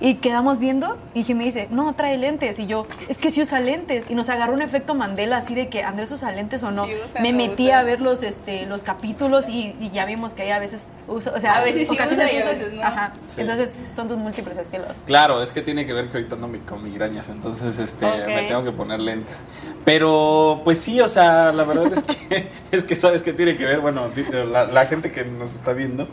Y 0.00 0.14
quedamos 0.14 0.58
viendo 0.58 0.98
y 1.14 1.24
Jimmy 1.24 1.44
dice, 1.44 1.68
no, 1.70 1.94
trae 1.94 2.18
lentes. 2.18 2.58
Y 2.58 2.66
yo, 2.66 2.86
es 3.08 3.18
que 3.18 3.30
sí 3.30 3.42
usa 3.42 3.60
lentes. 3.60 4.10
Y 4.10 4.14
nos 4.14 4.28
agarró 4.28 4.52
un 4.52 4.62
efecto 4.62 4.94
Mandela 4.94 5.38
así 5.38 5.54
de 5.54 5.68
que 5.68 5.82
Andrés 5.82 6.10
usa 6.12 6.30
lentes 6.32 6.62
o 6.62 6.70
no. 6.70 6.86
Sí 6.86 6.92
usa, 7.06 7.20
Me 7.20 7.32
no 7.32 7.38
metí 7.38 7.66
usa. 7.66 7.80
a 7.80 7.82
ver 7.82 8.00
los, 8.00 8.22
este, 8.22 8.66
los 8.66 8.82
capítulos 8.82 9.48
y, 9.48 9.74
y 9.80 9.90
ya 9.90 10.04
vimos 10.04 10.34
que 10.34 10.42
ahí 10.42 10.50
a 10.50 10.58
veces 10.58 10.86
usa, 11.08 11.32
o 11.36 11.40
sea, 11.40 11.56
A 11.56 11.64
veces 11.64 11.88
sí 11.88 11.94
ocasiones 11.94 12.26
usa 12.26 12.38
y 12.38 12.42
a 12.42 12.44
veces 12.46 12.72
no. 12.72 12.82
Ajá. 12.82 13.12
Sí. 13.34 13.40
Entonces 13.40 13.76
son 13.94 14.08
tus 14.08 14.16
múltiples 14.18 14.58
estilos. 14.58 14.96
Claro, 15.06 15.42
es 15.42 15.50
que 15.50 15.62
tiene 15.62 15.86
que 15.86 15.92
ver 15.92 16.08
que 16.08 16.18
ahorita 16.18 16.34
ando 16.34 16.50
con 16.68 16.82
migrañas, 16.82 17.28
entonces 17.28 17.78
este, 17.78 18.06
me 18.06 18.48
tengo 18.48 18.64
que 18.64 18.72
poner 18.72 19.00
lentes. 19.00 19.44
Pero, 19.84 20.60
pues 20.64 20.78
sí, 20.78 21.00
o 21.00 21.08
sea, 21.08 21.52
la 21.52 21.64
verdad 21.64 21.92
es 21.92 22.04
que, 22.04 22.48
es 22.76 22.84
que 22.84 22.96
sabes 22.96 23.22
que 23.22 23.32
tiene 23.32 23.56
que 23.56 23.64
ver, 23.64 23.80
bueno, 23.80 24.08
di- 24.08 24.24
la, 24.50 24.64
la 24.66 24.86
gente 24.86 25.12
que 25.12 25.24
nos 25.24 25.54
está 25.54 25.72
viendo, 25.72 26.08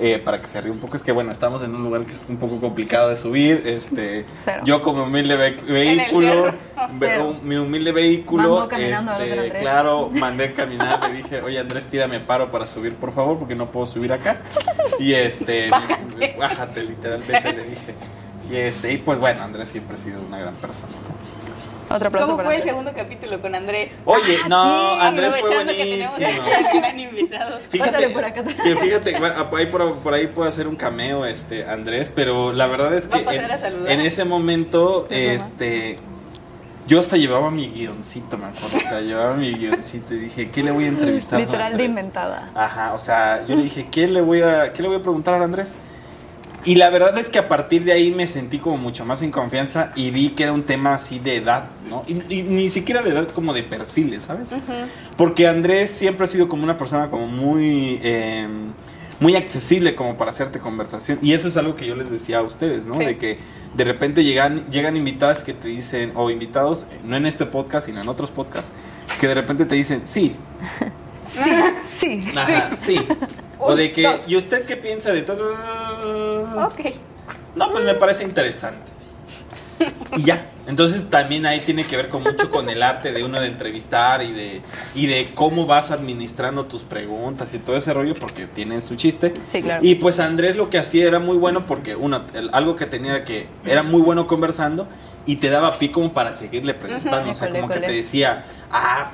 eh, 0.00 0.20
para 0.24 0.40
que 0.40 0.46
se 0.46 0.60
ríe 0.60 0.70
un 0.70 0.78
poco, 0.78 0.96
es 0.96 1.02
que 1.02 1.10
bueno, 1.10 1.32
estamos 1.32 1.60
en 1.62 1.74
un 1.74 1.82
lugar 1.82 2.04
que 2.06 2.12
es 2.12 2.20
un 2.28 2.36
poco 2.36 2.60
complicado 2.60 3.08
de 3.08 3.16
subir, 3.16 3.64
este, 3.66 4.24
Cero. 4.44 4.62
yo 4.64 4.80
como 4.80 5.02
humilde 5.02 5.34
ve- 5.36 5.60
vehículo, 5.66 6.54
mi 7.42 7.56
humilde 7.56 7.90
vehículo, 7.92 8.68
este, 9.50 9.58
claro, 9.60 10.08
mandé 10.12 10.52
caminar, 10.52 11.10
le 11.10 11.16
dije, 11.16 11.42
oye 11.42 11.58
Andrés, 11.58 11.88
tírame 11.88 12.20
paro 12.20 12.48
para 12.50 12.66
subir, 12.68 12.94
por 12.94 13.12
favor, 13.12 13.38
porque 13.40 13.56
no 13.56 13.72
puedo 13.72 13.86
subir 13.86 14.12
acá, 14.12 14.40
y 15.00 15.14
este, 15.14 15.68
Bájate. 15.70 16.36
bájate, 16.38 16.82
literalmente 16.84 17.52
le 17.52 17.64
dije. 17.64 17.94
Y 18.50 18.54
este, 18.56 18.92
y 18.92 18.98
pues 18.98 19.18
bueno, 19.18 19.42
Andrés 19.42 19.68
siempre 19.68 19.96
ha 19.96 19.98
sido 19.98 20.20
una 20.22 20.38
gran 20.38 20.54
persona. 20.54 20.92
¿no? 20.92 21.37
Otro 21.90 22.08
aplauso 22.08 22.26
¿Cómo 22.26 22.36
para 22.36 22.48
fue 22.48 22.56
el 22.56 22.62
segundo 22.62 22.92
capítulo 22.94 23.40
con 23.40 23.54
Andrés? 23.54 23.92
Oye, 24.04 24.38
Ah, 24.44 24.48
no, 24.48 24.94
sí, 24.94 25.06
Andrés 25.06 25.30
fue 25.30 25.38
Aprovechando 25.40 25.72
que 25.72 25.84
tenemos 25.84 26.18
buenísimo. 26.18 26.80
gran 26.80 27.00
invitado. 27.00 27.60
Pásale 27.78 28.08
por 28.10 28.24
acá. 28.24 28.44
que 28.44 28.76
fíjate, 28.76 29.16
ahí, 29.56 29.66
por, 29.66 29.94
por 29.98 30.14
ahí 30.14 30.26
puede 30.26 30.48
hacer 30.50 30.68
un 30.68 30.76
cameo 30.76 31.24
este 31.24 31.64
Andrés, 31.66 32.10
pero 32.14 32.52
la 32.52 32.66
verdad 32.66 32.94
es 32.94 33.06
a 33.06 33.10
que 33.10 33.36
en, 33.36 34.00
a 34.00 34.04
ese 34.04 34.24
momento, 34.24 35.06
este, 35.10 35.96
yo 36.86 37.00
hasta 37.00 37.16
llevaba 37.16 37.50
mi 37.50 37.68
guioncito, 37.68 38.36
me 38.38 38.46
acuerdo, 38.46 38.78
o 38.78 38.80
sea, 38.80 39.00
llevaba 39.00 39.34
mi 39.34 39.52
guioncito 39.54 40.14
y 40.14 40.18
dije, 40.18 40.50
¿qué 40.50 40.62
le 40.62 40.70
voy 40.70 40.84
a 40.84 40.88
entrevistar? 40.88 41.38
a 41.38 41.40
Literal 41.44 41.58
de 41.60 41.66
Andrés? 41.84 41.88
inventada. 41.88 42.50
Ajá, 42.54 42.92
o 42.94 42.98
sea, 42.98 43.44
yo 43.46 43.56
le 43.56 43.62
dije, 43.62 43.88
¿qué 43.90 44.06
le 44.06 44.20
voy 44.20 44.42
a, 44.42 44.72
qué 44.72 44.82
le 44.82 44.88
voy 44.88 44.96
a 44.98 45.02
preguntar 45.02 45.34
a 45.40 45.44
Andrés? 45.44 45.74
Y 46.64 46.74
la 46.74 46.90
verdad 46.90 47.16
es 47.18 47.28
que 47.28 47.38
a 47.38 47.48
partir 47.48 47.84
de 47.84 47.92
ahí 47.92 48.10
me 48.10 48.26
sentí 48.26 48.58
como 48.58 48.76
mucho 48.76 49.04
más 49.04 49.22
en 49.22 49.30
confianza 49.30 49.92
y 49.94 50.10
vi 50.10 50.30
que 50.30 50.42
era 50.42 50.52
un 50.52 50.64
tema 50.64 50.94
así 50.94 51.18
de 51.18 51.36
edad, 51.36 51.66
¿no? 51.88 52.04
Y, 52.06 52.22
y 52.34 52.42
ni 52.42 52.68
siquiera 52.68 53.02
de 53.02 53.10
edad 53.10 53.28
como 53.28 53.52
de 53.54 53.62
perfiles, 53.62 54.24
¿sabes? 54.24 54.50
Porque 55.16 55.46
Andrés 55.46 55.90
siempre 55.90 56.24
ha 56.24 56.28
sido 56.28 56.48
como 56.48 56.64
una 56.64 56.76
persona 56.76 57.10
como 57.10 57.26
muy... 57.26 58.00
eh, 58.02 58.48
muy 59.20 59.34
accesible 59.34 59.96
como 59.96 60.16
para 60.16 60.30
hacerte 60.30 60.60
conversación. 60.60 61.18
Y 61.22 61.32
eso 61.32 61.48
es 61.48 61.56
algo 61.56 61.74
que 61.74 61.86
yo 61.86 61.96
les 61.96 62.08
decía 62.08 62.38
a 62.38 62.42
ustedes, 62.42 62.86
¿no? 62.86 62.96
Sí. 62.96 63.04
De 63.04 63.18
que 63.18 63.38
de 63.74 63.84
repente 63.84 64.22
llegan, 64.22 64.68
llegan 64.70 64.96
invitadas 64.96 65.42
que 65.42 65.54
te 65.54 65.68
dicen, 65.68 66.12
o 66.14 66.30
invitados, 66.30 66.86
no 67.04 67.16
en 67.16 67.26
este 67.26 67.44
podcast, 67.44 67.86
sino 67.86 68.00
en 68.00 68.08
otros 68.08 68.30
podcasts, 68.30 68.70
que 69.20 69.26
de 69.26 69.34
repente 69.34 69.64
te 69.64 69.74
dicen, 69.74 70.02
sí, 70.04 70.36
Sí, 71.28 71.50
sí. 71.82 72.24
ajá, 72.36 72.70
sí. 72.74 73.00
O 73.60 73.74
de 73.74 73.90
que. 73.90 74.20
¿y 74.28 74.36
usted 74.36 74.64
qué 74.66 74.76
piensa 74.76 75.10
de 75.12 75.22
todo? 75.22 75.52
Ok. 76.64 76.80
No, 77.56 77.72
pues 77.72 77.82
me 77.84 77.94
parece 77.94 78.22
interesante. 78.24 78.92
Y 80.16 80.22
ya. 80.24 80.46
Entonces 80.68 81.08
también 81.08 81.46
ahí 81.46 81.60
tiene 81.60 81.84
que 81.84 81.96
ver 81.96 82.08
con 82.08 82.22
mucho 82.22 82.50
con 82.50 82.68
el 82.68 82.82
arte 82.82 83.12
de 83.12 83.24
uno 83.24 83.40
de 83.40 83.46
entrevistar 83.46 84.22
y 84.22 84.32
de, 84.32 84.60
y 84.94 85.06
de 85.06 85.30
cómo 85.34 85.66
vas 85.66 85.90
administrando 85.90 86.66
tus 86.66 86.82
preguntas 86.82 87.54
y 87.54 87.58
todo 87.58 87.76
ese 87.76 87.92
rollo 87.94 88.14
porque 88.14 88.46
tiene 88.46 88.80
su 88.80 88.94
chiste. 88.96 89.32
Sí, 89.50 89.62
claro. 89.62 89.84
Y 89.84 89.94
pues 89.96 90.20
Andrés 90.20 90.56
lo 90.56 90.68
que 90.70 90.78
hacía 90.78 91.06
era 91.06 91.18
muy 91.20 91.36
bueno 91.36 91.64
porque 91.66 91.96
uno, 91.96 92.22
el- 92.34 92.50
algo 92.52 92.76
que 92.76 92.86
tenía 92.86 93.24
que 93.24 93.46
era 93.64 93.82
muy 93.82 94.02
bueno 94.02 94.26
conversando 94.26 94.86
y 95.26 95.36
te 95.36 95.48
daba 95.50 95.72
pie 95.72 95.90
como 95.90 96.12
para 96.12 96.32
seguirle 96.32 96.74
preguntando, 96.74 97.30
o 97.30 97.34
sea, 97.34 97.48
como 97.50 97.68
que 97.68 97.80
te 97.80 97.92
decía, 97.92 98.44
ah, 98.70 99.10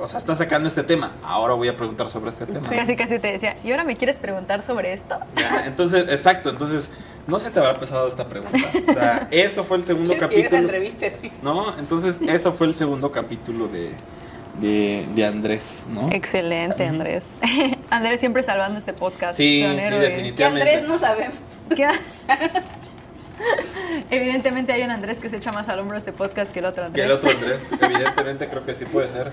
o 0.00 0.08
sea, 0.08 0.18
está 0.18 0.34
sacando 0.34 0.68
este 0.68 0.82
tema, 0.82 1.12
ahora 1.22 1.54
voy 1.54 1.68
a 1.68 1.76
preguntar 1.76 2.08
sobre 2.10 2.30
este 2.30 2.46
tema. 2.46 2.60
Casi 2.68 2.96
casi 2.96 3.18
te 3.18 3.32
decía, 3.32 3.56
¿y 3.64 3.70
ahora 3.70 3.84
me 3.84 3.96
quieres 3.96 4.16
preguntar 4.16 4.62
sobre 4.62 4.92
esto? 4.92 5.18
Ya, 5.36 5.64
entonces, 5.66 6.06
exacto, 6.08 6.50
entonces, 6.50 6.90
no 7.26 7.38
se 7.38 7.50
te 7.50 7.58
habrá 7.58 7.78
pesado 7.78 8.06
esta 8.08 8.28
pregunta. 8.28 8.56
O 8.88 8.92
sea, 8.92 9.28
eso 9.32 9.64
fue 9.64 9.78
el 9.78 9.84
segundo 9.84 10.12
¿Quieres 10.14 10.28
que 10.28 10.34
yo 10.36 10.48
esa 10.48 10.66
capítulo. 10.66 11.18
Sí. 11.22 11.32
¿No? 11.42 11.78
Entonces, 11.78 12.18
eso 12.28 12.52
fue 12.52 12.66
el 12.68 12.74
segundo 12.74 13.10
capítulo 13.10 13.68
de, 13.68 13.90
de, 14.60 15.06
de 15.14 15.26
Andrés, 15.26 15.84
¿no? 15.92 16.08
Excelente, 16.12 16.84
Andrés. 16.86 17.26
Andrés 17.90 18.20
siempre 18.20 18.42
salvando 18.42 18.78
este 18.78 18.92
podcast. 18.92 19.36
Sí, 19.36 19.64
sí, 19.68 19.76
de- 19.76 19.98
definitivamente. 19.98 20.68
Que 20.70 20.76
Andrés 20.76 20.88
no 20.88 20.98
sabemos. 20.98 21.34
Queda- 21.74 21.94
Evidentemente 24.10 24.72
hay 24.72 24.82
un 24.82 24.90
Andrés 24.90 25.20
que 25.20 25.30
se 25.30 25.36
echa 25.36 25.52
más 25.52 25.68
al 25.68 25.78
hombro 25.80 25.96
este 25.96 26.12
podcast 26.12 26.52
que 26.52 26.58
el 26.60 26.66
otro 26.66 26.82
Que 26.82 26.86
Andrés. 26.86 27.04
el 27.06 27.12
otro 27.12 27.30
Andrés, 27.34 27.70
evidentemente 27.80 28.48
creo 28.48 28.64
que 28.64 28.74
sí 28.74 28.84
puede 28.84 29.10
ser. 29.10 29.32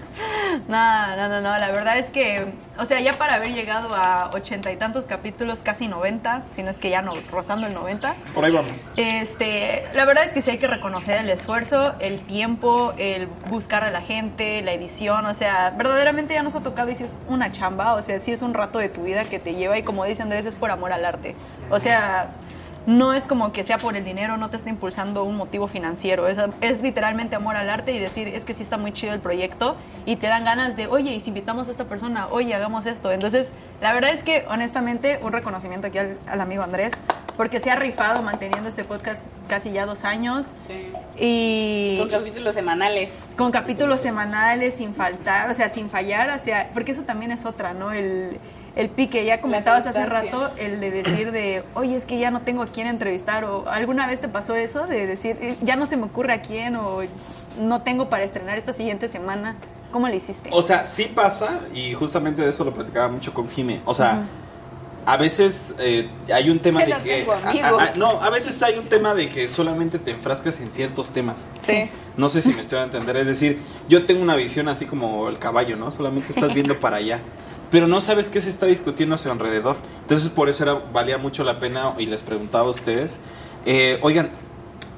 No, 0.67 1.15
no, 1.15 1.29
no, 1.29 1.41
no. 1.41 1.57
La 1.57 1.71
verdad 1.71 1.97
es 1.97 2.09
que, 2.09 2.45
o 2.77 2.85
sea, 2.85 2.99
ya 2.99 3.13
para 3.13 3.35
haber 3.35 3.53
llegado 3.53 3.93
a 3.95 4.29
ochenta 4.33 4.71
y 4.71 4.77
tantos 4.77 5.05
capítulos, 5.05 5.61
casi 5.61 5.87
90, 5.87 6.43
si 6.55 6.63
no 6.63 6.69
es 6.69 6.79
que 6.79 6.89
ya 6.89 7.01
no, 7.01 7.13
rozando 7.31 7.67
el 7.67 7.73
90, 7.73 8.15
Por 8.33 8.45
ahí 8.45 8.51
vamos. 8.51 8.73
este, 8.97 9.85
la 9.93 10.05
verdad 10.05 10.25
es 10.25 10.33
que 10.33 10.41
sí 10.41 10.51
hay 10.51 10.57
que 10.57 10.67
reconocer 10.67 11.19
el 11.19 11.29
esfuerzo, 11.29 11.95
el 11.99 12.21
tiempo, 12.21 12.93
el 12.97 13.27
buscar 13.49 13.83
a 13.83 13.91
la 13.91 14.01
gente, 14.01 14.61
la 14.61 14.73
edición, 14.73 15.25
o 15.25 15.35
sea, 15.35 15.71
verdaderamente 15.77 16.33
ya 16.33 16.43
nos 16.43 16.55
ha 16.55 16.61
tocado 16.63 16.89
y 16.89 16.95
si 16.95 17.03
es 17.03 17.15
una 17.27 17.51
chamba, 17.51 17.93
o 17.95 18.03
sea, 18.03 18.19
sí 18.19 18.31
es 18.31 18.41
un 18.41 18.53
rato 18.53 18.79
de 18.79 18.89
tu 18.89 19.03
vida 19.03 19.25
que 19.25 19.39
te 19.39 19.55
lleva 19.55 19.77
y 19.77 19.83
como 19.83 20.05
dice 20.05 20.21
Andrés, 20.21 20.45
es 20.45 20.55
por 20.55 20.71
amor 20.71 20.93
al 20.93 21.05
arte. 21.05 21.35
O 21.69 21.79
sea, 21.79 22.27
no 22.85 23.13
es 23.13 23.23
como 23.23 23.51
que 23.53 23.63
sea 23.63 23.77
por 23.77 23.95
el 23.95 24.03
dinero, 24.03 24.37
no 24.37 24.49
te 24.49 24.57
está 24.57 24.69
impulsando 24.69 25.23
un 25.23 25.37
motivo 25.37 25.67
financiero, 25.67 26.27
es, 26.27 26.37
es 26.61 26.81
literalmente 26.81 27.35
amor 27.35 27.55
al 27.55 27.69
arte 27.69 27.93
y 27.93 27.99
decir, 27.99 28.27
es 28.27 28.43
que 28.45 28.53
sí 28.53 28.61
está 28.63 28.77
muy 28.77 28.91
chido 28.91 29.13
el 29.13 29.19
proyecto 29.21 29.75
y 30.05 30.17
te 30.17 30.27
dan 30.27 30.43
ganas 30.43 30.75
de, 30.75 30.87
oye, 30.87 31.13
y 31.13 31.19
si 31.19 31.29
invitamos 31.29 31.69
a 31.69 31.71
esta 31.71 31.85
persona, 31.85 32.27
oye, 32.29 32.53
hagamos 32.53 32.85
esto. 32.85 33.11
Entonces, 33.11 33.51
la 33.81 33.93
verdad 33.93 34.11
es 34.11 34.21
que, 34.23 34.45
honestamente, 34.49 35.19
un 35.21 35.31
reconocimiento 35.31 35.87
aquí 35.87 35.97
al, 35.97 36.17
al 36.27 36.41
amigo 36.41 36.61
Andrés, 36.63 36.91
porque 37.37 37.59
se 37.59 37.71
ha 37.71 37.75
rifado 37.75 38.21
manteniendo 38.21 38.69
este 38.69 38.83
podcast 38.83 39.23
casi 39.47 39.71
ya 39.71 39.85
dos 39.85 40.03
años 40.03 40.47
Sí. 40.67 40.91
y 41.17 41.97
Con 41.99 42.09
capítulos 42.09 42.53
semanales. 42.53 43.11
con 43.37 43.51
capítulos 43.51 43.99
semanales 44.01 44.75
sin 44.75 44.93
faltar, 44.93 45.49
o 45.49 45.53
sea, 45.53 45.69
sin 45.69 45.89
fallar, 45.89 46.29
o 46.29 46.39
sea, 46.43 46.69
porque 46.73 46.91
eso 46.91 47.03
también 47.03 47.31
es 47.31 47.45
otra, 47.45 47.73
¿no? 47.73 47.91
El, 47.91 48.39
el 48.75 48.89
pique, 48.89 49.23
ya 49.25 49.39
comentabas 49.39 49.85
hace 49.85 50.05
rato, 50.05 50.51
el 50.57 50.79
de 50.79 50.89
decir 50.91 51.31
de, 51.31 51.63
oye, 51.75 51.95
es 51.95 52.05
que 52.05 52.17
ya 52.17 52.31
no 52.31 52.41
tengo 52.41 52.63
a 52.63 52.67
quién 52.67 52.87
entrevistar, 52.87 53.43
o 53.45 53.69
alguna 53.69 54.07
vez 54.07 54.19
te 54.19 54.27
pasó 54.27 54.55
eso, 54.55 54.87
de 54.87 55.05
decir, 55.05 55.37
"Eh, 55.41 55.55
ya 55.61 55.75
no 55.75 55.85
se 55.85 55.95
me 55.97 56.05
ocurre 56.05 56.33
a 56.33 56.41
quién, 56.41 56.75
o 56.75 56.99
no 57.59 57.81
tengo 57.83 58.09
para 58.09 58.23
estrenar 58.23 58.57
esta 58.57 58.73
siguiente 58.73 59.07
semana, 59.09 59.55
¿cómo 59.91 60.07
le 60.07 60.15
hiciste? 60.15 60.49
O 60.51 60.63
sea, 60.63 60.85
sí 60.87 61.11
pasa, 61.13 61.61
y 61.75 61.93
justamente 61.93 62.41
de 62.41 62.49
eso 62.49 62.63
lo 62.63 62.73
platicaba 62.73 63.09
mucho 63.09 63.31
con 63.33 63.47
Jime. 63.47 63.81
O 63.85 63.93
sea, 63.93 64.23
a 65.05 65.17
veces 65.17 65.75
eh, 65.79 66.09
hay 66.33 66.49
un 66.49 66.59
tema 66.59 66.79
de 66.83 66.93
que. 67.03 67.17
tengo 67.19 67.33
a- 67.33 67.49
amigos. 67.49 67.79
a- 67.81 67.83
a- 67.91 67.95
no, 67.95 68.21
a 68.23 68.29
veces 68.31 68.63
hay 68.63 68.77
un 68.79 68.85
tema 68.85 69.13
de 69.13 69.29
que 69.29 69.47
solamente 69.49 69.99
te 69.99 70.11
enfrascas 70.11 70.59
en 70.61 70.71
ciertos 70.71 71.09
temas. 71.09 71.35
Sí. 71.67 71.89
No 72.17 72.29
sé 72.29 72.41
si 72.41 72.49
me 72.53 72.61
estoy 72.61 72.79
a 72.79 72.83
entender. 72.83 73.17
Es 73.17 73.27
decir, 73.27 73.59
yo 73.89 74.05
tengo 74.05 74.21
una 74.23 74.35
visión 74.35 74.67
así 74.67 74.85
como 74.85 75.27
el 75.29 75.37
caballo, 75.39 75.75
¿no? 75.75 75.91
Solamente 75.91 76.31
estás 76.33 76.53
viendo 76.55 76.79
para 76.79 76.95
allá. 76.97 77.19
Pero 77.73 77.87
no 77.87 78.01
sabes 78.01 78.27
qué 78.27 78.39
se 78.39 78.51
está 78.51 78.67
discutiendo 78.67 79.15
a 79.15 79.17
su 79.17 79.31
alrededor. 79.31 79.77
Entonces, 80.01 80.29
por 80.29 80.47
eso 80.47 80.61
era, 80.61 80.75
valía 80.75 81.17
mucho 81.17 81.43
la 81.43 81.59
pena 81.59 81.95
y 81.97 82.05
les 82.05 82.21
preguntaba 82.21 82.67
a 82.67 82.69
ustedes: 82.69 83.17
eh, 83.65 83.97
Oigan, 84.03 84.29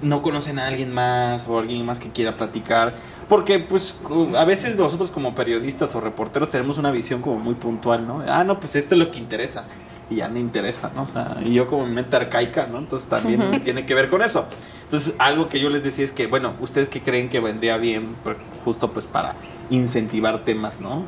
¿no 0.02 0.22
conocen 0.22 0.60
a 0.60 0.68
alguien 0.68 0.94
más 0.94 1.48
o 1.48 1.58
alguien 1.58 1.86
más 1.86 2.00
que 2.00 2.10
quiera 2.10 2.36
platicar? 2.36 2.94
Porque, 3.30 3.60
pues, 3.60 3.96
a 4.38 4.44
veces 4.44 4.76
nosotros 4.76 5.10
como 5.10 5.34
periodistas 5.34 5.96
o 5.96 6.02
reporteros 6.02 6.52
tenemos 6.52 6.78
una 6.78 6.92
visión 6.92 7.22
como 7.22 7.40
muy 7.40 7.54
puntual, 7.54 8.06
¿no? 8.06 8.22
Ah, 8.28 8.44
no, 8.44 8.60
pues 8.60 8.76
esto 8.76 8.96
es 8.96 9.00
lo 9.00 9.10
que 9.10 9.20
interesa. 9.20 9.64
Y 10.10 10.18
ya 10.18 10.28
no 10.28 10.38
interesa, 10.38 10.92
¿no? 10.94 11.04
O 11.04 11.08
sea, 11.08 11.38
y 11.46 11.54
yo 11.54 11.68
como 11.68 11.86
mi 11.86 11.94
mente 11.94 12.18
arcaica, 12.18 12.68
¿no? 12.68 12.80
Entonces 12.80 13.08
también 13.08 13.62
tiene 13.64 13.86
que 13.86 13.96
ver 13.96 14.10
con 14.10 14.22
eso. 14.22 14.48
Entonces, 14.84 15.16
algo 15.18 15.48
que 15.48 15.62
yo 15.62 15.70
les 15.70 15.82
decía 15.82 16.04
es 16.04 16.12
que, 16.12 16.28
bueno, 16.28 16.56
¿ustedes 16.60 16.90
qué 16.90 17.00
creen 17.00 17.30
que 17.30 17.40
vendría 17.40 17.78
bien? 17.78 18.18
Pues, 18.22 18.36
Justo 18.66 18.92
pues 18.92 19.06
para 19.06 19.36
incentivar 19.70 20.44
temas, 20.46 20.80
¿no? 20.82 21.04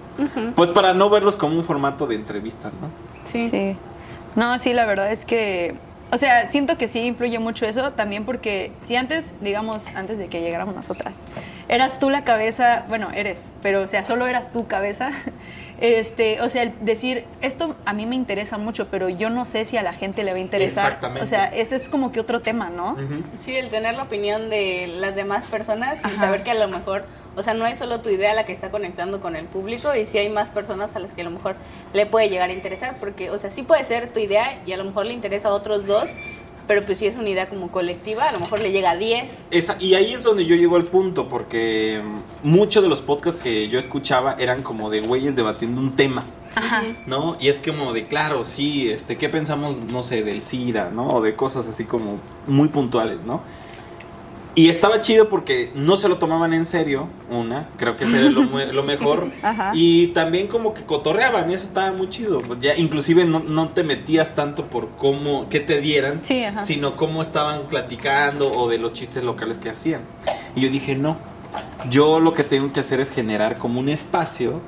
Pues 0.55 0.69
para 0.71 0.93
no 0.93 1.09
verlos 1.09 1.35
como 1.35 1.55
un 1.55 1.63
formato 1.63 2.07
de 2.07 2.15
entrevista, 2.15 2.69
¿no? 2.69 2.89
Sí. 3.23 3.49
Sí. 3.49 3.75
No, 4.35 4.57
sí, 4.59 4.73
la 4.73 4.85
verdad 4.85 5.11
es 5.11 5.25
que, 5.25 5.75
o 6.11 6.17
sea, 6.17 6.45
siento 6.45 6.77
que 6.77 6.87
sí 6.87 6.99
influye 6.99 7.39
mucho 7.39 7.65
eso, 7.65 7.91
también 7.93 8.23
porque 8.23 8.71
si 8.77 8.95
antes, 8.95 9.41
digamos, 9.41 9.85
antes 9.95 10.17
de 10.19 10.27
que 10.27 10.41
llegáramos 10.41 10.75
nosotras, 10.75 11.17
eras 11.69 11.97
tú 11.99 12.09
la 12.11 12.23
cabeza, 12.23 12.85
bueno, 12.87 13.09
eres, 13.15 13.45
pero 13.63 13.81
o 13.81 13.87
sea, 13.87 14.03
solo 14.05 14.27
era 14.27 14.49
tu 14.51 14.67
cabeza, 14.67 15.09
este, 15.81 16.39
o 16.41 16.49
sea, 16.49 16.63
el 16.63 16.73
decir, 16.81 17.25
esto 17.41 17.75
a 17.85 17.93
mí 17.93 18.05
me 18.05 18.15
interesa 18.15 18.57
mucho, 18.59 18.87
pero 18.89 19.09
yo 19.09 19.29
no 19.31 19.43
sé 19.43 19.65
si 19.65 19.75
a 19.75 19.83
la 19.83 19.93
gente 19.93 20.23
le 20.23 20.31
va 20.31 20.37
a 20.37 20.41
interesar. 20.41 20.85
Exactamente. 20.85 21.23
O 21.23 21.27
sea, 21.27 21.45
ese 21.47 21.75
es 21.75 21.89
como 21.89 22.11
que 22.11 22.19
otro 22.19 22.41
tema, 22.41 22.69
¿no? 22.69 22.95
Sí, 23.43 23.55
el 23.55 23.69
tener 23.69 23.95
la 23.95 24.03
opinión 24.03 24.49
de 24.49 24.85
las 24.99 25.15
demás 25.15 25.45
personas 25.45 25.99
y 26.03 26.07
Ajá. 26.07 26.17
saber 26.25 26.43
que 26.43 26.51
a 26.51 26.55
lo 26.55 26.67
mejor, 26.67 27.05
o 27.37 27.43
sea, 27.43 27.53
no 27.53 27.65
es 27.67 27.77
solo 27.79 28.01
tu 28.01 28.09
idea 28.09 28.33
la 28.33 28.45
que 28.45 28.51
está 28.51 28.71
conectando 28.71 29.21
con 29.21 29.35
el 29.35 29.45
público 29.45 29.95
y 29.95 30.05
si 30.05 30.17
hay 30.17 30.29
más 30.29 30.49
personas 30.49 30.95
a 30.95 30.99
las 30.99 31.11
que 31.13 31.21
a 31.21 31.23
lo 31.23 31.29
mejor 31.31 31.55
le 31.93 32.05
puede 32.05 32.29
llegar 32.29 32.49
a 32.49 32.53
interesar, 32.53 32.97
porque, 32.99 33.29
o 33.29 33.37
sea, 33.37 33.51
sí 33.51 33.63
puede 33.63 33.85
ser 33.85 34.11
tu 34.11 34.19
idea 34.19 34.61
y 34.65 34.71
a 34.73 34.77
lo 34.77 34.83
mejor 34.83 35.05
le 35.05 35.13
interesa 35.13 35.49
a 35.49 35.53
otros 35.53 35.85
dos, 35.87 36.05
pero 36.67 36.81
pues 36.83 36.97
si 36.99 37.05
es 37.07 37.15
una 37.15 37.29
idea 37.29 37.47
como 37.47 37.71
colectiva, 37.71 38.25
a 38.25 38.31
lo 38.33 38.39
mejor 38.41 38.59
le 38.59 38.71
llega 38.73 38.91
a 38.91 38.97
10. 38.97 39.31
Esa- 39.51 39.77
y 39.79 39.93
ahí 39.93 40.11
es 40.13 40.23
donde 40.23 40.45
yo 40.45 40.55
llego 40.55 40.75
al 40.75 40.83
punto, 40.83 41.29
porque 41.29 42.01
mm, 42.03 42.47
muchos 42.49 42.83
de 42.83 42.89
los 42.89 42.99
podcasts 43.01 43.41
que 43.41 43.69
yo 43.69 43.79
escuchaba 43.79 44.35
eran 44.37 44.63
como 44.63 44.89
de 44.89 44.99
güeyes 44.99 45.35
debatiendo 45.35 45.79
un 45.79 45.95
tema. 45.95 46.25
Ajá. 46.55 46.81
¿no? 47.05 47.37
Y 47.39 47.49
es 47.49 47.61
como 47.61 47.93
de, 47.93 48.07
claro, 48.07 48.43
sí, 48.43 48.89
este, 48.89 49.15
¿qué 49.15 49.29
pensamos, 49.29 49.77
no 49.83 50.01
sé, 50.01 50.23
del 50.23 50.41
SIDA, 50.41 50.89
¿no? 50.89 51.07
O 51.09 51.21
de 51.21 51.35
cosas 51.35 51.67
así 51.67 51.83
como 51.85 52.19
muy 52.47 52.69
puntuales, 52.69 53.21
¿no? 53.21 53.41
Y 54.57 54.69
estaba 54.69 55.01
chido 55.01 55.29
porque 55.29 55.69
no 55.75 55.97
se 55.97 56.09
lo 56.09 56.17
tomaban 56.17 56.51
en 56.51 56.65
serio, 56.65 57.09
una, 57.29 57.69
creo 57.77 57.95
que 57.95 58.05
ese 58.05 58.21
era 58.21 58.31
lo, 58.31 58.41
lo 58.41 58.81
mejor. 58.81 59.29
Ajá. 59.43 59.69
Y 59.75 60.07
también 60.07 60.47
como 60.47 60.73
que 60.73 60.83
cotorreaban, 60.83 61.51
y 61.51 61.53
eso 61.53 61.65
estaba 61.65 61.93
muy 61.93 62.09
chido. 62.09 62.41
Pues 62.41 62.59
ya 62.59 62.75
inclusive 62.75 63.23
no, 63.23 63.39
no 63.39 63.69
te 63.69 63.83
metías 63.83 64.33
tanto 64.33 64.65
por 64.65 64.89
cómo, 64.97 65.47
qué 65.47 65.59
te 65.59 65.79
dieran, 65.79 66.21
Sí, 66.23 66.43
sino 66.63 66.95
cómo 66.95 67.21
estaban 67.21 67.67
platicando 67.67 68.51
o 68.51 68.67
de 68.67 68.79
los 68.79 68.93
chistes 68.93 69.23
locales 69.23 69.59
que 69.59 69.69
hacían. 69.69 70.01
Y 70.55 70.61
yo 70.61 70.69
dije, 70.69 70.95
no, 70.95 71.17
yo 71.91 72.19
lo 72.19 72.33
que 72.33 72.43
tengo 72.43 72.73
que 72.73 72.79
hacer 72.79 72.99
es 72.99 73.11
generar 73.11 73.59
como 73.59 73.79
un 73.79 73.89
espacio 73.89 74.59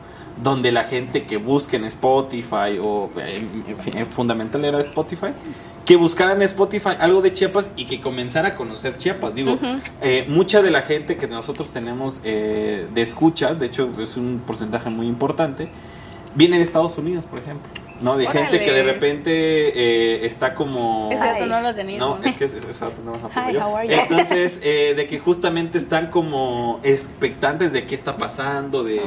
donde 0.41 0.71
la 0.71 0.83
gente 0.83 1.25
que 1.25 1.37
busque 1.37 1.75
en 1.75 1.85
Spotify 1.85 2.79
o 2.81 3.09
en, 3.17 3.65
en 3.67 3.77
fin, 3.77 3.97
en 3.97 4.07
fundamental 4.07 4.63
era 4.63 4.79
Spotify, 4.79 5.27
que 5.85 5.95
buscara 5.95 6.33
en 6.33 6.41
Spotify 6.43 6.91
algo 6.99 7.21
de 7.21 7.33
Chiapas 7.33 7.71
y 7.75 7.85
que 7.85 7.99
comenzara 7.99 8.49
a 8.49 8.55
conocer 8.55 8.97
Chiapas. 8.97 9.35
Digo, 9.35 9.57
eh, 10.01 10.25
mucha 10.27 10.61
de 10.61 10.71
la 10.71 10.81
gente 10.81 11.17
que 11.17 11.27
nosotros 11.27 11.71
tenemos 11.71 12.19
eh, 12.23 12.87
de 12.93 13.01
escucha, 13.01 13.55
de 13.55 13.65
hecho 13.65 13.89
es 13.99 14.15
un 14.15 14.41
porcentaje 14.45 14.89
muy 14.89 15.07
importante, 15.07 15.69
viene 16.35 16.57
de 16.57 16.63
Estados 16.63 16.97
Unidos, 16.97 17.25
por 17.25 17.39
ejemplo. 17.39 17.88
¿No? 18.01 18.17
De 18.17 18.27
Órale. 18.27 18.47
gente 18.47 18.65
que 18.65 18.71
de 18.71 18.83
repente 18.83 19.31
eh, 19.33 20.25
está 20.25 20.55
como... 20.55 21.09
Ese 21.11 21.23
dato 21.23 21.45
no 21.45 21.61
lo 21.61 21.75
teníamos. 21.75 22.19
No, 22.19 22.25
es 22.25 22.35
que 22.35 22.45
es- 22.45 22.53
es- 22.53 22.65
eso 22.65 22.91
no 23.03 23.11
lo 23.11 23.29
Hi, 23.29 23.57
how 23.57 23.75
are 23.77 23.87
you? 23.87 23.93
Entonces, 23.93 24.59
eh, 24.63 24.93
de 24.95 25.07
que 25.07 25.19
justamente 25.19 25.77
están 25.77 26.07
como 26.07 26.79
expectantes 26.83 27.71
de 27.73 27.85
qué 27.85 27.95
está 27.95 28.17
pasando, 28.17 28.83
de... 28.83 29.01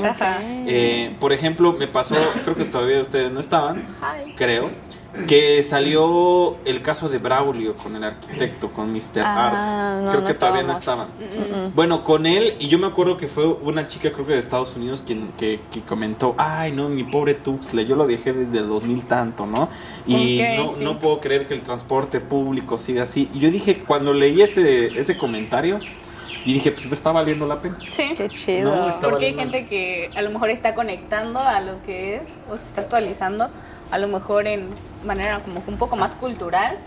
Eh, 0.67 1.15
por 1.21 1.33
ejemplo, 1.33 1.73
me 1.73 1.89
pasó, 1.89 2.17
creo 2.45 2.57
que 2.57 2.65
todavía 2.65 3.01
ustedes 3.01 3.31
no 3.33 3.41
estaban, 3.41 3.79
Hi. 4.01 4.35
creo, 4.37 4.71
que 5.27 5.63
salió 5.63 6.57
el 6.65 6.81
caso 6.81 7.09
de 7.09 7.19
Braulio 7.19 7.77
con 7.77 7.95
el 7.97 8.05
arquitecto, 8.05 8.71
con 8.73 8.93
Mr. 8.93 9.21
Ah, 9.25 9.47
Art. 9.47 10.03
no, 10.05 10.11
creo 10.11 10.21
no 10.23 10.27
que 10.27 10.35
todavía 10.35 10.63
no 10.63 10.73
estaban. 10.73 11.09
Mm, 11.09 11.75
Bueno, 11.75 12.03
con 12.03 12.25
él, 12.27 12.57
y 12.59 12.69
yo 12.69 12.79
me 12.79 12.87
acuerdo 12.87 13.17
que 13.17 13.29
fue 13.29 13.47
una 13.47 13.87
chica, 13.87 14.11
creo 14.13 14.27
que 14.27 14.33
de 14.33 14.39
Estados 14.39 14.75
Unidos, 14.75 15.03
quien 15.07 15.33
que, 15.39 15.61
que 15.71 15.81
comentó, 15.83 16.35
ay, 16.39 16.73
no, 16.73 16.89
mi 16.89 17.05
pobre 17.05 17.35
Tuxtla, 17.35 17.83
yo 17.83 17.95
lo 17.95 18.07
dejé 18.07 18.33
desde 18.33 18.59
el 18.59 18.69
2000 18.69 19.05
tanto, 19.05 19.45
¿no? 19.47 19.69
Y 20.07 20.43
no, 20.57 20.73
sí. 20.75 20.81
no 20.81 20.99
puedo 20.99 21.21
creer 21.21 21.47
que 21.47 21.55
el 21.55 21.63
transporte 21.63 22.19
público 22.21 22.79
siga 22.79 23.05
así. 23.05 23.29
Y 23.35 23.39
yo 23.39 23.51
dije, 23.51 23.85
cuando 23.87 24.13
leí 24.13 24.41
ese, 24.41 24.99
ese 24.99 25.17
comentario, 25.19 25.79
y 26.45 26.55
dije, 26.55 26.73
pues 26.73 26.87
me 26.87 26.95
está 26.95 27.13
valiendo 27.13 27.47
la 27.47 27.61
pena. 27.61 27.77
Sí. 27.93 28.15
Qué 28.17 28.29
chido. 28.29 28.75
No, 28.75 29.01
Porque 29.01 29.27
hay 29.27 29.35
gente 29.35 29.67
que 29.67 30.09
a 30.17 30.23
lo 30.23 30.31
mejor 30.31 30.51
está 30.51 30.75
conectando 30.75 31.39
a 31.39 31.61
lo 31.61 31.81
que 31.85 32.17
es 32.17 32.37
o 32.51 32.57
se 32.57 32.65
está 32.65 32.81
actualizando, 32.81 33.49
a 33.93 33.99
lo 33.99 34.09
mejor 34.09 34.49
en 34.49 34.69
manera 35.05 35.39
como 35.41 35.63
un 35.67 35.77
poco 35.79 35.95
más 35.97 36.15
cultural 36.15 36.79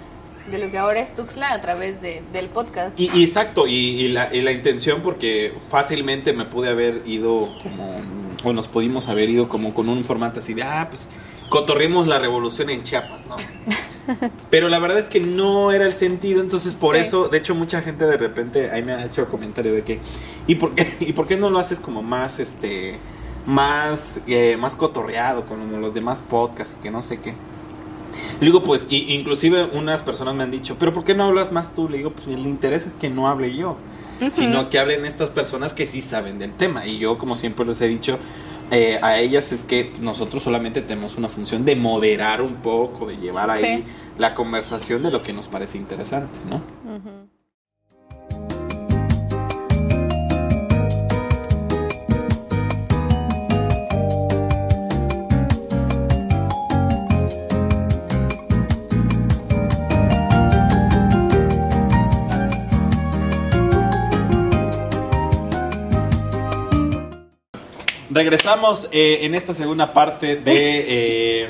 de 0.51 0.57
lo 0.59 0.69
que 0.69 0.77
ahora 0.77 0.99
es 0.99 1.13
Tuxtla 1.15 1.53
a 1.53 1.61
través 1.61 2.01
de, 2.01 2.21
del 2.33 2.47
podcast. 2.47 2.99
Y, 2.99 3.09
y 3.17 3.23
exacto, 3.23 3.65
y, 3.65 3.73
y 3.73 4.07
la, 4.09 4.33
y 4.35 4.41
la 4.41 4.51
intención, 4.51 5.01
porque 5.01 5.53
fácilmente 5.69 6.33
me 6.33 6.45
pude 6.45 6.69
haber 6.69 7.01
ido 7.05 7.49
como, 7.63 7.99
o 8.43 8.53
nos 8.53 8.67
pudimos 8.67 9.07
haber 9.07 9.29
ido 9.29 9.47
como 9.49 9.73
con 9.73 9.87
un 9.89 10.03
formato 10.03 10.41
así 10.41 10.53
de, 10.53 10.61
ah, 10.63 10.87
pues 10.89 11.09
cotorremos 11.49 12.07
la 12.07 12.19
revolución 12.19 12.69
en 12.69 12.83
Chiapas, 12.83 13.25
¿no? 13.27 13.35
Pero 14.51 14.69
la 14.69 14.77
verdad 14.77 14.99
es 14.99 15.09
que 15.09 15.19
no 15.19 15.71
era 15.71 15.85
el 15.85 15.93
sentido, 15.93 16.41
entonces 16.41 16.75
por 16.75 16.95
Sí. 16.95 17.01
eso, 17.01 17.27
de 17.27 17.39
hecho 17.39 17.55
mucha 17.55 17.81
gente 17.81 18.05
de 18.05 18.17
repente 18.17 18.69
ahí 18.69 18.83
me 18.83 18.93
ha 18.93 19.03
hecho 19.03 19.21
el 19.21 19.27
comentario 19.27 19.73
de 19.73 19.81
que, 19.83 19.99
¿y 20.45 20.55
por 20.55 20.75
qué, 20.75 20.95
¿y 20.99 21.13
por 21.13 21.27
qué 21.27 21.37
no 21.37 21.49
lo 21.49 21.57
haces 21.57 21.79
como 21.79 22.03
más, 22.03 22.39
este, 22.39 22.97
más, 23.45 24.21
eh, 24.27 24.57
más 24.59 24.75
cotorreado 24.75 25.45
con 25.45 25.79
los 25.81 25.93
demás 25.93 26.21
podcasts 26.21 26.75
y 26.79 26.83
que 26.83 26.91
no 26.91 27.01
sé 27.01 27.19
qué? 27.19 27.33
Le 28.39 28.45
digo, 28.45 28.63
pues, 28.63 28.87
y, 28.89 29.13
inclusive 29.13 29.65
unas 29.73 30.01
personas 30.01 30.35
me 30.35 30.43
han 30.43 30.51
dicho, 30.51 30.77
pero 30.79 30.93
¿por 30.93 31.03
qué 31.03 31.13
no 31.15 31.25
hablas 31.25 31.51
más 31.51 31.73
tú? 31.73 31.89
Le 31.89 31.97
digo, 31.97 32.11
pues 32.11 32.27
el 32.27 32.45
interés 32.47 32.85
es 32.87 32.93
que 32.93 33.09
no 33.09 33.27
hable 33.27 33.53
yo, 33.53 33.75
Ujú. 34.21 34.31
sino 34.31 34.69
que 34.69 34.79
hablen 34.79 35.05
estas 35.05 35.29
personas 35.29 35.73
que 35.73 35.85
sí 35.85 36.01
saben 36.01 36.39
del 36.39 36.53
tema. 36.53 36.85
Y 36.87 36.97
yo, 36.97 37.17
como 37.17 37.35
siempre 37.35 37.65
les 37.65 37.81
he 37.81 37.87
dicho 37.87 38.17
eh, 38.71 38.97
a 39.01 39.19
ellas, 39.19 39.51
es 39.51 39.61
que 39.63 39.91
nosotros 40.01 40.41
solamente 40.43 40.81
tenemos 40.81 41.17
una 41.17 41.29
función 41.29 41.65
de 41.65 41.75
moderar 41.75 42.41
un 42.41 42.55
poco, 42.55 43.05
de 43.05 43.17
llevar 43.17 43.49
ahí 43.51 43.63
Sí. 43.63 43.83
la 44.17 44.33
conversación 44.33 45.03
de 45.03 45.11
lo 45.11 45.21
que 45.21 45.33
nos 45.33 45.47
parece 45.47 45.77
interesante, 45.77 46.39
¿no? 46.49 46.55
Ujú. 46.55 47.27
Regresamos 68.15 68.87
eh, 68.93 69.19
en 69.23 69.35
esta 69.35 69.53
segunda 69.53 69.91
parte 69.91 70.37
de... 70.37 70.85
eh, 70.87 71.49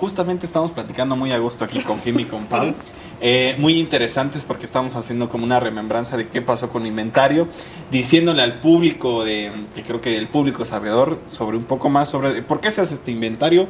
justamente 0.00 0.46
estamos 0.46 0.70
platicando 0.70 1.14
muy 1.14 1.30
a 1.30 1.36
gusto 1.36 1.62
aquí 1.62 1.80
con 1.80 2.00
Jimmy 2.00 2.22
y 2.22 2.24
con 2.24 2.46
Pau. 2.46 2.72
Eh, 3.20 3.54
muy 3.58 3.78
interesantes 3.78 4.44
porque 4.44 4.64
estamos 4.64 4.96
haciendo 4.96 5.28
como 5.28 5.44
una 5.44 5.60
remembranza 5.60 6.16
de 6.16 6.28
qué 6.28 6.40
pasó 6.40 6.70
con 6.70 6.86
inventario, 6.86 7.48
diciéndole 7.90 8.40
al 8.40 8.60
público, 8.60 9.24
de, 9.24 9.52
que 9.74 9.82
creo 9.82 10.00
que 10.00 10.16
el 10.16 10.26
público 10.26 10.64
sabedor, 10.64 11.20
sobre 11.26 11.58
un 11.58 11.64
poco 11.64 11.90
más 11.90 12.08
sobre 12.08 12.40
por 12.40 12.60
qué 12.60 12.70
se 12.70 12.80
hace 12.80 12.94
este 12.94 13.10
inventario, 13.10 13.68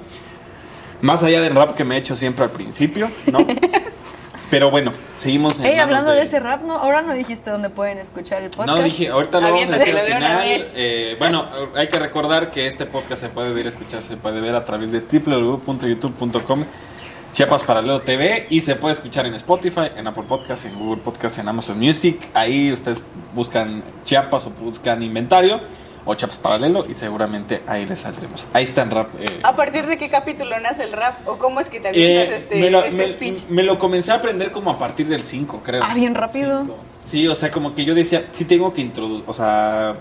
más 1.03 1.25
allá 1.25 1.41
del 1.41 1.57
rap 1.57 1.75
que 1.75 1.83
me 1.83 1.97
he 1.97 1.99
hecho 1.99 2.15
siempre 2.15 2.45
al 2.45 2.51
principio, 2.53 3.11
¿no? 3.33 3.45
Pero 4.51 4.71
bueno, 4.71 4.93
seguimos 5.17 5.59
en 5.59 5.67
Ey, 5.67 5.79
hablando 5.79 6.13
de... 6.13 6.23
ese 6.23 6.39
rap, 6.39 6.63
¿no? 6.63 6.75
Ahora 6.75 7.03
no 7.03 7.15
dijiste 7.15 7.51
dónde 7.51 7.71
pueden 7.71 7.99
escuchar 7.99 8.43
el 8.43 8.51
podcast. 8.51 8.69
no, 8.69 8.83
dije, 8.83 9.09
ahorita 9.09 9.41
lo 9.41 9.51
vamos 9.51 9.69
a 9.69 9.73
decir 9.73 9.97
al 9.97 10.07
final. 10.07 10.43
Eh, 10.77 11.17
bueno, 11.19 11.49
hay 11.75 11.89
que 11.89 11.99
recordar 11.99 12.51
que 12.51 12.67
este 12.67 12.87
podcast 12.87 13.23
se 13.23 13.29
puede 13.29 13.53
ver, 13.53 13.67
escuchar, 13.67 14.03
se 14.03 14.17
puede 14.17 14.41
ver 14.41 14.55
a 14.55 14.65
través 14.65 14.93
de 14.93 15.01
www.youtube.com 15.01 16.65
Chiapas 17.33 17.65
Paralelo 17.65 18.01
TV 18.01 18.47
y 18.49 18.61
se 18.61 18.77
puede 18.77 18.95
escuchar 18.95 19.27
en 19.27 19.35
Spotify, 19.35 19.89
en 19.97 20.07
Apple 20.07 20.23
Podcast, 20.23 20.67
en 20.67 20.79
Google 20.79 21.03
Podcast, 21.03 21.39
en 21.39 21.49
Amazon 21.49 21.77
Music. 21.81 22.29
Ahí 22.33 22.71
ustedes 22.71 23.03
buscan 23.35 23.83
Chiapas 24.05 24.47
o 24.47 24.51
buscan 24.51 25.03
inventario 25.03 25.61
o 26.07 26.15
Chiapas 26.15 26.37
Paralelo 26.39 26.85
y 26.89 26.95
seguramente 26.95 27.63
ahí 27.67 27.87
les 27.87 28.01
saldremos. 28.01 28.47
Ahí 28.53 28.65
está 28.65 28.83
en 28.83 28.91
rap. 28.91 29.09
eh, 29.19 29.41
¿A 29.43 29.57
partir 29.57 29.87
de 29.87 29.97
qué 29.97 30.09
capítulo 30.09 30.59
nace 30.61 30.83
el 30.83 30.93
rap? 30.93 31.27
¿O 31.27 31.39
cómo 31.39 31.61
es 31.61 31.69
que 31.69 31.81
te 31.81 31.89
avientas 31.89 32.29
eh, 32.35 32.37
este, 32.39 32.57
me, 32.57 32.71
lo, 32.71 32.85
este 32.85 32.97
me- 33.07 33.13
speech? 33.13 33.39
me 33.49 33.63
lo 33.63 33.79
comencé 33.79 34.13
a 34.13 34.17
aprender 34.17 34.53
como 34.53 34.71
a 34.71 34.79
partir 34.79 35.07
del 35.09 35.23
5, 35.23 35.63
creo. 35.65 35.83
Ah, 35.85 35.95
bien 35.95 36.15
rápido. 36.15 36.61
Cinco. 36.63 36.77
Sí, 37.05 37.29
o 37.29 37.35
sea, 37.35 37.51
como 37.51 37.75
que 37.75 37.85
yo 37.85 37.95
decía, 37.95 38.25
sí 38.33 38.45
tengo 38.45 38.73
que 38.73 38.81
introducir, 38.81 39.25
o 39.27 39.33
sea, 39.35 39.95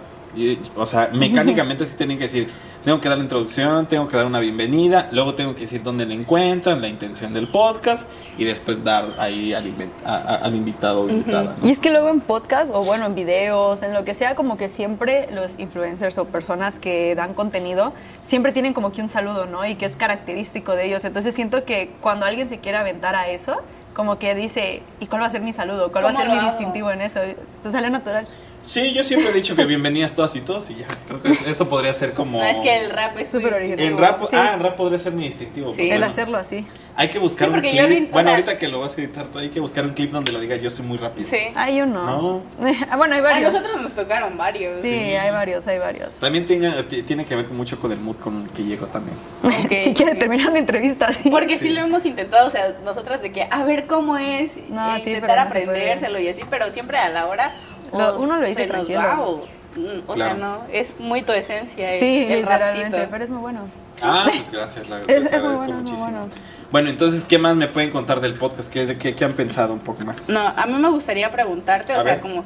o 0.76 0.86
sea, 0.86 1.10
mecánicamente 1.14 1.86
sí 1.86 1.96
tienen 1.98 2.18
que 2.18 2.24
decir, 2.26 2.50
tengo 2.84 3.00
que 3.00 3.08
dar 3.10 3.18
la 3.18 3.24
introducción, 3.24 3.86
tengo 3.88 4.08
que 4.08 4.18
dar 4.18 4.26
una 4.26 4.40
bienvenida, 4.40 5.08
luego 5.12 5.36
tengo 5.36 5.56
que 5.56 5.62
decir 5.62 5.84
dónde 5.84 6.06
la 6.06 6.14
encuentran, 6.14 6.82
la 6.82 6.88
intención 6.88 7.34
del 7.34 7.48
podcast 7.48 8.08
y 8.38 8.44
después 8.44 8.84
dar 8.84 9.06
ahí 9.20 9.54
al, 9.54 9.74
a- 10.06 10.16
a- 10.16 10.36
al 10.38 10.56
invitado 10.56 11.02
o 11.04 11.10
invitada. 11.10 11.56
¿no? 11.62 11.68
Y 11.68 11.72
es 11.72 11.80
que 11.80 11.90
luego 11.92 12.10
en 12.10 12.20
podcast 12.22 12.72
o 12.74 12.84
bueno, 12.84 13.06
en 13.06 13.16
videos, 13.16 13.82
en 13.84 13.94
lo 13.94 14.04
que 14.04 14.14
sea, 14.14 14.36
como 14.36 14.58
que 14.58 14.68
siempre 14.70 15.30
los 15.32 15.60
influencers 15.60 16.18
o 16.18 16.26
personas 16.26 16.80
que 16.80 17.16
dan 17.16 17.34
contenido 17.34 17.94
siempre 18.24 18.52
tienen 18.52 18.74
como 18.74 18.92
que 18.92 19.02
un 19.02 19.10
saludo, 19.10 19.46
¿no? 19.46 19.66
Y 19.66 19.76
que 19.76 19.86
es 19.86 19.96
característico 19.96 20.76
de 20.76 20.86
ellos. 20.88 21.06
Entonces 21.06 21.34
siento 21.36 21.64
que 21.66 21.92
cuando 22.02 22.26
alguien 22.26 22.50
se 22.50 22.60
quiere 22.60 22.78
aventar 22.78 23.16
a 23.16 23.28
eso, 23.30 23.62
como 23.94 24.18
que 24.18 24.34
dice, 24.34 24.82
¿y 25.00 25.06
cuál 25.06 25.22
va 25.22 25.28
a 25.28 25.30
ser 25.30 25.42
mi 25.42 25.54
saludo? 25.54 25.92
¿Cuál 25.92 26.06
va 26.06 26.10
a 26.10 26.14
¿Cómo 26.14 26.24
ser 26.24 26.32
mi 26.34 26.40
hago? 26.40 26.50
distintivo 26.50 26.90
en 26.92 27.02
eso? 27.02 27.20
Te 27.62 27.70
sale 27.72 27.90
natural. 27.92 28.28
Sí, 28.64 28.94
yo 28.94 29.04
siempre 29.04 29.30
he 29.30 29.34
dicho 29.34 29.58
que 29.58 29.66
bienvenidas 29.66 30.16
todas 30.16 30.34
y 30.38 30.42
todos 30.42 30.70
y 30.70 30.76
ya, 30.76 30.88
creo 31.08 31.22
que 31.22 31.34
eso- 31.34 31.46
eso 31.46 31.68
podría 31.70 31.94
ser 31.94 32.14
como... 32.14 32.38
No, 32.40 32.46
es 32.46 32.60
que 32.60 32.78
el 32.78 32.90
rap 32.92 33.18
es 33.18 33.30
Súper 33.30 33.54
original. 33.56 33.80
En 33.80 33.98
distintivo. 33.98 34.00
rap, 34.00 34.22
Sí. 34.30 34.36
ah, 34.38 34.52
en 34.54 34.60
rap 34.62 34.76
podría 34.78 35.00
ser 35.00 35.12
mi 35.12 35.24
distintivo. 35.26 35.74
Sí. 35.76 35.82
El 35.82 35.88
bueno, 35.90 36.06
hacerlo 36.06 36.38
así. 36.38 36.66
Hay 36.96 37.10
que 37.10 37.20
buscar 37.20 37.50
Sí, 37.50 37.54
un 37.56 37.60
clip. 37.62 37.74
vi- 37.90 38.06
bueno, 38.12 38.30
sea- 38.30 38.38
ahorita 38.38 38.58
que 38.58 38.68
lo 38.70 38.80
vas 38.80 38.98
a 38.98 39.02
editar 39.02 39.26
tú, 39.26 39.40
hay 39.40 39.50
que 39.50 39.60
buscar 39.60 39.84
un 39.84 39.94
clip 39.94 40.12
donde 40.12 40.32
lo 40.32 40.40
diga 40.40 40.56
yo 40.56 40.70
soy 40.70 40.86
muy 40.86 40.98
rápido. 40.98 41.28
Sí. 41.30 41.38
Ah, 41.56 41.70
yo 41.70 41.86
no. 41.86 42.04
No. 42.06 42.42
Ah, 42.90 42.96
bueno, 42.96 43.16
hay 43.16 43.20
A 43.20 43.24
varios. 43.24 43.52
nosotros 43.54 43.82
nos 43.82 43.94
tocaron 43.94 44.38
varios. 44.38 44.82
Sí, 44.82 44.94
hay 44.94 45.32
varios, 45.32 45.68
hay 45.68 45.80
varios. 45.80 46.16
También 46.16 46.46
tiene, 46.46 46.84
ti- 46.84 47.04
tiene 47.04 47.26
que 47.26 47.36
ver 47.36 47.48
mucho 47.50 47.78
con 47.80 47.92
el 47.92 48.00
mood 48.00 48.16
con 48.16 48.44
el 48.44 48.50
que 48.52 48.64
llego 48.64 48.88
también. 48.88 49.18
Ok, 49.66 49.74
si 49.84 49.94
quiere 49.94 50.14
sí. 50.14 50.20
terminar 50.20 50.54
la 50.54 50.60
entrevista 50.60 51.08
así. 51.08 51.30
Porque 51.30 51.58
sí. 51.58 51.68
Sí. 51.68 51.70
lo 51.74 51.82
hemos 51.82 52.06
intentado, 52.06 52.48
o 52.48 52.52
sea, 52.52 52.76
nosotras 52.86 53.22
de 53.22 53.32
que 53.34 53.46
a 53.50 53.64
ver 53.66 53.88
cómo 53.88 54.18
es, 54.18 54.58
No, 54.70 54.96
e 54.96 55.02
sí, 55.02 55.10
intentar 55.10 55.38
aprendérselo 55.40 56.18
y 56.20 56.30
así, 56.30 56.42
pero 56.50 56.72
siempre 56.72 56.98
a 56.98 57.10
la 57.10 57.28
hora 57.28 57.56
Lo- 57.98 58.20
uno 58.20 58.38
lo 58.40 58.48
dice 58.48 58.68
tranquilo. 58.68 59.00
va 59.00 59.22
o, 59.22 59.38
mm, 59.76 60.00
o 60.10 60.14
Claro. 60.14 60.36
sea, 60.36 60.46
no, 60.46 60.62
es 60.72 61.00
muy 61.00 61.22
tu 61.24 61.32
esencia, 61.32 61.94
es 61.94 62.00
Sí, 62.00 62.24
el 62.30 62.40
literalmente, 62.42 62.90
rapcito. 62.90 63.12
pero 63.12 63.24
es 63.24 63.30
muy 63.30 63.40
bueno. 63.42 63.60
Ah, 64.02 64.26
pues 64.28 64.52
gracias, 64.52 64.90
la, 64.90 65.00
Es- 65.02 65.08
les 65.08 65.18
es 65.18 65.32
muy 65.32 65.38
agradezco 65.40 65.66
bueno, 65.66 65.80
muchísimo. 65.82 66.04
bueno. 66.10 66.28
Bueno, 66.72 66.90
entonces, 66.90 67.24
¿qué 67.26 67.38
más 67.38 67.56
me 67.56 67.68
pueden 67.68 67.92
contar 67.92 68.20
del 68.20 68.34
podcast? 68.34 68.72
¿Qué, 68.74 68.98
qué, 68.98 69.16
qué 69.16 69.26
han 69.26 69.34
pensado 69.34 69.74
un 69.74 69.80
poco 69.80 70.04
más? 70.04 70.28
No, 70.30 70.40
a 70.42 70.66
mí 70.66 70.74
me 70.74 70.90
gustaría 70.90 71.32
preguntarte, 71.32 71.96
o 71.96 72.02
sea, 72.02 72.20
como 72.20 72.44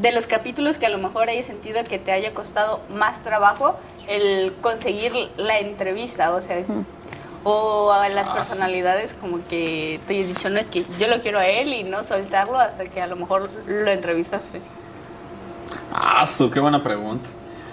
de 0.00 0.12
los 0.12 0.26
capítulos 0.26 0.78
que 0.78 0.86
a 0.86 0.88
lo 0.88 0.98
mejor 0.98 1.28
hayas 1.28 1.46
sentido 1.46 1.82
que 1.84 1.98
te 1.98 2.10
haya 2.12 2.32
costado 2.34 2.80
más 2.92 3.22
trabajo 3.22 3.76
el 4.08 4.52
conseguir 4.60 5.12
la 5.36 5.58
entrevista, 5.60 6.32
o 6.34 6.42
sea, 6.42 6.62
o 7.44 7.90
a 7.92 8.08
las 8.08 8.28
Ah, 8.28 8.34
personalidades 8.34 9.12
como 9.20 9.38
que 9.48 9.98
te 10.06 10.14
hayas 10.14 10.28
dicho, 10.28 10.50
no, 10.50 10.58
es 10.58 10.66
que 10.66 10.84
yo 10.98 11.08
lo 11.08 11.20
quiero 11.20 11.38
a 11.38 11.46
él 11.46 11.72
y 11.72 11.82
no 11.84 12.04
soltarlo 12.04 12.58
hasta 12.58 12.84
que 12.86 13.00
a 13.00 13.06
lo 13.06 13.16
mejor 13.16 13.50
lo 13.66 13.90
entrevistaste. 13.90 14.60
Ah, 15.92 16.24
su, 16.26 16.50
qué 16.50 16.60
buena 16.60 16.82
pregunta. 16.82 17.28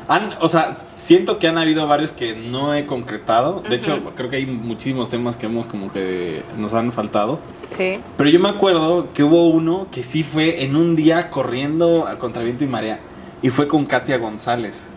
Han, 0.07 0.35
o 0.39 0.47
sea, 0.47 0.73
siento 0.73 1.37
que 1.37 1.49
han 1.49 1.57
habido 1.57 1.85
varios 1.85 2.13
que 2.13 2.33
no 2.33 2.73
he 2.73 2.85
concretado. 2.85 3.59
De 3.59 3.75
hecho, 3.75 3.99
creo 4.15 4.29
que 4.29 4.37
hay 4.37 4.45
muchísimos 4.45 5.09
temas 5.09 5.35
que 5.35 5.47
hemos 5.47 5.67
como 5.67 5.91
que 5.91 6.43
nos 6.57 6.73
han 6.73 6.93
faltado. 6.93 7.39
Sí. 7.75 7.99
Pero 8.15 8.29
yo 8.29 8.39
me 8.39 8.47
acuerdo 8.47 9.09
que 9.13 9.23
hubo 9.23 9.49
uno 9.49 9.87
que 9.91 10.03
sí 10.03 10.23
fue 10.23 10.63
en 10.63 10.77
un 10.77 10.95
día 10.95 11.29
corriendo 11.29 12.07
a 12.07 12.17
contra 12.17 12.41
viento 12.41 12.63
y 12.63 12.67
marea. 12.67 12.99
Y 13.41 13.49
fue 13.49 13.67
con 13.67 13.85
Katia 13.85 14.17
González. 14.17 14.87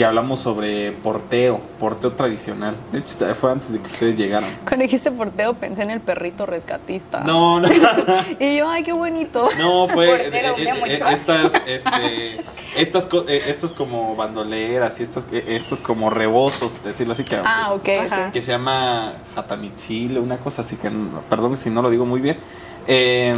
Que 0.00 0.06
hablamos 0.06 0.40
sobre 0.40 0.92
porteo, 0.92 1.60
porteo 1.78 2.12
tradicional. 2.12 2.74
De 2.90 3.00
hecho, 3.00 3.34
fue 3.34 3.52
antes 3.52 3.70
de 3.70 3.80
que 3.80 3.86
ustedes 3.86 4.16
llegaran. 4.16 4.56
Cuando 4.64 4.84
dijiste 4.84 5.12
porteo 5.12 5.52
pensé 5.52 5.82
en 5.82 5.90
el 5.90 6.00
perrito 6.00 6.46
rescatista. 6.46 7.20
No, 7.20 7.60
no. 7.60 7.68
Y 8.40 8.56
yo, 8.56 8.70
ay, 8.70 8.82
qué 8.82 8.94
bonito. 8.94 9.50
No, 9.58 9.88
fue 9.88 10.06
Portero, 10.06 10.56
eh, 10.56 10.68
eh, 10.68 10.72
mucho. 10.72 11.06
estas, 11.06 11.54
este, 11.66 12.40
estas, 12.78 13.08
eh, 13.28 13.42
estos 13.48 13.74
como 13.74 14.16
bandoleras 14.16 14.98
y 15.00 15.02
estas, 15.02 15.28
eh, 15.32 15.44
estos 15.48 15.80
como 15.80 16.08
rebozos, 16.08 16.72
decirlo 16.82 17.12
así 17.12 17.22
que, 17.22 17.36
Ah, 17.36 17.70
ok, 17.74 17.88
Ajá. 18.06 18.26
ok. 18.28 18.32
que 18.32 18.40
se 18.40 18.52
llama 18.52 19.12
Hatamitzil, 19.36 20.16
una 20.16 20.38
cosa 20.38 20.62
así 20.62 20.76
que, 20.76 20.90
perdón 21.28 21.58
si 21.58 21.68
no 21.68 21.82
lo 21.82 21.90
digo 21.90 22.06
muy 22.06 22.22
bien. 22.22 22.38
Eh, 22.86 23.34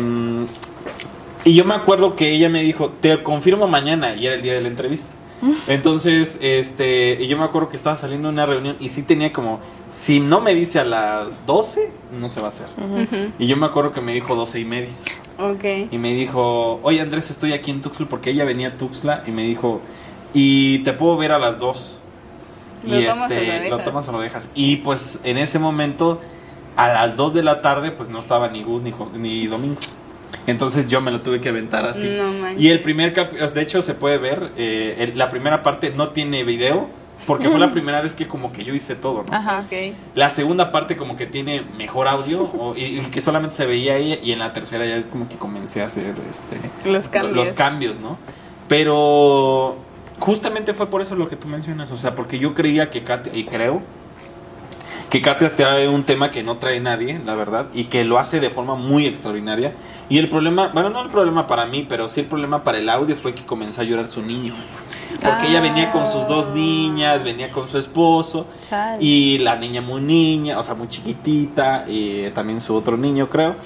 y 1.43 1.57
yo 1.57 1.65
me 1.65 1.75
acuerdo 1.75 2.15
que 2.15 2.31
ella 2.31 2.49
me 2.49 2.63
dijo, 2.63 2.91
te 3.01 3.21
confirmo 3.25 3.67
mañana, 3.67 4.15
y 4.15 4.27
era 4.27 4.37
el 4.37 4.43
día 4.43 4.55
de 4.55 4.61
la 4.61 4.69
entrevista. 4.69 5.17
Entonces, 5.67 6.39
este, 6.41 7.19
y 7.21 7.27
yo 7.27 7.37
me 7.37 7.45
acuerdo 7.45 7.69
que 7.69 7.77
estaba 7.77 7.97
saliendo 7.97 8.29
de 8.29 8.35
una 8.35 8.47
reunión 8.47 8.77
y 8.79 8.89
sí 8.89 9.03
tenía 9.03 9.33
como 9.33 9.61
si 9.91 10.21
no 10.21 10.41
me 10.41 10.55
dice 10.55 10.81
a 10.81 10.85
las 10.85 11.45
12, 11.47 11.91
no 12.19 12.29
se 12.29 12.41
va 12.41 12.47
a 12.47 12.49
hacer. 12.49 12.67
Y 13.39 13.47
yo 13.47 13.57
me 13.57 13.67
acuerdo 13.67 13.93
que 13.93 14.01
me 14.01 14.13
dijo 14.15 14.35
12 14.35 14.61
y 14.61 14.65
media. 14.65 14.91
Ok. 15.39 15.65
Y 15.91 15.99
me 15.99 16.15
dijo, 16.15 16.81
oye 16.83 17.01
Andrés, 17.01 17.31
estoy 17.31 17.53
aquí 17.53 17.71
en 17.71 17.81
Tuxtla, 17.81 18.09
porque 18.09 18.31
ella 18.31 18.45
venía 18.45 18.69
a 18.69 18.77
Tuxtla 18.77 19.23
y 19.27 19.31
me 19.33 19.43
dijo, 19.43 19.81
y 20.33 20.79
te 20.81 20.93
puedo 20.93 21.17
ver 21.17 21.33
a 21.33 21.39
las 21.39 21.59
2. 21.59 21.99
¿Lo 22.87 23.01
Y 23.01 23.05
tomas 23.05 23.17
o 23.17 23.29
lo 23.29 23.35
este, 23.35 23.71
lo 23.71 23.79
tomas 23.81 24.09
o 24.09 24.13
lo 24.13 24.21
dejas. 24.21 24.49
Y 24.55 24.77
pues 24.77 25.21
en 25.25 25.39
ese 25.39 25.59
momento, 25.59 26.21
a 26.77 26.89
las 26.89 27.17
2 27.17 27.35
de 27.35 27.43
la 27.43 27.63
tarde, 27.63 27.91
pues 27.91 28.09
no 28.09 28.19
estaba 28.19 28.49
ni 28.49 28.63
Gus 28.63 28.83
ni, 28.83 28.95
ni 29.17 29.47
Domingos. 29.47 29.95
Entonces 30.47 30.89
yo 30.89 31.01
me 31.01 31.11
lo 31.11 31.21
tuve 31.21 31.41
que 31.41 31.49
aventar 31.51 31.85
así. 31.87 32.09
No. 32.09 32.53
Y 32.59 32.69
el 32.69 32.81
primer 32.81 33.13
capítulo, 33.13 33.49
de 33.49 33.61
hecho 33.63 33.81
se 33.83 33.95
puede 33.95 34.19
ver, 34.19 34.51
eh, 34.57 34.97
el- 34.99 35.19
la 35.19 35.31
primera 35.31 35.63
parte 35.63 35.93
no 35.97 36.09
tiene 36.09 36.43
video, 36.45 36.89
porque 37.27 37.49
fue 37.49 37.61
la 37.61 37.71
primera 37.73 38.01
vez 38.01 38.15
que 38.15 38.27
como 38.27 38.53
que 38.53 38.65
yo 38.65 38.75
hice 38.75 38.97
todo, 38.97 39.23
¿no? 39.23 39.33
Ajá. 39.37 39.61
Ok. 39.65 39.95
La 40.17 40.29
segunda 40.31 40.73
parte 40.73 40.97
como 40.97 41.17
que 41.17 41.27
tiene 41.27 41.63
mejor 41.79 42.09
audio 42.09 42.43
o- 42.43 42.75
y, 42.77 42.83
y 42.99 43.01
que 43.13 43.21
solamente 43.21 43.55
se 43.57 43.67
veía 43.67 43.97
ella 43.97 44.19
y 44.23 44.33
en 44.33 44.41
la 44.41 44.53
tercera 44.53 44.85
ya 44.87 45.03
como 45.05 45.29
que 45.29 45.37
comencé 45.37 45.83
a 45.83 45.87
hacer 45.87 46.15
este 46.29 46.91
Los 46.91 47.09
cambios. 47.09 47.37
los 47.37 47.49
cambios, 47.55 48.01
¿no? 48.01 48.19
Pero 48.69 49.77
justamente 50.19 50.73
fue 50.75 50.87
por 50.89 51.03
eso 51.03 51.15
lo 51.15 51.29
que 51.29 51.37
tú 51.37 51.47
mencionas, 51.47 51.93
o 51.93 51.97
sea, 51.97 52.15
porque 52.15 52.39
yo 52.39 52.55
creía 52.55 52.91
que 52.91 53.05
Katia, 53.05 53.33
y 53.37 53.45
creo 53.45 53.83
que 55.13 55.21
Katia 55.21 55.55
trae 55.55 55.87
un 55.91 56.05
tema 56.05 56.31
que 56.31 56.43
no 56.43 56.57
trae 56.57 56.81
nadie, 56.81 57.21
la 57.27 57.35
verdad, 57.35 57.67
y 57.75 57.85
que 57.85 58.03
lo 58.03 58.19
hace 58.19 58.41
de 58.41 58.49
forma 58.49 58.77
muy 58.77 59.05
extraordinaria. 59.05 59.75
Y 60.09 60.17
el 60.17 60.31
problema, 60.31 60.69
bueno, 60.69 60.89
no 60.89 61.03
el 61.03 61.11
problema 61.11 61.47
para 61.47 61.67
mí, 61.67 61.85
pero 61.87 62.09
sí 62.09 62.21
el 62.21 62.27
problema 62.27 62.65
para 62.65 62.79
el 62.79 62.89
audio 62.89 63.15
fue 63.15 63.35
que 63.35 63.45
comenzó 63.45 63.83
a 63.83 63.85
llorar 63.85 64.09
su 64.09 64.23
niño. 64.23 64.55
Porque 65.23 65.49
ella 65.49 65.61
venía 65.61 65.93
con 65.93 66.07
sus 66.07 66.27
dos 66.27 66.49
niñas, 66.55 67.23
venía 67.25 67.53
con 67.53 67.69
su 67.69 67.77
esposo, 67.77 68.47
Chale. 68.71 69.05
y 69.05 69.37
la 69.37 69.57
niña 69.57 69.83
muy 69.83 70.01
niña, 70.01 70.59
o 70.59 70.63
sea, 70.63 70.75
muy 70.75 70.89
chiquitita, 70.89 71.85
y 71.87 72.31
también 72.31 72.59
su 72.59 72.75
otro 72.75 72.97
niño, 72.97 73.29
creo. 73.29 73.57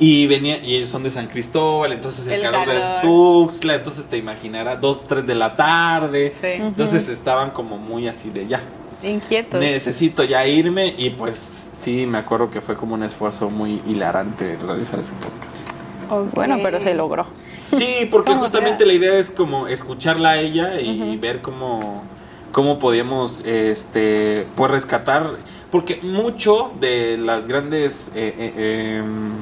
Y 0.00 0.26
venía, 0.26 0.58
y 0.58 0.74
ellos 0.74 0.88
son 0.88 1.04
de 1.04 1.10
San 1.10 1.28
Cristóbal, 1.28 1.92
entonces 1.92 2.26
el, 2.26 2.32
El 2.32 2.42
calor, 2.42 2.66
de. 2.66 2.80
Tuxtla, 3.02 3.76
entonces 3.76 4.06
te 4.06 4.16
imaginarás, 4.16 4.80
dos, 4.80 5.04
tres 5.04 5.24
de 5.24 5.36
la 5.36 5.54
tarde. 5.54 6.32
Sí. 6.32 6.48
Entonces 6.48 7.08
estaban 7.08 7.50
como 7.50 7.78
muy 7.78 8.08
así 8.08 8.30
de 8.30 8.48
ya. 8.48 8.60
Inquietos. 9.06 9.60
Necesito 9.60 10.24
ya 10.24 10.46
irme 10.46 10.94
y 10.96 11.10
pues 11.10 11.70
sí, 11.72 12.06
me 12.06 12.18
acuerdo 12.18 12.50
que 12.50 12.60
fue 12.60 12.76
como 12.76 12.94
un 12.94 13.02
esfuerzo 13.02 13.50
muy 13.50 13.80
hilarante 13.86 14.58
realizar 14.64 15.00
ese 15.00 15.12
podcast. 15.12 16.34
Bueno, 16.34 16.58
pero 16.62 16.80
se 16.80 16.94
logró. 16.94 17.26
Sí, 17.70 18.08
porque 18.10 18.34
justamente 18.34 18.84
sea. 18.84 18.86
la 18.86 18.92
idea 18.92 19.14
es 19.14 19.30
como 19.30 19.66
escucharla 19.66 20.30
a 20.30 20.38
ella 20.38 20.80
y 20.80 21.16
ver 21.16 21.40
cómo, 21.42 22.04
cómo 22.52 22.78
podíamos 22.78 23.44
este, 23.44 24.46
pues 24.54 24.70
rescatar, 24.70 25.36
porque 25.70 26.00
mucho 26.02 26.72
de 26.80 27.18
las 27.18 27.46
grandes 27.46 28.12
eh, 28.14 28.34
eh, 28.38 28.98
em, 28.98 29.32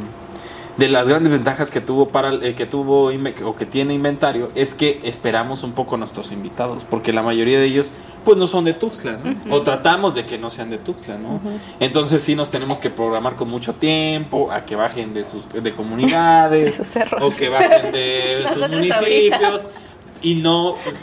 de 0.77 0.89
las 0.89 1.07
grandes 1.07 1.31
ventajas 1.31 1.71
que 1.71 1.81
tuvo 1.81 2.09
para 2.09 2.35
eh, 2.35 2.57
que 2.57 2.67
tuvo 2.67 3.13
o 3.45 3.57
que 3.57 3.67
tiene 3.67 3.95
inventario 3.95 4.51
es 4.57 4.75
que 4.75 5.01
esperamos 5.05 5.63
un 5.63 5.75
poco 5.75 5.95
a 5.95 5.99
nuestros 5.99 6.33
invitados, 6.33 6.85
porque 6.91 7.13
la 7.13 7.23
mayoría 7.23 7.59
de 7.61 7.67
ellos 7.67 7.91
pues 8.25 8.37
no 8.39 8.47
son 8.47 8.65
de 8.65 8.73
Tuxtla, 8.75 9.19
¿no? 9.23 9.55
O 9.55 9.63
tratamos 9.63 10.15
de 10.15 10.25
que 10.25 10.39
no 10.39 10.51
sean 10.51 10.71
de 10.71 10.79
Tuxtla, 10.79 11.17
¿no? 11.19 11.41
Entonces 11.81 12.23
sí 12.23 12.35
nos 12.35 12.51
tenemos 12.51 12.79
que 12.79 12.91
programar 12.91 13.35
con 13.37 13.49
mucho 13.49 13.75
tiempo 13.75 14.51
a 14.51 14.65
que 14.65 14.77
bajen 14.77 15.13
de 15.15 15.25
sus 15.25 15.45
de 15.53 15.73
comunidades 15.75 16.65
De 16.65 16.73
sus 16.73 16.87
cerros. 16.87 17.23
o 17.23 17.31
que 17.35 17.49
bajen 17.49 17.93
de 17.93 18.45
sus 18.53 18.69
municipios 18.69 19.63
y 20.23 20.37
no 20.37 20.75
pues, 20.83 20.97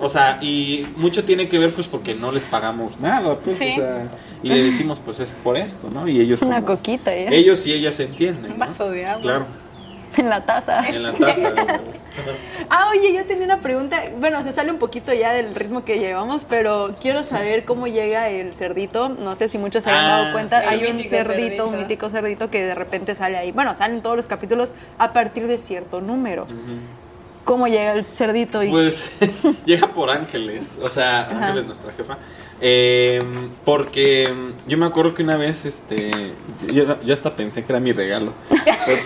o 0.00 0.08
sea 0.08 0.38
y 0.42 0.88
mucho 0.96 1.22
tiene 1.24 1.46
que 1.48 1.58
ver 1.60 1.70
pues 1.72 1.86
porque 1.86 2.12
no 2.14 2.32
les 2.32 2.42
pagamos 2.42 2.98
nada 2.98 3.38
pues 3.38 3.56
Sí. 3.58 3.68
o 3.70 3.74
sea 3.76 4.08
y 4.42 4.48
le 4.48 4.62
decimos 4.64 5.00
pues 5.04 5.20
es 5.20 5.30
por 5.30 5.56
esto 5.56 5.88
no 5.90 6.08
y 6.08 6.20
ellos 6.20 6.42
Una 6.42 6.56
como- 6.60 6.76
coquita 6.78 7.14
ya. 7.14 7.28
ellos 7.30 7.64
y 7.68 7.72
ellas 7.72 7.94
se 7.94 8.02
entienden 8.04 8.52
Un 8.52 8.58
¿no? 8.58 8.66
vaso 8.66 8.90
de 8.90 9.06
agua. 9.06 9.22
claro 9.22 9.46
En 10.18 10.28
la 10.28 10.44
taza. 10.44 10.88
en 10.88 11.02
la 11.02 11.12
taza 11.12 11.52
Ah, 12.70 12.86
oye, 12.90 13.12
yo 13.12 13.24
tenía 13.24 13.44
una 13.44 13.60
pregunta. 13.60 14.00
Bueno, 14.18 14.42
se 14.42 14.52
sale 14.52 14.70
un 14.70 14.78
poquito 14.78 15.12
ya 15.12 15.32
del 15.32 15.54
ritmo 15.54 15.84
que 15.84 15.98
llevamos, 15.98 16.44
pero 16.48 16.94
quiero 17.00 17.24
saber 17.24 17.64
cómo 17.64 17.86
llega 17.88 18.28
el 18.30 18.54
cerdito. 18.54 19.08
No 19.08 19.34
sé 19.36 19.48
si 19.48 19.58
muchos 19.58 19.84
se 19.84 19.90
Ah, 19.90 19.94
dado 20.20 20.32
cuenta. 20.32 20.60
sí, 20.62 20.68
sí. 20.68 20.74
Hay 20.74 20.90
un 20.90 20.98
cerdito, 21.04 21.16
cerdito. 21.34 21.66
un 21.68 21.78
mítico 21.78 22.08
cerdito 22.10 22.50
que 22.50 22.64
de 22.64 22.74
repente 22.74 23.14
sale 23.14 23.36
ahí. 23.36 23.52
Bueno, 23.52 23.74
salen 23.74 24.00
todos 24.02 24.16
los 24.16 24.26
capítulos 24.26 24.72
a 24.98 25.12
partir 25.12 25.46
de 25.46 25.58
cierto 25.58 26.00
número. 26.00 26.46
¿Cómo 27.44 27.66
llega 27.68 27.92
el 27.92 28.04
cerdito? 28.06 28.62
Y... 28.62 28.70
Pues 28.70 29.10
llega 29.66 29.88
por 29.88 30.08
Ángeles, 30.08 30.78
o 30.82 30.86
sea, 30.86 31.22
Ajá. 31.22 31.48
Ángeles 31.48 31.66
nuestra 31.66 31.92
jefa. 31.92 32.16
Eh, 32.66 33.22
porque 33.66 34.26
yo 34.66 34.78
me 34.78 34.86
acuerdo 34.86 35.14
que 35.14 35.22
una 35.22 35.36
vez, 35.36 35.66
este, 35.66 36.10
yo, 36.72 36.96
yo 37.04 37.12
hasta 37.12 37.36
pensé 37.36 37.62
que 37.62 37.70
era 37.70 37.78
mi 37.78 37.92
regalo. 37.92 38.32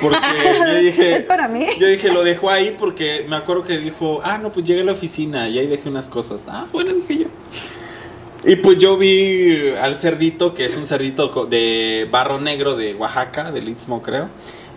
Porque 0.00 0.16
yo 0.64 0.74
dije, 0.80 1.16
Es 1.16 1.24
para 1.24 1.48
mí. 1.48 1.66
Yo 1.76 1.88
dije, 1.88 2.12
lo 2.12 2.22
dejo 2.22 2.50
ahí 2.50 2.76
porque 2.78 3.26
me 3.28 3.34
acuerdo 3.34 3.64
que 3.64 3.76
dijo, 3.78 4.20
ah, 4.22 4.38
no, 4.38 4.52
pues 4.52 4.64
llegué 4.64 4.82
a 4.82 4.84
la 4.84 4.92
oficina 4.92 5.48
y 5.48 5.58
ahí 5.58 5.66
dejé 5.66 5.88
unas 5.88 6.06
cosas. 6.06 6.44
Ah, 6.46 6.66
bueno, 6.72 6.92
dije 6.94 7.24
yo. 7.24 7.28
Y 8.48 8.54
pues 8.54 8.78
yo 8.78 8.96
vi 8.96 9.70
al 9.70 9.96
cerdito, 9.96 10.54
que 10.54 10.64
es 10.64 10.76
un 10.76 10.86
cerdito 10.86 11.46
de 11.46 12.06
barro 12.12 12.38
negro 12.38 12.76
de 12.76 12.94
Oaxaca, 12.94 13.50
del 13.50 13.68
Istmo, 13.68 14.02
creo. 14.02 14.28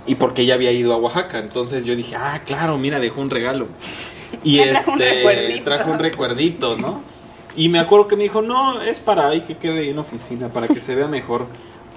Y 0.08 0.16
porque 0.16 0.42
ella 0.42 0.56
había 0.56 0.72
ido 0.72 0.92
a 0.94 0.98
Oaxaca. 0.98 1.38
Entonces 1.38 1.86
yo 1.86 1.96
dije, 1.96 2.16
ah, 2.16 2.42
claro, 2.48 2.80
mira, 2.80 3.00
dejó 3.00 3.22
un 3.22 3.30
regalo. 3.30 3.68
Y 4.44 4.58
Trajo 4.70 4.94
un 4.94 5.02
este, 5.04 5.16
recuerdito. 5.18 5.64
trajo 5.66 5.92
un 5.92 6.00
recuerdito, 6.00 6.78
¿no? 6.78 7.11
Y 7.56 7.70
me 7.70 7.80
acuerdo 7.80 8.08
que 8.08 8.16
me 8.16 8.24
dijo, 8.24 8.42
no, 8.42 8.82
es 8.82 9.00
para 9.00 9.28
ahí 9.28 9.42
que 9.42 9.58
quede 9.58 9.90
en 9.90 10.00
oficina, 10.00 10.50
para 10.50 10.68
que 10.68 10.80
se 10.80 10.96
vea 10.96 11.08
mejor. 11.08 11.48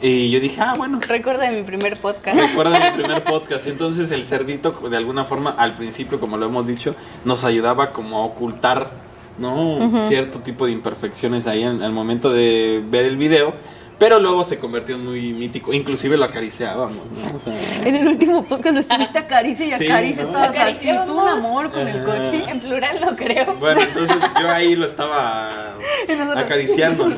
Y 0.02 0.30
yo 0.30 0.40
dije, 0.40 0.60
ah, 0.60 0.74
bueno, 0.76 0.98
Recuerda 1.06 1.50
mi 1.50 1.62
primer 1.62 1.98
podcast. 1.98 2.38
Recuerda 2.38 2.78
mi 2.78 3.02
primer 3.02 3.24
podcast. 3.24 3.66
Entonces 3.66 4.10
el 4.10 4.24
cerdito, 4.24 4.72
de 4.72 4.96
alguna 4.96 5.24
forma, 5.24 5.50
al 5.50 5.74
principio, 5.74 6.18
como 6.20 6.36
lo 6.36 6.46
hemos 6.46 6.66
dicho, 6.66 6.94
nos 7.24 7.44
ayudaba 7.44 7.92
como 7.92 8.18
a 8.18 8.24
ocultar, 8.24 8.90
¿no? 9.38 10.02
Cierto 10.02 10.40
tipo 10.40 10.66
de 10.66 10.72
imperfecciones 10.72 11.46
ahí 11.46 11.62
en, 11.62 11.82
al 11.82 11.92
momento 11.92 12.30
de 12.32 12.82
ver 12.86 13.06
el 13.06 13.16
video. 13.16 13.54
Pero 13.98 14.18
luego 14.18 14.42
se 14.44 14.58
convirtió 14.58 14.96
en 14.96 15.04
muy 15.04 15.32
mítico. 15.32 15.72
Inclusive 15.72 16.16
lo 16.16 16.24
acariciábamos, 16.24 16.96
¿no? 16.96 17.36
O 17.36 17.38
sea, 17.38 17.54
En 17.86 17.94
el 17.94 18.08
último 18.08 18.44
podcast 18.44 18.74
lo 18.74 18.80
estuviste 18.80 19.18
acaricia 19.18 19.66
y 19.66 19.78
Sí, 19.78 19.86
acaricia, 19.86 20.24
¿no? 20.24 20.28
estabas 20.44 20.58
así, 20.76 20.88
tú 21.06 21.20
un 21.20 21.28
amor 21.28 21.70
con 21.70 21.86
el 21.86 22.02
coche. 22.04 22.44
En 22.48 22.60
plural 22.60 23.00
lo 23.00 23.14
creo. 23.16 23.54
bueno, 23.56 23.80
entonces 23.80 24.16
yo 24.40 24.48
ahí 24.50 24.74
lo 24.74 24.84
estaba 24.84 25.74
acariciando, 26.36 27.08
¿no? 27.08 27.16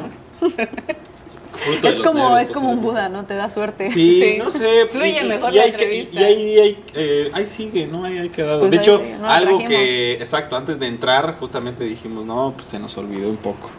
Fruto 1.54 1.86
de 1.88 1.94
Es 1.94 2.00
como, 2.00 2.28
nervios, 2.28 2.42
es 2.42 2.52
como 2.54 2.70
un. 2.70 2.82
Buda, 2.82 3.08
¿no? 3.08 3.24
Te 3.24 3.34
da 3.34 3.48
suerte. 3.48 3.90
Sí, 3.90 4.20
Sí. 4.22 4.38
no 4.38 4.50
sé. 4.50 4.86
Fluye 4.92 5.22
mejor 5.24 5.52
y 5.54 5.56
la 5.56 5.62
ahí 5.62 5.72
que- 5.72 5.82
entrevista. 6.04 6.20
Y 6.20 6.24
ahí, 6.24 6.58
ahí, 6.58 6.84
eh, 6.94 7.30
ahí 7.32 7.46
sigue, 7.46 7.86
¿no? 7.86 8.04
Ahí, 8.04 8.18
ahí 8.18 8.28
quedado. 8.28 8.58
Pues 8.60 8.70
de 8.72 8.76
hecho, 8.76 8.98
sigue, 8.98 9.12
no 9.16 9.22
lo 9.22 9.30
algo 9.30 9.58
que, 9.64 10.12
exacto, 10.14 10.54
antes 10.56 10.78
de 10.78 10.86
entrar, 10.86 11.36
justamente 11.40 11.84
dijimos, 11.84 12.26
no, 12.26 12.52
pues 12.54 12.66
se 12.68 12.78
nos 12.78 12.96
olvidó 12.98 13.30
un 13.30 13.38
poco. 13.38 13.70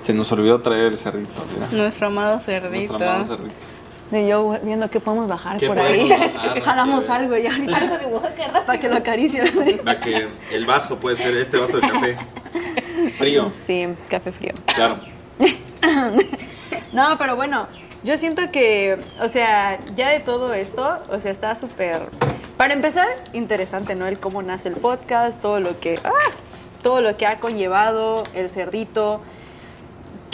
Se 0.00 0.12
nos 0.14 0.30
olvidó 0.32 0.60
traer 0.60 0.86
el 0.86 0.96
cerdito, 0.98 1.44
mira. 1.54 1.68
Nuestro 1.72 2.06
amado 2.06 2.40
cerdito. 2.40 2.92
Nuestro 2.92 2.96
amado 2.96 3.24
cerdito. 3.24 3.54
Y 4.10 4.26
yo 4.26 4.56
viendo 4.62 4.88
que 4.88 5.00
podemos 5.00 5.28
bajar 5.28 5.58
¿Qué 5.58 5.66
por 5.66 5.76
podemos 5.76 6.10
ahí. 6.10 6.32
bajar? 6.32 6.60
Jalamos 6.64 7.10
algo 7.10 7.36
y 7.36 7.46
ahorita 7.46 7.76
Algo 7.80 7.98
de 7.98 8.06
Oaxaca, 8.14 8.64
para 8.64 8.80
que 8.80 8.88
lo 8.88 8.96
acaricien. 8.96 9.46
Va 9.86 10.00
que 10.00 10.28
el 10.52 10.64
vaso 10.66 10.96
puede 10.98 11.16
ser 11.16 11.36
este 11.36 11.58
vaso 11.58 11.78
de 11.78 11.88
café. 11.88 12.16
Frío, 13.18 13.52
Sí, 13.66 13.86
café 14.08 14.32
frío. 14.32 14.52
claro. 14.74 14.98
No, 16.92 17.18
pero 17.18 17.36
bueno, 17.36 17.66
yo 18.02 18.16
siento 18.18 18.50
que, 18.50 18.98
o 19.20 19.28
sea, 19.28 19.78
ya 19.94 20.08
de 20.08 20.20
todo 20.20 20.54
esto, 20.54 21.00
o 21.10 21.20
sea, 21.20 21.30
está 21.30 21.54
súper... 21.54 22.08
Para 22.56 22.74
empezar, 22.74 23.06
interesante, 23.34 23.94
¿no? 23.94 24.06
El 24.06 24.18
cómo 24.18 24.42
nace 24.42 24.68
el 24.68 24.74
podcast, 24.76 25.40
todo 25.40 25.60
lo 25.60 25.78
que... 25.80 25.98
¡ah! 26.04 26.10
Todo 26.82 27.00
lo 27.02 27.16
que 27.16 27.26
ha 27.26 27.40
conllevado, 27.40 28.22
el 28.34 28.50
cerdito. 28.50 29.20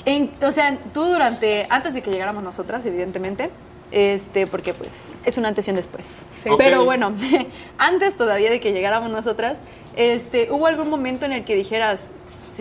En- 0.07 0.31
o 0.43 0.53
sea, 0.53 0.77
tú 0.93 1.05
durante, 1.05 1.67
antes 1.71 1.95
de 1.95 2.03
que 2.03 2.11
llegáramos 2.11 2.43
nosotras, 2.43 2.85
evidentemente, 2.87 3.51
este, 3.91 4.47
porque 4.47 4.75
pues 4.75 5.13
es 5.25 5.39
un 5.39 5.47
antes 5.47 5.67
y 5.67 5.71
un 5.71 5.77
después. 5.77 6.21
Sí. 6.35 6.51
Pero 6.59 6.85
bueno, 6.85 7.13
antes 7.79 8.17
todavía 8.17 8.51
de 8.51 8.61
que 8.61 8.73
llegáramos 8.73 9.11
nosotras, 9.11 9.59
este, 9.97 10.51
¿hubo 10.51 10.67
algún 10.67 10.91
momento 10.91 11.25
en 11.25 11.33
el 11.33 11.45
que 11.45 11.55
dijeras 11.55 12.11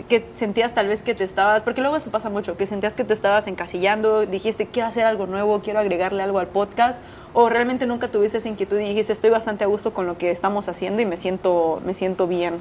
que 0.10 0.26
sentías 0.36 0.74
tal 0.74 0.88
vez 0.88 1.04
que 1.04 1.14
te 1.14 1.24
estabas, 1.24 1.62
porque 1.62 1.82
luego 1.82 1.96
eso 1.98 2.10
pasa 2.10 2.30
mucho, 2.30 2.58
que 2.58 2.66
sentías 2.66 2.96
que 2.96 3.04
te 3.04 3.14
estabas 3.14 3.46
encasillando, 3.46 4.26
dijiste 4.26 4.66
quiero 4.66 4.88
hacer 4.88 5.06
algo 5.06 5.28
nuevo, 5.28 5.60
quiero 5.62 5.80
agregarle 5.80 6.24
algo 6.24 6.40
al 6.40 6.48
podcast, 6.48 7.00
o 7.34 7.48
realmente 7.50 7.86
nunca 7.86 8.08
tuviste 8.08 8.40
esa 8.40 8.50
inquietud 8.50 8.80
y 8.80 8.90
dijiste 8.90 9.14
estoy 9.14 9.30
bastante 9.30 9.64
a 9.64 9.68
gusto 9.68 9.94
con 9.94 10.08
lo 10.08 10.18
que 10.18 10.32
estamos 10.32 10.68
haciendo 10.68 11.02
y 11.02 11.06
me 11.06 11.18
siento, 11.18 11.80
me 11.86 11.94
siento 11.94 12.26
bien? 12.28 12.56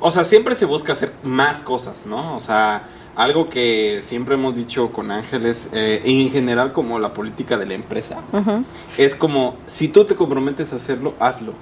O 0.00 0.10
sea, 0.10 0.24
siempre 0.24 0.54
se 0.56 0.66
busca 0.66 0.92
hacer 0.92 1.12
más 1.22 1.60
cosas, 1.62 2.04
¿no? 2.04 2.36
O 2.36 2.40
sea, 2.40 2.82
algo 3.16 3.46
que 3.48 4.00
siempre 4.02 4.34
hemos 4.34 4.54
dicho 4.54 4.92
con 4.92 5.10
Ángeles, 5.10 5.70
eh, 5.72 6.02
en 6.04 6.30
general 6.30 6.72
como 6.72 6.98
la 6.98 7.14
política 7.14 7.56
de 7.56 7.64
la 7.66 7.74
empresa, 7.74 8.18
es 8.98 9.14
como, 9.14 9.56
si 9.66 9.88
tú 9.88 10.04
te 10.04 10.14
comprometes 10.14 10.72
a 10.72 10.76
hacerlo, 10.76 11.14
hazlo. 11.18 11.54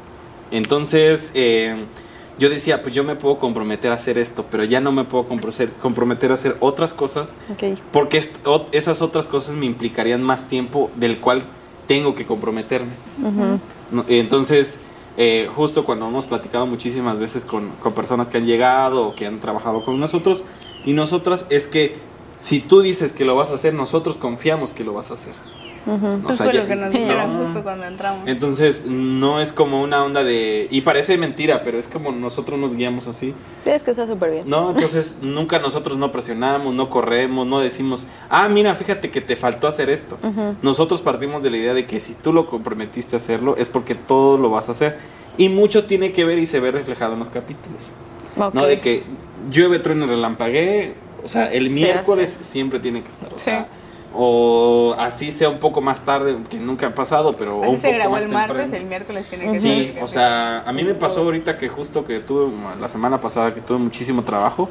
Entonces, 0.50 1.30
eh, 1.34 1.76
yo 2.38 2.50
decía, 2.50 2.82
pues 2.82 2.92
yo 2.92 3.04
me 3.04 3.14
puedo 3.14 3.38
comprometer 3.38 3.92
a 3.92 3.94
hacer 3.94 4.18
esto, 4.18 4.44
pero 4.50 4.64
ya 4.64 4.80
no 4.80 4.90
me 4.90 5.04
puedo 5.04 5.26
comprometer, 5.80 6.30
a 6.32 6.34
hacer 6.34 6.56
otras 6.58 6.92
cosas, 6.92 7.28
Ok. 7.52 7.78
porque 7.92 8.20
esas 8.72 9.00
otras 9.00 9.28
cosas 9.28 9.54
me 9.54 9.66
implicarían 9.66 10.22
más 10.22 10.48
tiempo 10.48 10.90
del 10.96 11.18
cual 11.18 11.42
tengo 11.86 12.16
que 12.16 12.26
comprometerme. 12.26 12.92
Ujú. 13.22 13.60
No, 13.92 14.04
Entonces, 14.08 14.78
eh, 15.16 15.48
justo 15.54 15.84
cuando 15.84 16.08
hemos 16.08 16.26
platicado 16.26 16.66
muchísimas 16.66 17.16
veces 17.20 17.44
con, 17.44 17.68
con 17.80 17.92
personas 17.92 18.28
que 18.28 18.38
han 18.38 18.46
llegado 18.46 19.06
o 19.06 19.14
que 19.14 19.26
han 19.26 19.38
trabajado 19.38 19.84
con 19.84 20.00
nosotros 20.00 20.42
y 20.84 20.92
nosotras, 20.92 21.46
es 21.50 21.66
que 21.66 21.96
si 22.38 22.60
tú 22.60 22.80
dices 22.80 23.12
que 23.12 23.24
lo 23.24 23.34
vas 23.36 23.50
a 23.50 23.54
hacer, 23.54 23.74
nosotros 23.74 24.16
confiamos 24.16 24.72
que 24.72 24.84
lo 24.84 24.92
vas 24.92 25.10
a 25.10 25.14
hacer. 25.14 25.34
Pues 25.84 26.36
sea, 26.38 26.46
fue 26.46 26.54
ya- 26.54 26.62
lo 26.62 26.66
que 26.66 26.76
nos 26.76 26.94
no. 26.94 27.44
justo 27.44 27.62
cuando 27.62 27.84
entramos. 27.84 28.26
Entonces, 28.26 28.86
no 28.86 29.40
es 29.40 29.52
como 29.52 29.82
una 29.82 30.02
onda 30.02 30.24
de... 30.24 30.66
Y 30.70 30.80
parece 30.80 31.18
mentira, 31.18 31.62
pero 31.62 31.78
es 31.78 31.88
como 31.88 32.10
nosotros 32.10 32.58
nos 32.58 32.74
guiamos 32.74 33.06
así. 33.06 33.34
Es 33.66 33.82
que 33.82 33.90
está 33.90 34.06
súper 34.06 34.30
bien. 34.30 34.44
No, 34.46 34.70
entonces 34.70 35.18
nunca 35.22 35.58
nosotros 35.58 35.98
no 35.98 36.10
presionamos, 36.10 36.74
no 36.74 36.88
corremos, 36.88 37.46
no 37.46 37.60
decimos, 37.60 38.04
ah, 38.30 38.48
mira, 38.48 38.74
fíjate 38.74 39.10
que 39.10 39.20
te 39.20 39.36
faltó 39.36 39.66
hacer 39.66 39.90
esto. 39.90 40.16
Ujú. 40.22 40.56
Nosotros 40.62 41.02
partimos 41.02 41.42
de 41.42 41.50
la 41.50 41.58
idea 41.58 41.74
de 41.74 41.86
que 41.86 42.00
si 42.00 42.14
tú 42.14 42.32
lo 42.32 42.46
comprometiste 42.46 43.16
a 43.16 43.18
hacerlo, 43.18 43.56
es 43.58 43.68
porque 43.68 43.94
todo 43.94 44.38
lo 44.38 44.48
vas 44.48 44.68
a 44.70 44.72
hacer. 44.72 44.98
Y 45.36 45.50
mucho 45.50 45.84
tiene 45.84 46.12
que 46.12 46.24
ver 46.24 46.38
y 46.38 46.46
se 46.46 46.60
ve 46.60 46.70
reflejado 46.72 47.12
en 47.12 47.18
los 47.18 47.28
capítulos. 47.28 47.82
Ok. 48.38 48.54
No 48.54 48.64
de 48.66 48.80
que 48.80 49.02
llueve, 49.50 49.78
trueno, 49.78 50.06
relampaguee. 50.06 50.94
O 51.24 51.28
sea, 51.28 51.46
el 51.52 51.68
Se 51.68 51.74
miércoles 51.74 52.38
siempre 52.40 52.78
tiene 52.80 53.02
que 53.02 53.08
estar. 53.08 53.32
O 53.32 53.38
Sí. 53.38 53.44
sea, 53.44 53.66
o 54.16 54.94
así 54.98 55.32
sea 55.32 55.48
un 55.48 55.58
poco 55.58 55.80
más 55.80 56.04
tarde, 56.04 56.36
que 56.48 56.58
nunca 56.58 56.86
ha 56.86 56.94
pasado, 56.94 57.36
pero 57.36 57.56
un 57.58 57.78
se 57.78 57.88
poco 57.88 57.94
grabó 57.98 58.12
más 58.14 58.22
el 58.24 58.28
martes, 58.28 58.56
temprano. 58.56 58.76
el 58.82 58.88
miércoles 58.88 59.28
tiene 59.28 59.46
que 59.50 59.58
Sí, 59.58 59.94
o 60.00 60.06
sea, 60.08 60.60
a 60.66 60.72
mí 60.72 60.84
me 60.84 60.94
pasó 60.94 61.22
ahorita 61.22 61.56
que 61.56 61.68
justo 61.68 62.04
que 62.04 62.20
tuve 62.20 62.52
la 62.80 62.88
semana 62.88 63.20
pasada 63.20 63.52
que 63.52 63.60
tuve 63.60 63.78
muchísimo 63.78 64.22
trabajo. 64.22 64.68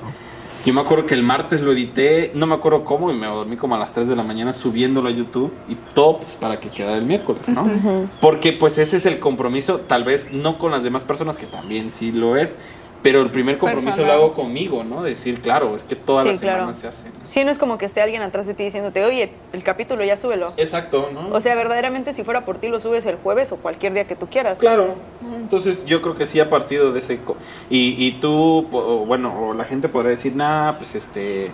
Yo 0.65 0.73
me 0.73 0.79
acuerdo 0.79 1.05
que 1.05 1.13
el 1.13 1.23
martes 1.23 1.59
lo 1.59 1.73
edité, 1.73 2.31
no 2.35 2.47
me 2.47 2.55
acuerdo 2.55 2.85
cómo, 2.85 3.11
y 3.11 3.13
me 3.15 3.27
dormí 3.27 3.57
como 3.57 3.75
a 3.75 3.77
las 3.79 3.91
3 3.91 4.07
de 4.07 4.15
la 4.15 4.23
mañana 4.23 4.53
subiéndolo 4.53 5.09
a 5.09 5.11
YouTube 5.11 5.51
y 5.67 5.75
todo 5.93 6.19
pues, 6.19 6.35
para 6.35 6.61
que 6.61 6.69
quedara 6.69 6.97
el 6.97 7.03
miércoles, 7.03 7.49
¿no? 7.49 7.63
Ujú. 7.63 8.07
Porque 8.21 8.53
pues 8.53 8.77
ese 8.77 8.95
es 8.95 9.05
el 9.05 9.19
compromiso, 9.19 9.79
tal 9.81 10.05
vez 10.05 10.31
no 10.31 10.57
con 10.57 10.71
las 10.71 10.81
demás 10.81 11.03
personas, 11.03 11.37
que 11.37 11.47
también 11.47 11.91
sí 11.91 12.13
lo 12.13 12.37
es, 12.37 12.57
pero 13.03 13.21
el 13.21 13.29
primer 13.29 13.57
compromiso 13.57 13.97
Personal. 13.97 14.17
lo 14.17 14.23
hago 14.23 14.33
conmigo, 14.33 14.83
¿no? 14.83 15.03
Decir, 15.03 15.41
claro, 15.41 15.75
es 15.75 15.83
que 15.83 15.95
todas 15.95 16.23
Sí, 16.23 16.29
las 16.31 16.39
semanas 16.39 16.77
se 16.79 16.87
hacen. 16.87 17.11
Sí, 17.27 17.43
no 17.43 17.51
es 17.51 17.59
como 17.59 17.77
que 17.77 17.85
esté 17.85 18.01
alguien 18.01 18.21
atrás 18.21 18.47
de 18.47 18.53
ti 18.53 18.63
diciéndote, 18.63 19.03
oye, 19.03 19.29
el 19.51 19.61
capítulo 19.61 20.03
ya 20.05 20.15
súbelo. 20.17 20.53
Exacto, 20.57 21.09
¿no? 21.13 21.29
O 21.35 21.41
sea, 21.41 21.53
verdaderamente 21.55 22.13
si 22.13 22.23
fuera 22.23 22.45
por 22.45 22.57
ti 22.59 22.69
lo 22.69 22.79
subes 22.79 23.05
el 23.05 23.17
jueves 23.17 23.51
o 23.51 23.57
cualquier 23.57 23.93
día 23.93 24.05
que 24.07 24.15
tú 24.15 24.27
quieras. 24.27 24.59
Claro, 24.59 24.95
entonces 25.37 25.83
yo 25.85 26.01
creo 26.01 26.15
que 26.15 26.25
sí 26.25 26.39
ha 26.39 26.49
partido 26.49 26.93
de 26.93 26.99
ese... 26.99 27.17
co- 27.19 27.35
Y, 27.69 27.95
y 27.97 28.13
tú, 28.13 28.67
o 28.71 29.05
bueno, 29.05 29.49
o 29.49 29.53
la 29.53 29.65
gente 29.65 29.89
podrá 29.89 30.09
decir, 30.09 30.33
nah, 30.35 30.71
pues 30.77 30.95
este, 30.95 31.49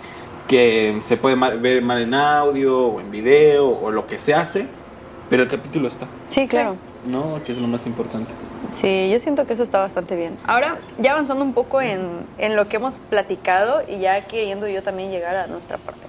que 0.46 0.96
se 1.02 1.16
puede 1.16 1.34
ver 1.58 1.82
mal 1.82 2.00
en 2.00 2.14
audio 2.14 2.86
o 2.86 3.00
en 3.00 3.10
video 3.10 3.68
o 3.68 3.90
lo 3.90 4.06
que 4.06 4.18
se 4.20 4.34
hace, 4.34 4.66
pero 5.28 5.42
el 5.42 5.48
capítulo 5.48 5.88
está, 5.88 6.06
Sí, 6.30 6.46
claro. 6.46 6.76
¿no? 7.10 7.40
Que 7.44 7.52
es 7.52 7.58
lo 7.58 7.66
más 7.66 7.86
importante. 7.86 8.32
Sí, 8.72 9.10
yo 9.10 9.20
siento 9.20 9.46
que 9.46 9.52
eso 9.54 9.62
está 9.62 9.78
bastante 9.78 10.16
bien. 10.16 10.36
Ahora, 10.46 10.78
ya 10.98 11.12
avanzando 11.12 11.44
un 11.44 11.52
poco 11.54 11.80
en, 11.80 12.26
en 12.38 12.56
lo 12.56 12.68
que 12.68 12.76
hemos 12.76 12.98
platicado 12.98 13.82
y 13.88 13.98
ya 13.98 14.20
queriendo 14.22 14.68
yo 14.68 14.82
también 14.82 15.10
llegar 15.10 15.36
a 15.36 15.46
nuestra 15.46 15.78
parte. 15.78 16.06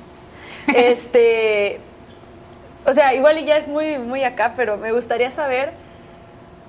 Este, 0.73 1.79
o 2.85 2.93
sea, 2.93 3.13
igual 3.13 3.37
y 3.39 3.45
ya 3.45 3.57
es 3.57 3.67
muy, 3.67 3.97
muy 3.97 4.23
acá, 4.23 4.53
pero 4.55 4.77
me 4.77 4.91
gustaría 4.91 5.31
saber 5.31 5.71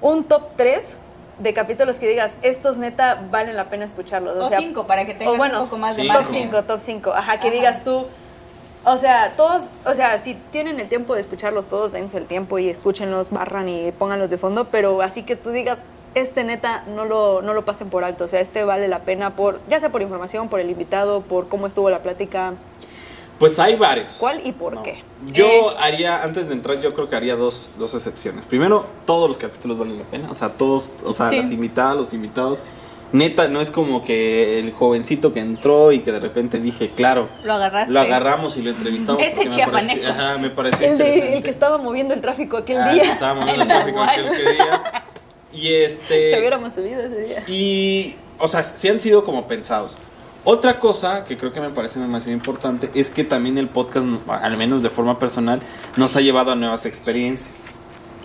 un 0.01 0.25
top 0.25 0.57
3 0.57 0.97
de 1.39 1.55
capítulos 1.55 1.99
que 1.99 2.09
digas, 2.09 2.37
estos 2.43 2.77
neta 2.77 3.23
valen 3.31 3.57
la 3.57 3.67
pena 3.67 3.85
escucharlos. 3.85 4.37
O 4.37 4.47
O 4.47 4.49
sea, 4.49 4.59
cinco, 4.59 4.87
para 4.87 5.05
que 5.07 5.15
tengas 5.15 5.35
o 5.35 5.37
bueno, 5.37 5.59
un 5.63 5.65
poco 5.67 5.79
más 5.79 5.97
de 5.97 6.03
sí, 6.03 6.09
top 6.09 6.17
margen. 6.17 6.35
5, 6.51 6.63
top 6.65 6.81
5. 6.81 7.13
Ajá, 7.13 7.41
que 7.41 7.49
Ajá. 7.49 7.57
digas 7.57 7.85
tú. 7.85 8.07
O 8.85 8.97
sea, 8.97 9.35
todos, 9.37 9.65
o 9.87 9.95
sea, 9.95 10.21
si 10.21 10.35
tienen 10.51 10.81
el 10.81 10.89
tiempo 10.89 11.15
de 11.15 11.21
escucharlos 11.21 11.67
todos, 11.67 11.93
dense 11.93 12.19
el 12.19 12.27
tiempo 12.27 12.59
y 12.59 12.69
escúchenlos, 12.69 13.31
barran 13.31 13.69
y 13.69 13.93
pónganlos 13.93 14.29
de 14.31 14.39
fondo, 14.39 14.67
pero 14.71 15.03
así 15.03 15.23
que 15.23 15.37
tú 15.37 15.51
digas, 15.51 15.79
este 16.17 16.43
neta 16.43 16.83
no 16.89 17.05
lo, 17.05 17.43
no 17.43 17.55
lo 17.55 17.65
pasen 17.65 17.91
por 17.91 18.03
alto, 18.03 18.25
o 18.25 18.29
sea, 18.29 18.41
este 18.41 18.65
vale 18.65 18.89
la 18.89 19.01
pena 19.01 19.37
por, 19.37 19.61
ya 19.69 19.79
sea 19.79 19.91
por 19.91 20.03
información, 20.03 20.49
por 20.49 20.59
el 20.59 20.69
invitado, 20.69 21.21
por 21.21 21.47
cómo 21.49 21.69
estuvo 21.69 21.91
la 21.91 22.01
plática, 22.03 22.55
Pues 23.39 23.59
hay 23.61 23.77
varios. 23.77 24.13
cuál 24.19 24.45
y 24.45 24.51
por 24.53 24.75
No. 24.75 24.83
qué. 24.83 25.03
Yo 25.33 25.47
Eh, 25.47 25.67
haría, 25.81 26.23
antes 26.23 26.49
de 26.49 26.55
entrar, 26.55 26.81
yo 26.81 26.93
creo 26.93 27.09
que 27.09 27.15
haría 27.17 27.37
dos, 27.37 27.71
dos 27.79 27.95
excepciones. 27.95 28.45
Primero, 28.47 28.85
todos 29.07 29.29
los 29.29 29.39
capítulos 29.39 29.79
valen 29.79 29.99
la 29.99 30.05
pena. 30.05 30.29
O 30.31 30.35
sea, 30.35 30.51
todos, 30.51 30.91
o 31.05 31.13
sea, 31.13 31.29
Sí. 31.29 31.37
las 31.39 31.51
invitadas, 31.51 31.97
los 31.97 32.13
invitados. 32.15 32.63
Neta, 33.13 33.49
no 33.49 33.61
es 33.61 33.71
como 33.71 34.05
que 34.05 34.59
el 34.59 34.73
jovencito 34.73 35.33
que 35.35 35.41
entró 35.41 35.93
y 35.93 36.01
que 36.01 36.13
de 36.13 36.21
repente 36.21 36.59
dije, 36.59 36.91
claro, 36.97 37.29
Lo 37.45 37.53
agarraste. 37.53 37.93
lo 37.93 38.01
agarramos 38.01 38.57
y 38.57 38.63
lo 38.63 38.71
entrevistamos. 38.71 39.23
Ese 39.23 39.33
porque 39.35 39.49
me 39.51 39.55
chiapaneco. 39.57 39.89
pareció, 40.01 40.11
ajá, 40.11 40.39
me 40.39 40.51
pareció 40.51 40.87
el, 40.87 40.99
de, 40.99 41.37
el 41.37 41.43
que 41.43 41.51
estaba 41.51 41.77
moviendo 41.79 42.15
el 42.15 42.21
tráfico 42.23 42.57
aquel 42.57 42.79
Ah, 42.79 42.89
que 42.89 42.95
día. 42.95 43.13
estábamos 43.13 43.45
en 43.49 43.55
El 43.55 43.61
el 43.63 43.69
tráfico 43.69 44.03
aquel 44.03 44.25
día. 44.31 45.05
Y 45.53 45.73
este. 45.75 46.39
hubiéramos 46.39 46.73
subido 46.73 47.01
ese 47.01 47.21
día. 47.21 47.45
Y, 47.47 48.17
o 48.39 48.49
sea, 48.49 48.63
sí 48.63 48.89
han 48.89 48.99
sido 48.99 49.25
como 49.25 49.47
pensados. 49.47 49.97
Otra 50.45 50.79
cosa 50.81 51.23
que 51.25 51.37
creo 51.37 51.53
que 51.53 51.61
me 51.61 51.69
parece 51.71 52.01
demasiado 52.01 52.33
importante 52.33 52.91
es 52.95 53.11
que 53.11 53.23
también 53.23 53.59
el 53.59 53.69
podcast, 53.69 54.07
al 54.29 54.57
menos 54.57 54.83
de 54.83 54.91
forma 54.91 55.19
personal, 55.19 55.61
nos 55.97 56.17
ha 56.17 56.21
llevado 56.21 56.51
a 56.51 56.57
nuevas 56.57 56.85
experiencias. 56.87 57.67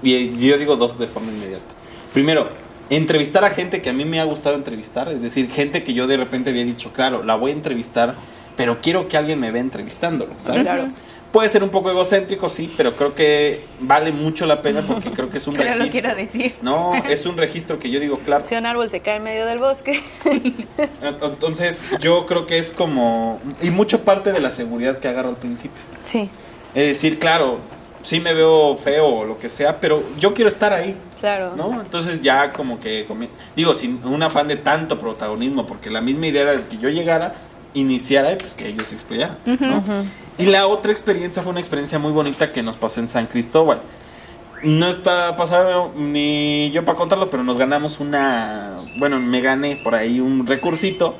Y 0.02 0.32
yo 0.48 0.58
digo 0.58 0.78
dos 0.78 0.98
de 0.98 1.08
forma 1.08 1.32
inmediata. 1.32 1.66
Primero, 2.14 2.50
entrevistar 2.90 3.44
a 3.46 3.50
gente 3.50 3.82
que 3.82 3.90
a 3.90 3.94
mí 3.94 4.06
me 4.06 4.20
ha 4.20 4.24
gustado 4.24 4.56
entrevistar, 4.56 5.10
es 5.12 5.22
decir, 5.22 5.50
gente 5.52 5.84
que 5.84 5.94
yo 5.94 6.08
de 6.08 6.18
repente 6.18 6.50
había 6.52 6.66
dicho, 6.66 6.92
claro, 6.94 7.24
la 7.24 7.36
voy 7.36 7.52
a 7.52 7.54
entrevistar, 7.54 8.16
pero 8.56 8.80
quiero 8.82 9.08
que 9.08 9.18
alguien 9.18 9.40
me 9.40 9.52
vea 9.52 9.62
entrevistándolo, 9.62 10.34
¿sabes? 10.42 10.62
Claro. 10.62 10.90
Puede 11.32 11.50
ser 11.50 11.62
un 11.62 11.70
poco 11.70 11.92
egocéntrico, 11.92 12.48
sí, 12.48 12.74
pero 12.78 12.94
creo 12.94 13.14
que 13.14 13.66
vale 13.82 14.14
mucho 14.14 14.46
la 14.46 14.62
pena 14.62 14.82
porque 14.82 15.12
creo 15.12 15.30
que 15.30 15.38
es 15.40 15.48
un 15.48 15.56
Pero 15.58 15.72
lo 15.72 15.84
registro. 15.84 16.02
quiero 16.02 16.16
decir. 16.16 16.56
No, 16.62 16.94
es 17.10 17.26
un 17.26 17.36
registro 17.38 17.78
que 17.80 17.90
yo 17.90 18.00
digo, 18.00 18.18
claro, 18.20 18.46
Si 18.48 18.56
un 18.56 18.66
árbol 18.66 18.90
se 18.90 19.02
cae 19.02 19.18
en 19.18 19.24
medio 19.24 19.46
del 19.46 19.60
bosque. 19.60 20.02
entonces, 21.22 21.96
yo 22.00 22.26
creo 22.26 22.46
que 22.48 22.58
es 22.58 22.72
como. 22.72 23.40
Y 23.62 23.70
mucho 23.70 24.04
parte 24.06 24.32
de 24.32 24.40
la 24.40 24.52
seguridad 24.52 25.00
que 25.00 25.10
agarro 25.10 25.30
al 25.30 25.36
principio. 25.36 25.82
Sí, 26.06 26.30
Es 26.74 26.88
decir, 26.88 27.20
claro, 27.20 27.60
sí 28.08 28.22
me 28.22 28.34
veo 28.34 28.78
feo 28.78 29.05
o 29.05 29.26
lo 29.26 29.38
que 29.38 29.49
sea, 29.49 29.82
pero 29.82 30.01
yo 30.18 30.34
quiero 30.34 30.49
estar 30.49 30.72
ahí, 30.72 30.95
claro. 31.20 31.53
¿no? 31.58 31.82
Entonces, 31.82 32.22
ya 32.22 32.53
como 32.53 32.80
que. 32.80 33.05
Digo, 33.53 33.74
sin 33.74 33.99
un 34.05 34.24
afán 34.24 34.47
de 34.47 34.55
tanto 34.55 34.97
protagonismo, 34.97 35.68
porque 35.68 35.89
la 35.89 35.99
misma 35.99 36.28
idea 36.28 36.43
era 36.43 36.68
que 36.70 36.78
yo 36.78 36.88
llegara, 36.88 37.36
iniciara 37.74 38.32
y 38.32 38.36
pues 38.38 38.53
que 38.53 38.70
ellos 38.70 38.93
explicaran, 38.93 39.38
¿no? 39.45 39.80
Ujú. 39.80 40.05
Y 40.38 40.45
la 40.45 40.68
otra 40.68 40.93
experiencia 40.93 41.43
fue 41.43 41.49
una 41.51 41.60
experiencia 41.60 41.99
muy 41.99 42.14
bonita 42.14 42.53
que 42.53 42.64
nos 42.64 42.78
pasó 42.78 43.01
en 43.01 43.10
San 43.10 43.26
Cristóbal. 43.28 43.82
No 44.64 44.88
está 44.88 45.36
pasado 45.36 45.91
ni 45.93 46.72
yo 46.72 46.86
para 46.86 46.97
contarlo, 46.97 47.30
pero 47.30 47.43
nos 47.43 47.58
ganamos 47.58 47.99
una, 47.99 48.78
bueno, 48.97 49.20
me 49.20 49.41
gané 49.41 49.82
por 49.84 49.95
ahí 49.95 50.22
un 50.22 50.47
recursito 50.47 51.16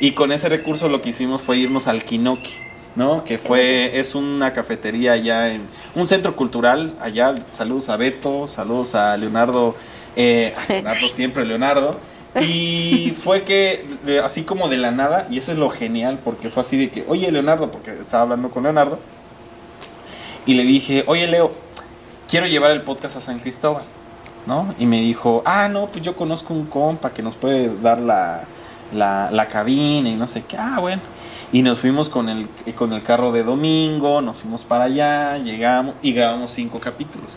y 0.00 0.10
con 0.12 0.32
ese 0.32 0.48
recurso 0.48 0.88
lo 0.88 1.02
que 1.02 1.10
hicimos 1.10 1.40
fue 1.40 1.58
irnos 1.58 1.86
al 1.86 2.02
Kinoki, 2.02 2.50
¿no? 2.96 3.24
Que 3.24 3.38
fue, 3.38 3.98
es 3.98 4.14
una 4.14 4.52
cafetería 4.52 5.12
allá 5.12 5.52
en, 5.52 5.62
un 5.94 6.06
centro 6.06 6.36
cultural 6.36 6.94
allá, 7.00 7.34
saludos 7.52 7.88
a 7.88 7.96
Beto, 7.96 8.48
saludos 8.48 8.94
a 8.94 9.16
Leonardo, 9.16 9.74
eh, 10.16 10.54
Leonardo 10.68 11.08
siempre 11.08 11.44
Leonardo. 11.44 11.96
Y 12.40 13.14
fue 13.18 13.42
que, 13.42 13.84
así 14.24 14.44
como 14.44 14.68
de 14.68 14.78
la 14.78 14.90
nada, 14.90 15.26
y 15.30 15.36
eso 15.36 15.52
es 15.52 15.58
lo 15.58 15.68
genial, 15.68 16.18
porque 16.24 16.48
fue 16.48 16.62
así 16.62 16.78
de 16.78 16.88
que, 16.88 17.04
oye 17.06 17.30
Leonardo, 17.30 17.70
porque 17.70 17.92
estaba 17.92 18.22
hablando 18.22 18.48
con 18.50 18.62
Leonardo, 18.62 18.98
y 20.46 20.54
le 20.54 20.64
dije, 20.64 21.04
oye 21.06 21.26
Leo, 21.26 21.52
quiero 22.30 22.46
llevar 22.46 22.70
el 22.70 22.80
podcast 22.80 23.16
a 23.16 23.20
San 23.20 23.38
Cristóbal, 23.38 23.84
¿no? 24.46 24.74
Y 24.78 24.86
me 24.86 25.02
dijo, 25.02 25.42
ah, 25.44 25.68
no, 25.68 25.88
pues 25.88 26.02
yo 26.02 26.16
conozco 26.16 26.54
un 26.54 26.64
compa 26.64 27.10
que 27.10 27.22
nos 27.22 27.34
puede 27.34 27.70
dar 27.82 27.98
la, 27.98 28.44
la, 28.94 29.30
la 29.30 29.48
cabina 29.48 30.08
y 30.08 30.14
no 30.14 30.26
sé 30.26 30.42
qué, 30.42 30.56
ah, 30.56 30.78
bueno. 30.80 31.02
Y 31.52 31.60
nos 31.62 31.78
fuimos 31.78 32.08
con 32.08 32.30
el, 32.30 32.48
con 32.74 32.94
el 32.94 33.02
carro 33.02 33.30
de 33.30 33.44
domingo, 33.44 34.22
nos 34.22 34.38
fuimos 34.38 34.64
para 34.64 34.84
allá, 34.84 35.36
llegamos 35.36 35.94
y 36.00 36.12
grabamos 36.14 36.50
cinco 36.50 36.80
capítulos. 36.80 37.36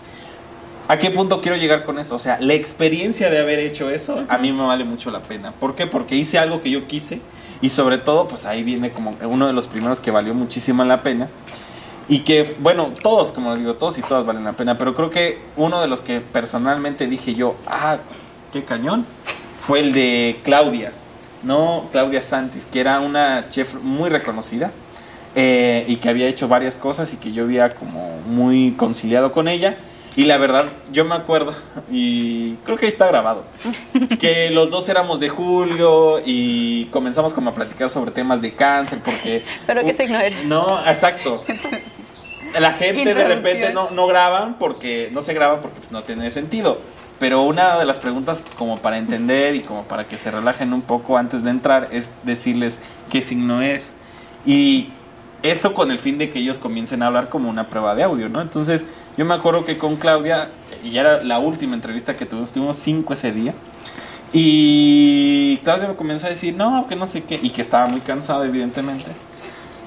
¿A 0.88 0.98
qué 0.98 1.12
punto 1.12 1.42
quiero 1.42 1.58
llegar 1.58 1.84
con 1.84 2.00
esto? 2.00 2.16
O 2.16 2.20
sea, 2.20 2.40
la 2.40 2.54
experiencia 2.54 3.30
de 3.30 3.40
haber 3.40 3.60
hecho 3.60 3.90
eso 3.90 4.24
a 4.30 4.38
mí 4.38 4.54
me 4.54 4.64
vale 4.64 4.86
mucho 4.86 5.12
la 5.12 5.22
pena. 5.22 5.52
¿Por 5.52 5.76
qué? 5.76 5.86
Porque 5.86 6.16
hice 6.16 6.40
algo 6.40 6.62
que 6.62 6.70
yo 6.70 6.88
quise 6.88 7.20
y 7.62 7.70
sobre 7.70 7.98
todo, 7.98 8.28
pues 8.28 8.46
ahí 8.46 8.64
viene 8.64 8.92
como 8.92 9.16
uno 9.24 9.48
de 9.48 9.54
los 9.54 9.68
primeros 9.68 10.00
que 10.00 10.12
valió 10.12 10.34
muchísimo 10.34 10.84
la 10.86 11.02
pena. 11.02 11.28
Y 12.08 12.20
que, 12.20 12.56
bueno, 12.60 12.92
todos, 13.02 13.32
como 13.32 13.50
les 13.52 13.60
digo, 13.60 13.74
todos 13.74 13.98
y 13.98 14.02
todas 14.04 14.26
valen 14.26 14.44
la 14.44 14.54
pena, 14.54 14.78
pero 14.78 14.96
creo 14.96 15.10
que 15.10 15.40
uno 15.58 15.82
de 15.82 15.88
los 15.88 16.02
que 16.02 16.22
personalmente 16.22 17.08
dije 17.08 17.34
yo, 17.34 17.56
ah, 17.66 17.98
qué 18.54 18.64
cañón, 18.64 19.06
fue 19.66 19.80
el 19.80 19.92
de 19.92 20.40
Claudia, 20.44 20.92
¿no? 21.46 21.88
Claudia 21.92 22.24
Santis, 22.24 22.66
que 22.66 22.80
era 22.80 23.00
una 23.00 23.50
chef 23.50 23.76
muy 23.82 24.10
reconocida 24.10 24.72
eh, 25.36 25.86
y 25.88 25.98
que 25.98 26.10
había 26.10 26.28
hecho 26.28 26.48
varias 26.48 26.78
cosas 26.78 27.14
y 27.14 27.18
que 27.18 27.32
yo 27.32 27.44
había 27.44 27.76
como 27.76 28.20
muy 28.28 28.74
conciliado 28.78 29.32
con 29.32 29.48
ella. 29.48 29.78
Y 30.18 30.24
la 30.24 30.38
verdad, 30.38 30.68
yo 30.94 31.04
me 31.04 31.14
acuerdo, 31.14 31.54
y 31.92 32.54
creo 32.64 32.78
que 32.78 32.86
ahí 32.86 32.92
está 32.92 33.06
grabado, 33.06 33.44
que 34.18 34.50
los 34.50 34.70
dos 34.70 34.88
éramos 34.88 35.20
de 35.20 35.28
Julio 35.28 36.22
y 36.26 36.86
comenzamos 36.86 37.34
como 37.34 37.50
a 37.50 37.54
platicar 37.54 37.90
sobre 37.90 38.12
temas 38.12 38.42
de 38.42 38.54
cáncer, 38.54 39.00
porque... 39.04 39.44
¿Pero 39.68 39.84
qué 39.84 39.94
signo 39.94 40.18
eres? 40.18 40.46
No, 40.46 40.80
exacto. 40.88 41.44
La 42.58 42.72
gente 42.72 43.14
de 43.14 43.26
repente 43.26 43.74
no, 43.74 43.90
no 43.92 44.08
graban 44.08 44.58
porque 44.58 45.10
no 45.12 45.20
se 45.20 45.34
graba 45.34 45.60
porque 45.60 45.80
pues, 45.80 45.92
no 45.92 46.02
tiene 46.02 46.32
sentido. 46.32 46.80
Pero 47.20 47.44
una 47.44 47.78
de 47.78 47.86
las 47.86 47.98
preguntas 47.98 48.42
como 48.58 48.78
para 48.78 48.98
entender 48.98 49.56
y 49.56 49.62
como 49.62 49.84
para 49.84 50.06
que 50.06 50.18
se 50.18 50.32
relajen 50.32 50.74
un 50.74 50.82
poco 50.82 51.18
antes 51.18 51.44
de 51.44 51.50
entrar 51.50 51.88
es 51.92 52.14
decirles 52.24 52.80
qué 53.10 53.22
signo 53.22 53.62
es. 53.62 53.94
Y 54.46 54.90
eso 55.44 55.74
con 55.74 55.92
el 55.92 56.00
fin 56.00 56.18
de 56.18 56.30
que 56.30 56.40
ellos 56.40 56.58
comiencen 56.58 57.04
a 57.04 57.08
hablar 57.08 57.30
como 57.30 57.50
una 57.50 57.68
prueba 57.68 57.96
de 57.96 58.04
audio, 58.04 58.30
¿no? 58.30 58.42
Entonces 58.42 58.86
yo 59.18 59.24
me 59.24 59.34
acuerdo 59.34 59.64
que 59.64 59.78
con 59.78 59.96
Claudia, 59.96 60.50
ya 60.84 61.02
era 61.02 61.24
la 61.24 61.40
última 61.40 61.74
entrevista 61.74 62.18
que 62.18 62.26
tuvimos, 62.26 62.52
tuvimos 62.52 62.76
cinco 62.76 63.14
ese 63.14 63.32
día. 63.32 63.54
Y 64.34 65.58
Claudia 65.64 65.88
me 65.88 65.96
comenzó 65.96 66.28
a 66.28 66.30
decir, 66.30 66.54
no, 66.54 66.86
que 66.88 66.98
no 66.98 67.08
sé 67.08 67.24
qué, 67.24 67.40
y 67.42 67.52
que 67.52 67.62
estaba 67.62 67.88
muy 67.88 68.02
cansada, 68.02 68.46
evidentemente. 68.46 69.06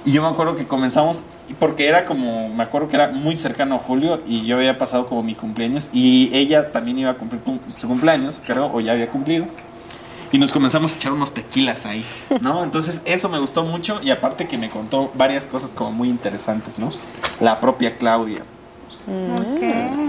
Y 0.05 0.13
yo 0.13 0.23
me 0.23 0.29
acuerdo 0.29 0.57
que 0.57 0.67
comenzamos, 0.67 1.21
porque 1.59 1.87
era 1.89 2.07
como, 2.07 2.49
me 2.49 2.63
acuerdo 2.63 2.89
que 2.89 2.97
era 2.97 3.09
muy 3.09 3.37
cercano 3.37 3.75
a 3.75 3.79
Julio 3.79 4.23
y 4.27 4.47
yo 4.47 4.57
había 4.57 4.79
pasado 4.79 5.07
como 5.07 5.23
mi 5.23 5.35
cumpleaños 5.35 5.91
y 5.93 6.31
ella 6.33 6.73
también 6.73 6.99
iba 6.99 7.11
a 7.11 7.15
cumplir 7.15 7.43
cum- 7.43 7.59
su 7.77 7.89
cumpleaños, 7.89 8.41
creo, 8.47 8.71
o 8.73 8.81
ya 8.81 8.93
había 8.93 9.09
cumplido. 9.09 9.47
Y 10.31 10.39
nos 10.39 10.53
comenzamos 10.53 10.93
a 10.93 10.97
echar 10.97 11.13
unos 11.13 11.33
tequilas 11.33 11.87
ahí, 11.87 12.05
¿no? 12.43 12.63
Entonces 12.63 13.01
eso 13.07 13.31
me 13.31 13.39
gustó 13.39 13.65
mucho 13.65 13.99
y 14.03 14.11
aparte 14.11 14.47
que 14.47 14.59
me 14.59 14.69
contó 14.69 15.11
varias 15.15 15.47
cosas 15.47 15.71
como 15.71 15.91
muy 15.93 16.09
interesantes, 16.11 16.79
¿no? 16.79 16.91
La 17.41 17.61
propia 17.61 17.97
Claudia. 17.97 18.43
Ok. 19.07 19.63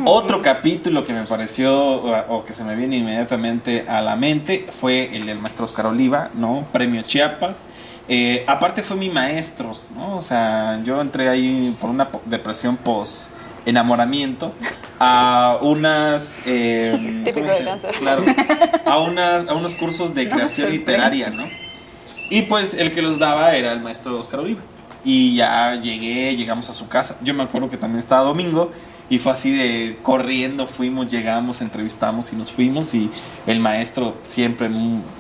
Otro 0.06 0.42
capítulo 0.42 1.06
que 1.06 1.14
me 1.14 1.24
pareció 1.26 1.78
o, 1.78 2.36
o 2.36 2.44
que 2.44 2.52
se 2.54 2.64
me 2.66 2.76
viene 2.76 2.98
inmediatamente 2.98 3.86
a 3.88 4.02
la 4.02 4.16
mente 4.18 4.68
fue 4.80 5.16
el 5.16 5.26
del 5.26 5.40
maestro 5.40 5.66
Oscar 5.66 5.86
Oliva, 5.86 6.30
¿no? 6.34 6.66
Premio 6.74 7.02
Chiapas. 7.02 7.64
Eh, 8.12 8.44
aparte 8.48 8.82
fue 8.82 8.98
mi 8.98 9.10
maestro, 9.10 9.72
¿no? 9.96 10.18
O 10.18 10.22
sea, 10.24 10.82
yo 10.84 11.00
entré 11.00 11.30
ahí 11.30 11.76
por 11.80 11.92
una 11.92 12.10
depresión 12.26 12.76
post 12.76 13.30
enamoramiento 13.68 14.52
a 15.00 15.60
unas 15.62 16.42
eh, 16.48 16.98
Típico 17.24 17.42
¿cómo 17.42 17.54
de 17.54 17.64
cáncer. 17.64 17.96
claro, 18.00 18.26
a 18.86 19.00
unas 19.00 19.48
a 19.48 19.54
unos 19.54 19.76
cursos 19.76 20.16
de 20.16 20.28
creación 20.28 20.72
literaria, 20.72 21.30
¿no? 21.30 21.48
Y 22.32 22.44
pues 22.44 22.74
el 22.74 22.94
que 22.94 23.04
los 23.04 23.20
daba 23.20 23.56
era 23.56 23.72
el 23.74 23.80
maestro 23.80 24.20
Oscar 24.20 24.40
Oliva. 24.40 24.62
Y 25.06 25.36
ya 25.36 25.76
llegué, 25.76 26.36
llegamos 26.36 26.70
a 26.70 26.74
su 26.74 26.88
casa. 26.88 27.16
Yo 27.22 27.34
me 27.34 27.44
acuerdo 27.44 27.70
que 27.70 27.78
también 27.78 28.00
estaba 28.00 28.24
domingo 28.24 28.72
y 29.10 29.18
fue 29.20 29.32
así 29.32 29.52
de 29.52 29.98
corriendo, 30.04 30.68
fuimos, 30.68 31.08
llegamos, 31.08 31.62
entrevistamos 31.62 32.32
y 32.32 32.36
nos 32.36 32.52
fuimos. 32.52 32.94
Y 32.94 33.10
el 33.48 33.60
maestro, 33.60 34.16
siempre 34.24 34.70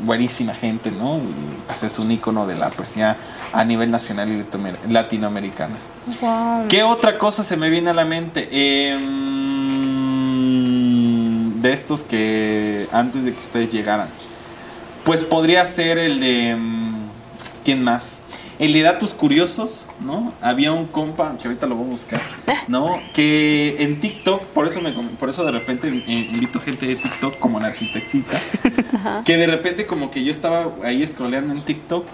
buenísima 0.03 0.53
gente, 0.53 0.91
¿no? 0.91 1.17
Y, 1.17 1.21
pues 1.65 1.81
es 1.83 1.97
un 1.99 2.11
ícono 2.11 2.45
de 2.45 2.55
la 2.55 2.69
poesía 2.69 3.17
a 3.51 3.63
nivel 3.63 3.89
nacional 3.89 4.29
y 4.31 4.37
latinoamer- 4.37 4.77
latinoamericana. 4.87 5.75
Wow. 6.21 6.67
¿Qué 6.67 6.83
otra 6.83 7.17
cosa 7.17 7.43
se 7.43 7.57
me 7.57 7.69
viene 7.69 7.89
a 7.89 7.93
la 7.93 8.05
mente? 8.05 8.47
Em, 10.19 11.61
de 11.61 11.73
estos 11.73 12.01
que 12.03 12.87
antes 12.91 13.23
de 13.25 13.33
que 13.33 13.39
ustedes 13.39 13.69
llegaran. 13.71 14.07
Pues 15.03 15.23
podría 15.23 15.65
ser 15.65 15.97
el 15.97 16.19
de... 16.19 16.49
em, 16.51 16.93
¿Quién 17.65 17.83
más? 17.83 18.18
El 18.59 18.73
de 18.73 18.81
datos 18.81 19.13
curiosos, 19.13 19.87
¿no? 20.01 20.33
Había 20.41 20.73
un 20.73 20.85
compa, 20.85 21.37
que 21.41 21.47
ahorita 21.47 21.65
lo 21.65 21.75
voy 21.75 21.87
a 21.87 21.89
buscar, 21.91 22.21
¿no? 22.67 22.99
Que 23.13 23.77
en 23.79 24.01
TikTok, 24.01 24.43
por 24.47 24.67
eso, 24.67 24.81
me, 24.81 24.91
por 24.91 25.29
eso 25.29 25.45
de 25.45 25.51
repente 25.51 25.87
eh, 25.87 26.29
invito 26.33 26.59
gente 26.59 26.85
de 26.85 26.97
TikTok 26.97 27.39
como 27.39 27.61
la 27.61 27.67
arquitectita, 27.67 28.37
que 29.25 29.37
de 29.37 29.47
repente 29.47 29.85
como 29.85 30.11
que 30.11 30.25
yo 30.25 30.31
estaba 30.31 30.73
ahí 30.83 31.07
scrolleando 31.07 31.53
en 31.53 31.61
TikTok 31.61 32.05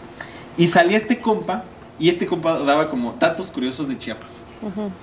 y 0.55 0.67
salía 0.67 0.97
este 0.97 1.19
compa 1.19 1.63
y 1.97 2.09
este 2.09 2.27
compa 2.27 2.59
daba 2.59 2.89
como 2.89 3.15
datos 3.19 3.49
curiosos 3.49 3.87
de 3.87 3.97
Chiapas. 3.97 4.41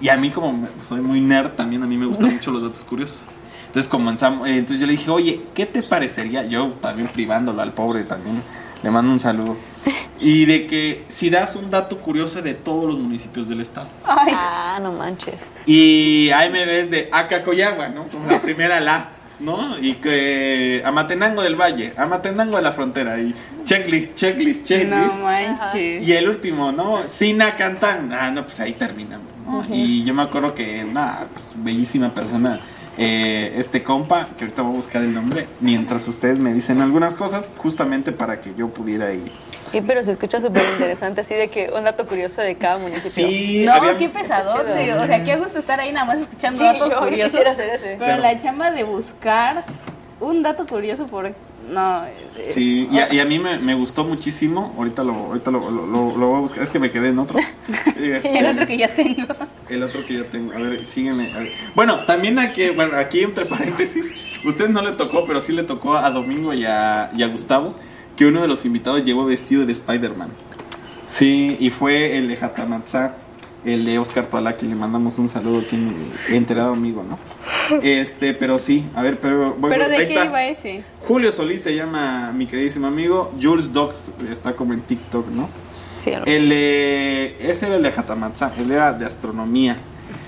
Y 0.00 0.08
a 0.10 0.16
mí 0.16 0.30
como 0.30 0.68
soy 0.86 1.00
muy 1.00 1.20
nerd 1.20 1.50
también, 1.50 1.82
a 1.82 1.86
mí 1.86 1.96
me 1.96 2.06
gustan 2.06 2.32
mucho 2.34 2.52
los 2.52 2.62
datos 2.62 2.84
curiosos. 2.84 3.22
Entonces 3.66 3.90
comenzamos, 3.90 4.46
eh, 4.46 4.58
entonces 4.58 4.80
yo 4.80 4.86
le 4.86 4.92
dije, 4.92 5.10
oye, 5.10 5.40
¿qué 5.54 5.66
te 5.66 5.82
parecería? 5.82 6.44
Yo 6.44 6.74
también 6.80 7.08
privándolo 7.08 7.62
al 7.62 7.72
pobre 7.72 8.04
también, 8.04 8.42
le 8.82 8.90
mando 8.90 9.12
un 9.12 9.20
saludo. 9.20 9.56
Y 10.24 10.44
de 10.44 10.68
que 10.68 11.04
si 11.08 11.30
das 11.30 11.56
un 11.56 11.68
dato 11.68 11.98
curioso 11.98 12.42
de 12.42 12.54
todos 12.54 12.84
los 12.92 13.00
municipios 13.02 13.48
del 13.48 13.60
estado. 13.60 13.88
Ay, 14.04 14.32
Ah, 14.36 14.78
no 14.80 14.92
manches. 14.92 15.34
Y 15.66 16.30
ahí 16.32 16.48
me 16.48 16.64
ves 16.64 16.92
de 16.92 17.08
Acacoyagua, 17.10 17.88
¿no? 17.88 18.06
Como 18.06 18.30
la 18.30 18.40
primera 18.40 18.78
la, 18.78 19.08
¿no? 19.40 19.76
Y 19.80 19.94
que 19.94 20.80
Amatenango 20.84 21.42
del 21.42 21.56
Valle, 21.60 21.92
Amatenango 21.96 22.56
de 22.56 22.62
la 22.62 22.70
Frontera, 22.70 23.18
y 23.18 23.34
checklist, 23.64 24.14
checklist, 24.14 24.64
checklist. 24.64 25.18
no 25.18 25.24
manches. 25.24 26.06
Y 26.06 26.12
el 26.12 26.28
último, 26.28 26.70
¿no? 26.70 27.00
Sinacantán. 27.08 28.12
Ah, 28.12 28.30
no, 28.30 28.44
pues 28.44 28.60
ahí 28.60 28.74
terminamos, 28.74 29.26
¿no? 29.44 29.66
Y 29.74 30.04
yo 30.04 30.14
me 30.14 30.22
acuerdo 30.22 30.54
que, 30.54 30.84
nada, 30.84 31.26
pues 31.34 31.52
bellísima 31.56 32.10
persona, 32.14 32.60
eh, 32.98 33.54
este 33.56 33.82
compa, 33.82 34.28
que 34.36 34.44
ahorita 34.44 34.62
voy 34.62 34.74
a 34.74 34.76
buscar 34.76 35.02
el 35.02 35.14
nombre, 35.14 35.46
mientras 35.60 36.06
ustedes 36.08 36.38
me 36.38 36.52
dicen 36.52 36.80
algunas 36.80 37.14
cosas, 37.14 37.48
justamente 37.56 38.12
para 38.12 38.40
que 38.40 38.54
yo 38.54 38.68
pudiera 38.68 39.12
ir. 39.12 39.30
Y 39.72 39.80
pero 39.80 40.04
se 40.04 40.12
escucha 40.12 40.38
súper 40.40 40.64
interesante, 40.74 41.22
así 41.22 41.34
de 41.34 41.48
que 41.48 41.70
un 41.74 41.84
dato 41.84 42.06
curioso 42.06 42.42
de 42.42 42.56
cada 42.56 42.76
municipio. 42.76 43.26
Sí, 43.28 43.64
No, 43.64 43.72
había- 43.72 43.96
qué 43.96 44.10
pesadote. 44.10 44.84
chido. 44.84 45.00
O 45.02 45.06
sea, 45.06 45.24
qué 45.24 45.36
gusto 45.36 45.58
estar 45.58 45.80
ahí 45.80 45.92
nada 45.92 46.04
más 46.06 46.18
escuchando 46.18 46.58
Sí, 46.58 46.64
datos 46.64 46.88
yo, 46.90 46.94
yo 46.94 47.00
curiosos. 47.00 47.30
quisiera 47.30 47.50
hacer 47.52 47.68
ese. 47.70 47.96
Pero 47.98 48.16
la 48.18 48.38
chamba 48.38 48.70
de 48.70 48.84
buscar 48.84 49.64
un 50.20 50.42
dato 50.42 50.66
curioso 50.66 51.06
por. 51.06 51.32
No. 51.70 52.04
eh, 52.04 52.48
Sí, 52.50 52.88
y 52.90 52.98
a, 52.98 53.12
y 53.12 53.20
a 53.20 53.24
mí 53.24 53.38
me, 53.38 53.58
me 53.58 53.74
gustó 53.74 54.04
muchísimo. 54.04 54.74
Ahorita 54.76 55.04
lo, 55.04 55.12
ahorita 55.14 55.50
lo, 55.50 55.70
lo, 55.70 55.86
lo- 55.86 56.16
lo 56.16 56.26
voy 56.28 56.36
a 56.36 56.40
buscar. 56.40 56.62
Es 56.62 56.70
que 56.70 56.78
me 56.78 56.90
quedé 56.90 57.08
en 57.10 57.18
otro. 57.18 57.38
Este, 57.96 58.38
El 58.38 58.46
otro 58.46 58.66
que 58.66 58.76
ya 58.76 58.88
tengo. 58.88 59.26
el 59.68 59.82
otro 59.82 60.04
que 60.04 60.14
ya 60.14 60.24
tengo. 60.24 60.52
A 60.52 60.58
ver, 60.58 60.84
sígueme. 60.86 61.32
a 61.34 61.38
ver. 61.38 61.52
Bueno, 61.74 62.00
también 62.06 62.38
aquí, 62.38 62.70
bueno, 62.70 62.96
aquí 62.96 63.20
entre 63.20 63.46
paréntesis, 63.46 64.14
usted 64.44 64.68
no 64.68 64.82
le 64.82 64.92
tocó, 64.92 65.24
pero 65.24 65.40
sí 65.40 65.52
le 65.52 65.62
tocó 65.62 65.96
a 65.96 66.10
Domingo 66.10 66.52
y 66.52 66.64
a, 66.64 67.10
y 67.16 67.22
a 67.22 67.28
Gustavo, 67.28 67.74
que 68.16 68.26
uno 68.26 68.42
de 68.42 68.48
los 68.48 68.64
invitados 68.66 69.04
llegó 69.04 69.24
vestido 69.24 69.64
de 69.64 69.72
Spider-Man. 69.72 70.30
Sí, 71.06 71.56
y 71.60 71.70
fue 71.70 72.16
el 72.18 72.28
de 72.28 72.38
Hatamatzá, 72.40 73.16
el 73.64 73.84
de 73.84 73.98
Oscar 73.98 74.26
Toala, 74.26 74.56
que 74.56 74.66
le 74.66 74.74
mandamos 74.74 75.18
un 75.18 75.28
saludo 75.28 75.60
aquí 75.60 75.76
en- 75.76 76.12
enterado 76.30 76.72
amigo, 76.72 77.04
¿no? 77.08 77.18
Este, 77.82 78.34
pero 78.34 78.58
sí, 78.58 78.84
a 78.94 79.02
ver, 79.02 79.18
pero... 79.20 79.54
voy- 79.58 79.70
Pero 79.70 79.84
ahí 79.84 79.90
de 79.90 79.96
qué 79.98 80.02
está. 80.04 80.24
iba 80.24 80.44
ese. 80.44 80.84
Julio 81.00 81.30
Solís 81.32 81.62
se 81.62 81.74
llama 81.74 82.32
mi 82.32 82.46
queridísimo 82.46 82.86
amigo. 82.86 83.32
Jules 83.40 83.72
Dogs 83.72 84.12
está 84.30 84.54
como 84.54 84.72
en 84.72 84.80
TikTok, 84.82 85.28
¿no? 85.28 85.48
Sí, 85.98 86.10
el, 86.10 86.26
El 86.28 86.48
de. 86.48 87.36
Ese 87.40 87.66
era 87.66 87.76
el 87.76 87.82
de 87.82 87.88
Hatamatzá, 87.90 88.52
el 88.58 88.70
era 88.72 88.92
de 88.92 89.06
astronomía. 89.06 89.76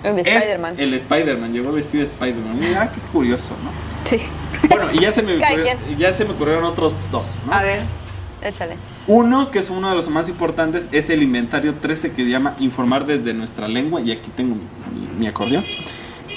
el 0.05 0.15
de 0.17 0.23
Spider-Man. 0.23 0.75
El 0.79 0.91
de 0.93 0.97
Spider-Man, 0.99 1.53
llegó 1.53 1.73
vestido 1.73 2.05
de 2.05 2.11
Spider-Man. 2.11 2.61
Ah, 2.79 2.91
qué 2.95 3.01
curioso, 3.13 3.55
¿no? 3.65 3.71
Sí. 4.09 4.21
Bueno, 4.69 4.87
y 4.93 5.01
ya 5.01 5.11
se 5.11 5.23
me, 5.23 5.37
ocurrió- 5.39 5.77
ya 5.99 6.13
se 6.13 6.25
me 6.25 6.31
ocurrieron 6.31 6.65
otros 6.65 6.95
dos, 7.11 7.39
¿no? 7.47 7.53
A 7.53 7.63
ver. 7.63 7.83
Échale. 8.43 8.77
Uno, 9.07 9.51
que 9.51 9.59
es 9.59 9.69
uno 9.71 9.91
de 9.91 9.95
los 9.97 10.09
más 10.09 10.29
importantes, 10.29 10.89
es 10.93 11.11
el 11.11 11.23
inventario 11.23 11.75
13 11.75 12.13
que 12.13 12.25
se 12.25 12.31
llama 12.31 12.57
Informar 12.61 13.05
desde 13.07 13.35
nuestra 13.35 13.69
lengua. 13.69 14.01
Y 14.01 14.13
aquí 14.13 14.31
tengo 14.35 14.55
mi, 14.55 14.63
mi- 14.63 15.19
mi 15.21 15.27
acordeón. 15.27 15.65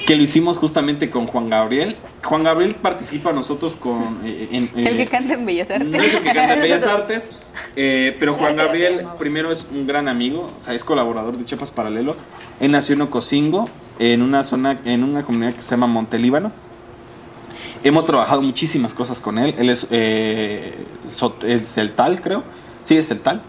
Que 0.06 0.16
lo 0.16 0.24
hicimos 0.24 0.58
justamente 0.58 1.10
con 1.10 1.28
Juan 1.28 1.50
Gabriel. 1.50 1.98
Juan 2.24 2.44
Gabriel 2.44 2.76
participa 2.76 3.34
nosotros 3.34 3.74
con. 3.74 4.02
eh, 4.26 4.48
en- 4.52 4.70
El 4.76 4.88
eh, 4.88 4.98
que 4.98 5.06
canta 5.08 5.34
en 5.34 5.46
Bellas 5.46 5.70
Artes. 5.70 5.88
No 5.90 5.98
es 6.02 6.14
el 6.14 6.20
que 6.24 6.34
canta 6.34 6.54
en 6.54 6.62
Bellas 6.62 6.84
Artes, 6.88 7.30
eh, 7.76 8.16
pero 8.20 8.34
Juan 8.36 8.56
Gabriel 8.56 9.06
primero 9.20 9.52
es 9.52 9.66
un 9.74 9.86
gran 9.86 10.08
amigo, 10.08 10.52
o 10.58 10.64
sea, 10.64 10.74
es 10.74 10.84
colaborador 10.86 11.38
de 11.38 11.44
Chiapas 11.46 11.72
Paralelo. 11.72 12.16
Él 12.62 12.72
nació 12.72 12.96
en 12.96 13.02
Ocosingo, 13.02 13.70
en 14.00 14.22
una 14.22 14.44
zona, 14.44 14.80
en 14.86 15.04
una 15.04 15.24
comunidad 15.24 15.54
que 15.54 15.62
se 15.62 15.72
llama 15.72 15.88
Montelíbano. 15.88 16.52
Hemos 17.84 18.06
trabajado 18.06 18.42
muchísimas 18.42 18.94
cosas 18.94 19.20
con 19.20 19.38
él. 19.38 19.56
Él 19.58 19.70
es, 19.70 19.88
eh, 19.92 20.76
es 21.46 21.78
el 21.78 21.94
tal, 21.94 22.22
creo. 22.22 22.44
Sí, 22.84 22.98
es 22.98 23.12
el 23.12 23.20
tal. 23.20 23.42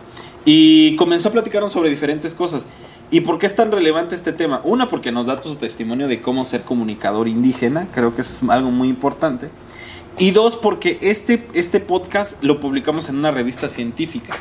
Y 0.45 0.97
comenzó 0.97 1.29
a 1.29 1.33
platicarnos 1.33 1.73
sobre 1.73 1.91
diferentes 1.91 2.35
cosas. 2.35 2.67
¿Y 3.11 3.21
por 3.21 3.39
qué 3.39 3.47
es 3.47 3.57
tan 3.57 3.73
relevante 3.73 4.15
este 4.15 4.33
tema? 4.33 4.61
Una, 4.65 4.89
porque 4.89 5.11
nos 5.11 5.27
da 5.27 5.43
su 5.43 5.57
testimonio 5.57 6.09
de 6.09 6.21
cómo 6.21 6.45
ser 6.45 6.63
comunicador 6.63 7.27
indígena. 7.27 7.89
Creo 7.95 8.15
que 8.15 8.21
es 8.21 8.37
algo 8.49 8.71
muy 8.71 8.89
importante. 8.89 9.49
Y 10.19 10.33
dos, 10.33 10.57
porque 10.57 10.99
este, 11.01 11.47
este 11.55 11.81
podcast 11.81 12.43
lo 12.43 12.61
publicamos 12.61 13.09
en 13.09 13.17
una 13.17 13.31
revista 13.31 13.69
científica. 13.69 14.37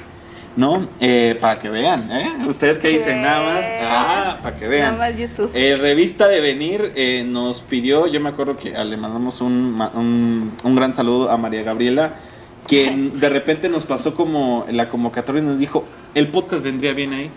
¿No? 0.58 0.88
Eh, 1.00 1.38
para 1.40 1.60
que 1.60 1.70
vean, 1.70 2.12
¿eh? 2.12 2.46
Ustedes 2.48 2.80
que 2.80 2.90
dicen 2.90 3.22
nada 3.22 3.54
más. 3.54 3.66
Ah, 3.84 4.40
para 4.42 4.58
que 4.58 4.68
vean. 4.68 4.98
Nada 4.98 5.12
más 5.12 5.18
YouTube. 5.18 5.52
Eh, 5.54 5.78
Revista 5.78 6.28
de 6.28 6.42
Venir 6.42 6.94
eh, 6.96 7.24
nos 7.26 7.62
pidió, 7.62 8.08
yo 8.08 8.20
me 8.20 8.30
acuerdo 8.30 8.58
que 8.58 8.76
ah, 8.76 8.84
le 8.84 8.98
mandamos 8.98 9.40
un, 9.40 9.80
un, 9.94 10.52
un 10.64 10.76
gran 10.76 10.94
saludo 10.94 11.30
a 11.30 11.38
María 11.38 11.62
Gabriela, 11.62 12.16
quien 12.68 13.20
de 13.20 13.30
repente 13.30 13.70
nos 13.70 13.86
pasó 13.86 14.16
como 14.16 14.66
la 14.72 14.90
convocatoria 14.90 15.44
y 15.44 15.46
nos 15.46 15.60
dijo, 15.60 15.86
el 16.16 16.30
podcast 16.30 16.64
vendría 16.64 16.94
bien 16.94 17.14
ahí. 17.14 17.30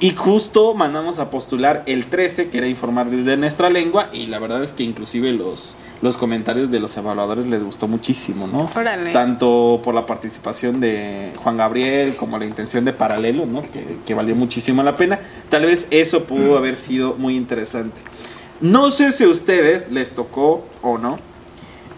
Y 0.00 0.10
justo 0.10 0.74
mandamos 0.74 1.18
a 1.18 1.30
postular 1.30 1.82
el 1.86 2.06
13, 2.06 2.48
que 2.50 2.58
era 2.58 2.66
informar 2.66 3.10
desde 3.10 3.36
nuestra 3.36 3.70
lengua, 3.70 4.08
y 4.12 4.26
la 4.26 4.38
verdad 4.38 4.62
es 4.62 4.72
que 4.72 4.82
inclusive 4.82 5.32
los, 5.32 5.76
los 6.02 6.16
comentarios 6.16 6.70
de 6.70 6.80
los 6.80 6.96
evaluadores 6.96 7.46
les 7.46 7.62
gustó 7.62 7.86
muchísimo, 7.86 8.46
¿no? 8.48 8.68
Órale. 8.74 9.12
Tanto 9.12 9.80
por 9.84 9.94
la 9.94 10.04
participación 10.04 10.80
de 10.80 11.30
Juan 11.42 11.56
Gabriel 11.56 12.16
como 12.16 12.36
la 12.38 12.44
intención 12.44 12.84
de 12.84 12.92
Paralelo, 12.92 13.46
¿no? 13.46 13.62
Que, 13.62 13.98
que 14.04 14.14
valió 14.14 14.34
muchísimo 14.34 14.82
la 14.82 14.96
pena. 14.96 15.20
Tal 15.48 15.64
vez 15.64 15.86
eso 15.90 16.24
pudo 16.24 16.58
haber 16.58 16.74
sido 16.76 17.14
muy 17.16 17.36
interesante. 17.36 18.00
No 18.60 18.90
sé 18.90 19.12
si 19.12 19.24
a 19.24 19.28
ustedes 19.28 19.90
les 19.92 20.10
tocó 20.10 20.66
o 20.82 20.98
no, 20.98 21.18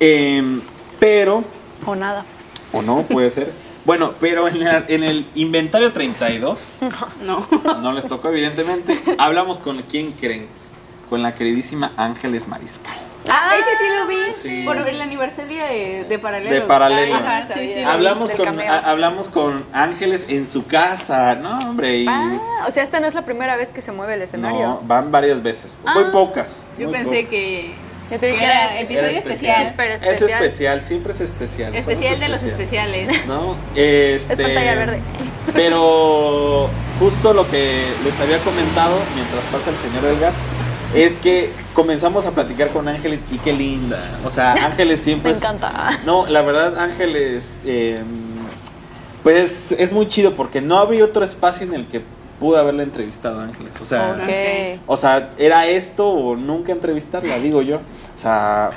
em, 0.01 0.61
pero 1.01 1.45
O 1.87 1.95
nada. 1.95 2.25
o 2.73 2.83
no, 2.83 3.03
puede 3.03 3.31
ser. 3.31 3.53
Bueno, 3.87 4.13
pero 4.21 4.49
en, 4.49 4.63
la- 4.65 4.85
en 4.89 5.03
el 5.05 5.27
inventario 5.37 5.93
32, 5.93 6.67
No. 7.23 7.47
no 7.81 7.93
les 7.93 8.07
tocó 8.07 8.29
evidentemente, 8.29 8.99
hablamos 9.19 9.59
con 9.59 9.81
quién 9.83 10.13
creen, 10.13 10.47
con 11.09 11.23
la 11.23 11.35
queridísima 11.35 11.93
Ángeles 11.97 12.49
Mariscal. 12.49 12.97
Ah, 13.29 13.55
ese 13.59 13.71
sí 13.79 13.85
lo 13.99 14.07
vi. 14.07 14.17
Sí. 14.37 14.63
Por 14.65 14.77
el 14.77 15.01
aniversario 15.01 15.61
de, 15.65 16.05
de 16.09 16.19
Paralelo. 16.19 16.51
De 16.55 16.61
Paralelo. 16.61 17.15
Ajá, 17.17 17.43
sí, 17.43 17.49
sí. 17.55 17.59
sabía. 17.59 17.93
Hablamos 17.93 18.31
con, 18.31 18.45
cameo. 18.45 18.73
a- 18.73 18.79
hablamos 18.79 19.29
con 19.29 19.65
Ángeles 19.73 20.27
en 20.29 20.47
su 20.49 20.67
casa, 20.67 21.35
no 21.35 21.59
hombre, 21.61 21.99
y 21.99 22.07
Ah, 22.09 22.65
o 22.69 22.71
sea, 22.71 22.85
esta 22.85 23.01
no 23.01 23.07
es 23.09 23.15
la 23.15 23.25
primera 23.25 23.57
vez 23.57 23.73
que 23.73 23.83
se 23.83 23.91
mueve 23.91 24.15
el 24.15 24.23
escenario. 24.23 24.61
no, 24.61 24.81
van 24.85 25.11
varias 25.11 25.43
veces, 25.43 25.77
Ah. 25.85 25.95
muy 25.95 26.05
pocas. 26.13 26.67
Yo 26.79 26.89
muy 26.89 26.99
pensé 26.99 27.27
que, 27.27 27.75
Yo 28.11 28.19
creí 28.19 28.37
que 28.37 28.45
era 28.45 28.71
era 28.73 28.81
episodio 28.81 29.09
Era 29.09 29.19
especial. 29.19 29.71
Súper 29.71 29.91
Es 29.91 30.03
especial. 30.03 30.43
especial, 30.45 30.83
siempre 30.83 31.13
es 31.13 31.21
especial. 31.21 31.75
Especial 31.75 32.21
de 32.21 32.29
los 32.29 32.43
especial. 32.43 32.95
especiales. 32.95 33.27
¿no? 33.27 33.57
Este, 33.75 34.33
Es 34.35 34.39
pantalla 34.39 34.75
verde. 34.77 35.01
Pero 35.55 36.69
justo 37.01 37.33
lo 37.33 37.49
que 37.51 37.85
les 38.05 38.21
había 38.21 38.39
comentado 38.39 38.97
mientras 39.15 39.43
pasa 39.53 39.71
el 39.71 39.77
señor 39.77 40.03
del 40.03 40.21
gas 40.21 40.35
es 40.95 41.15
que 41.19 41.51
comenzamos 41.75 42.27
a 42.27 42.31
platicar 42.31 42.69
con 42.71 42.87
Ángeles 42.89 43.21
y 43.33 43.39
qué 43.39 43.53
linda. 43.53 43.99
O 44.25 44.31
sea, 44.31 44.53
Ángeles 44.67 45.01
siempre 45.01 45.33
Me 45.33 45.37
es- 45.37 45.43
encanta. 45.43 45.99
No, 46.07 46.27
la 46.27 46.43
verdad, 46.43 46.79
Ángeles, 46.79 47.59
eh, 47.67 48.01
pues 49.23 49.73
es 49.73 49.93
muy 49.93 50.07
chido 50.07 50.35
porque 50.37 50.61
no 50.61 50.79
habría 50.79 51.05
otro 51.05 51.25
espacio 51.25 51.67
en 51.67 51.75
el 51.75 51.87
que 51.89 52.03
pude 52.41 52.59
haberla 52.59 52.83
entrevistado 52.83 53.41
a 53.41 53.45
Ángeles. 53.45 53.75
O 53.81 53.85
sea, 53.87 54.15
o 54.87 54.97
sea, 54.97 55.31
era 55.39 55.67
esto 55.67 56.09
o 56.09 56.37
nunca 56.37 56.73
entrevistarla, 56.73 57.39
digo 57.39 57.63
yo. 57.63 57.77
O 57.77 58.19
sea, 58.19 58.71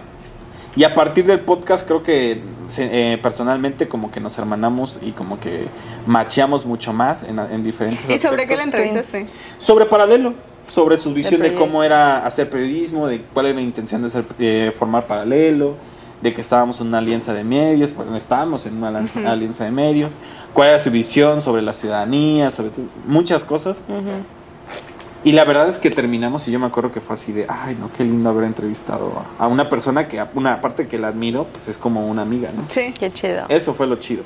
y 0.75 0.83
a 0.83 0.93
partir 0.95 1.25
del 1.25 1.39
podcast 1.39 1.85
creo 1.87 2.03
que 2.03 2.41
se- 2.69 3.13
eh, 3.13 3.17
personalmente 3.17 3.87
como 3.87 4.11
que 4.11 4.19
nos 4.19 4.37
hermanamos 4.37 4.99
y 5.01 5.11
como 5.11 5.39
que 5.39 5.65
macheamos 6.05 6.65
mucho 6.65 6.93
más 6.93 7.23
en, 7.23 7.39
en 7.39 7.63
diferentes 7.63 8.09
¿Y 8.09 8.19
sobre 8.19 8.47
qué 8.47 8.55
la 8.55 8.63
entrevistaste? 8.63 9.25
Sobre 9.57 9.85
Paralelo, 9.85 10.33
sobre 10.67 10.97
su 10.97 11.13
visión 11.13 11.41
de 11.41 11.53
cómo 11.55 11.83
era 11.83 12.25
hacer 12.25 12.49
periodismo, 12.49 13.07
de 13.07 13.21
cuál 13.33 13.47
era 13.47 13.55
la 13.55 13.61
intención 13.61 14.01
de 14.01 14.07
hacer, 14.07 14.23
eh, 14.39 14.71
formar 14.77 15.05
Paralelo, 15.07 15.75
de 16.21 16.33
que 16.33 16.41
estábamos 16.41 16.81
en 16.81 16.87
una 16.87 16.97
alianza 16.97 17.33
de 17.33 17.43
medios, 17.43 17.91
pues 17.91 18.07
estábamos 18.15 18.65
en 18.65 18.77
una 18.77 18.87
alianza, 18.89 19.63
de 19.63 19.71
medios, 19.71 20.11
cuál 20.53 20.69
era 20.69 20.79
su 20.79 20.91
visión 20.91 21.41
sobre 21.41 21.61
la 21.61 21.73
ciudadanía, 21.73 22.51
sobre 22.51 22.71
muchas 23.05 23.43
cosas. 23.43 23.81
Y 25.23 25.33
la 25.33 25.43
verdad 25.43 25.67
es 25.67 25.77
que 25.77 25.89
terminamos 25.89 26.47
y 26.47 26.51
yo 26.51 26.59
me 26.59 26.67
acuerdo 26.67 26.93
que 26.93 27.01
fue 27.01 27.15
así 27.15 27.33
de, 27.33 27.45
ay, 27.49 27.75
no, 27.79 27.91
qué 27.97 28.05
lindo 28.05 28.29
haber 28.29 28.45
entrevistado 28.45 29.11
a 29.37 29.47
una 29.47 29.67
persona 29.67 30.07
que, 30.07 30.23
una 30.33 30.61
parte 30.61 30.87
que 30.87 30.97
la 30.97 31.09
admiro, 31.09 31.45
pues 31.51 31.67
es 31.67 31.77
como 31.77 32.07
una 32.07 32.21
amiga, 32.21 32.51
¿no? 32.55 32.63
Sí. 32.69 32.93
Qué 32.97 33.11
chido. 33.11 33.43
Eso 33.49 33.73
fue 33.73 33.85
lo 33.85 33.97
chido. 33.97 34.23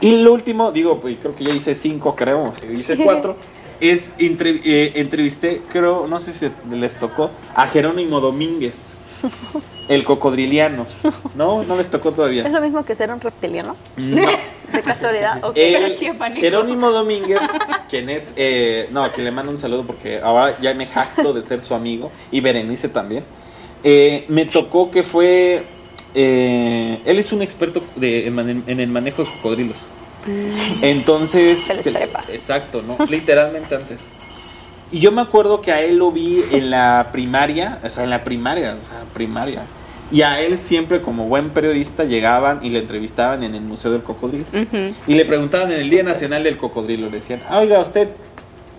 Y 0.00 0.18
lo 0.22 0.34
último, 0.34 0.72
digo, 0.72 1.00
pues 1.00 1.16
creo 1.18 1.34
que 1.34 1.44
ya 1.44 1.54
hice 1.54 1.74
cinco, 1.74 2.14
creo, 2.14 2.52
hice 2.70 2.96
Sí. 2.96 3.02
cuatro, 3.02 3.36
es 3.80 4.12
eh, 4.18 4.92
entrevisté, 4.96 5.62
creo, 5.70 6.06
no 6.06 6.20
sé 6.20 6.34
si 6.34 6.50
les 6.70 6.98
tocó, 6.98 7.30
a 7.54 7.66
Jerónimo 7.66 8.20
Domínguez, 8.20 8.74
el 9.88 10.04
cocodriliano. 10.04 10.86
¿No? 11.34 11.62
No 11.64 11.76
les 11.76 11.90
tocó 11.90 12.10
¿Es 12.10 12.16
todavía. 12.16 12.48
lo 12.48 12.60
mismo 12.60 12.84
que 12.84 12.94
ser 12.94 13.10
un 13.10 13.20
reptiliano? 13.20 13.76
No. 13.96 14.22
De 14.72 14.82
casualidad. 14.82 15.44
Ok. 15.44 15.56
El. 15.56 15.96
Jerónimo 16.34 16.90
Domínguez, 16.90 17.38
quien 17.88 18.10
es, 18.10 18.32
eh, 18.36 18.88
no, 18.90 19.10
que 19.12 19.22
le 19.22 19.30
mando 19.30 19.52
un 19.52 19.58
saludo 19.58 19.84
porque 19.84 20.20
ahora 20.20 20.56
ya 20.60 20.74
me 20.74 20.86
jacto 20.88 21.32
de 21.32 21.40
ser 21.42 21.62
su 21.62 21.72
amigo 21.74 22.10
y 22.32 22.40
Berenice 22.40 22.88
también. 22.88 23.22
Eh, 23.84 24.24
me 24.28 24.44
tocó 24.46 24.90
que 24.90 25.04
fue, 25.04 25.62
eh, 26.14 26.98
él 27.04 27.18
es 27.18 27.32
un 27.32 27.42
experto 27.42 27.80
de- 27.94 28.26
en, 28.26 28.80
el 28.80 28.88
manejo 28.88 29.22
de 29.22 29.30
cocodrilos. 29.30 29.76
Entonces, 30.82 31.60
Se 31.60 31.74
les 31.74 31.84
se- 31.84 31.92
trepa. 31.92 32.24
exacto, 32.32 32.82
¿no? 32.82 32.98
Literalmente 33.06 33.74
antes. 33.76 34.00
Y 34.90 35.00
yo 35.00 35.10
me 35.12 35.20
acuerdo 35.20 35.60
que 35.60 35.72
a 35.72 35.82
él 35.82 35.96
lo 35.96 36.12
vi 36.12 36.42
en 36.52 36.70
la 36.70 37.08
primaria, 37.12 37.80
o 37.84 37.90
sea, 37.90 38.04
en 38.04 38.10
la 38.10 38.22
primaria, 38.24 38.76
o 38.80 38.86
sea, 38.86 39.02
primaria. 39.12 39.62
Y 40.12 40.22
a 40.22 40.40
él 40.40 40.56
siempre 40.56 41.02
como 41.02 41.26
buen 41.26 41.50
periodista 41.50 42.04
llegaban 42.04 42.64
y 42.64 42.70
le 42.70 42.78
entrevistaban 42.78 43.42
en 43.42 43.56
el 43.56 43.62
Museo 43.62 43.90
del 43.90 44.02
Cocodrilo. 44.02 44.44
Y 45.06 45.14
le 45.14 45.24
preguntaban 45.24 45.72
en 45.72 45.80
el 45.80 45.90
Día 45.90 46.04
Nacional 46.04 46.44
del 46.44 46.56
Cocodrilo, 46.56 47.06
le 47.06 47.16
decían, 47.16 47.42
ah, 47.48 47.58
oiga, 47.58 47.80
usted, 47.80 48.10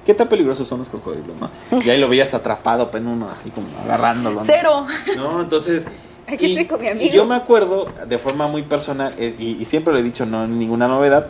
¿qué 0.06 0.14
tan 0.14 0.30
peligrosos 0.30 0.66
son 0.68 0.80
los 0.80 0.88
cocodrilos? 0.88 1.36
¿no? 1.40 1.50
Y 1.84 1.90
ahí 1.90 2.00
lo 2.00 2.08
veías 2.08 2.34
atrapado 2.34 2.90
uno, 2.94 3.30
así 3.30 3.50
como 3.50 3.68
agarrándolo. 3.84 4.38
¿no? 4.38 4.42
Cero. 4.42 4.88
¿No? 5.18 5.42
Entonces, 5.42 5.90
Aquí 6.28 6.46
y, 6.46 6.50
estoy 6.52 6.66
con 6.66 6.82
mi 6.82 6.90
amigo. 6.90 7.06
y 7.06 7.10
yo 7.10 7.26
me 7.26 7.36
acuerdo, 7.36 7.88
de 8.08 8.18
forma 8.18 8.48
muy 8.48 8.62
personal, 8.62 9.14
eh, 9.18 9.34
y, 9.40 9.62
y 9.62 9.66
siempre 9.66 9.94
lo 9.94 10.00
he 10.00 10.04
dicho, 10.04 10.26
no 10.26 10.44
es 10.44 10.50
ninguna 10.50 10.88
novedad, 10.88 11.28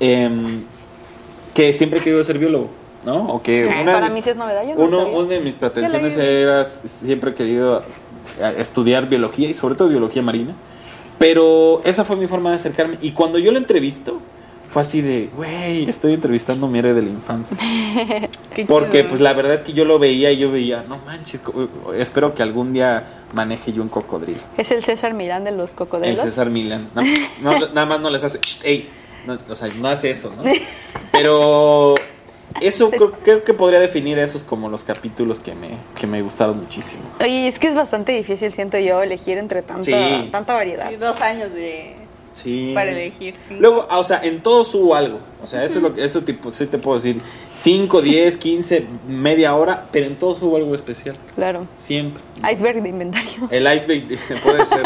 em, 0.00 0.64
que 1.54 1.72
siempre 1.72 2.00
he 2.00 2.02
querido 2.02 2.22
ser 2.24 2.38
biólogo, 2.38 2.68
¿no? 3.04 3.26
O 3.28 3.42
que 3.42 3.66
una 3.66 3.92
Para 3.92 4.08
de- 4.08 4.14
mí 4.14 4.22
sí 4.22 4.30
es 4.30 4.36
novedad. 4.36 4.62
Yo 4.66 4.74
no 4.74 4.84
uno, 4.84 4.98
sabía. 5.00 5.18
una 5.18 5.28
de 5.28 5.40
mis 5.40 5.54
pretensiones 5.54 6.16
era 6.16 6.64
siempre 6.64 7.30
he 7.30 7.34
querido 7.34 7.82
eh, 8.40 8.54
estudiar 8.58 9.08
biología 9.08 9.48
y 9.48 9.54
sobre 9.54 9.74
todo 9.74 9.88
biología 9.88 10.22
marina. 10.22 10.54
Pero 11.18 11.80
esa 11.84 12.04
fue 12.04 12.16
mi 12.16 12.26
forma 12.26 12.50
de 12.50 12.56
acercarme. 12.56 12.98
Y 13.00 13.12
cuando 13.12 13.38
yo 13.38 13.52
lo 13.52 13.58
entrevisto, 13.58 14.20
fue 14.70 14.82
así 14.82 15.00
de, 15.02 15.30
güey, 15.36 15.88
estoy 15.88 16.14
entrevistando 16.14 16.66
a 16.66 16.68
mi 16.68 16.80
héroe 16.80 16.94
de 16.94 17.02
la 17.02 17.08
infancia. 17.08 17.56
Porque 18.66 19.04
pues 19.04 19.20
la 19.20 19.32
verdad 19.32 19.54
es 19.54 19.62
que 19.62 19.72
yo 19.72 19.84
lo 19.84 19.98
veía 20.00 20.32
y 20.32 20.38
yo 20.38 20.50
veía, 20.50 20.84
no 20.88 20.98
manches, 21.06 21.40
espero 21.96 22.34
que 22.34 22.42
algún 22.42 22.72
día 22.72 23.22
maneje 23.32 23.72
yo 23.72 23.82
un 23.82 23.88
cocodrilo. 23.88 24.40
Es 24.58 24.70
el 24.72 24.82
César 24.84 25.14
Milán 25.14 25.44
de 25.44 25.52
los 25.52 25.70
El 25.70 25.76
cocodrilos. 25.76 26.20
César 26.24 26.50
Milan. 26.50 26.88
No, 26.94 27.02
no, 27.42 27.68
nada 27.74 27.86
más 27.86 28.00
no 28.00 28.10
les 28.10 28.24
hace, 28.24 28.38
"Shh, 28.40 28.60
ey", 28.64 28.88
no, 29.26 29.38
o 29.48 29.54
sea, 29.54 29.68
no 29.80 29.88
hace 29.88 30.10
eso, 30.10 30.32
¿no? 30.36 30.42
Pero 31.12 31.94
eso 32.60 32.90
creo, 32.90 33.12
creo 33.12 33.44
que 33.44 33.54
podría 33.54 33.80
definir 33.80 34.18
esos 34.18 34.44
como 34.44 34.68
los 34.68 34.84
capítulos 34.84 35.40
que 35.40 35.54
me, 35.54 35.70
que 35.98 36.06
me 36.06 36.22
gustaron 36.22 36.58
muchísimo. 36.60 37.02
Oye, 37.20 37.48
es 37.48 37.58
que 37.58 37.68
es 37.68 37.74
bastante 37.74 38.12
difícil, 38.12 38.52
siento 38.52 38.78
yo, 38.78 39.02
elegir 39.02 39.38
entre 39.38 39.62
tanta, 39.62 39.84
Sí. 39.84 40.28
tanta 40.30 40.54
variedad. 40.54 40.88
Sí, 40.90 40.96
dos 40.96 41.20
años 41.20 41.52
de 41.52 41.94
Sí. 42.34 42.72
para 42.74 42.90
elegir. 42.90 43.34
sí. 43.36 43.54
Luego, 43.58 43.86
ah, 43.88 43.98
o 44.00 44.04
sea, 44.04 44.20
en 44.22 44.42
todos 44.42 44.74
hubo 44.74 44.94
algo. 44.96 45.20
O 45.42 45.46
sea, 45.46 45.62
eso 45.64 45.76
es 45.78 45.82
lo 45.82 45.94
que, 45.94 46.04
eso 46.04 46.22
tipo, 46.22 46.50
sí 46.50 46.66
te 46.66 46.78
puedo 46.78 46.96
decir. 46.98 47.20
5, 47.52 48.02
10, 48.02 48.36
15, 48.38 48.84
media 49.06 49.54
hora, 49.54 49.86
pero 49.92 50.06
en 50.06 50.16
todos 50.16 50.42
hubo 50.42 50.56
algo 50.56 50.74
especial. 50.74 51.16
Claro. 51.36 51.66
Siempre. 51.76 52.22
Iceberg 52.52 52.82
de 52.82 52.88
inventario. 52.88 53.48
El 53.50 53.62
iceberg 53.72 54.06
puede 54.42 54.66
ser. 54.66 54.82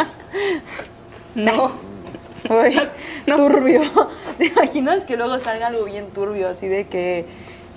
no. 1.35 1.73
Uy, 2.51 2.79
turbio. 3.37 3.83
¿Te 4.39 4.47
imaginas 4.47 5.05
que 5.05 5.17
luego 5.17 5.39
salga 5.41 5.69
algo 5.69 5.85
bien 5.85 6.07
turbio, 6.15 6.49
así 6.49 6.69
de 6.69 6.87
que, 6.87 7.25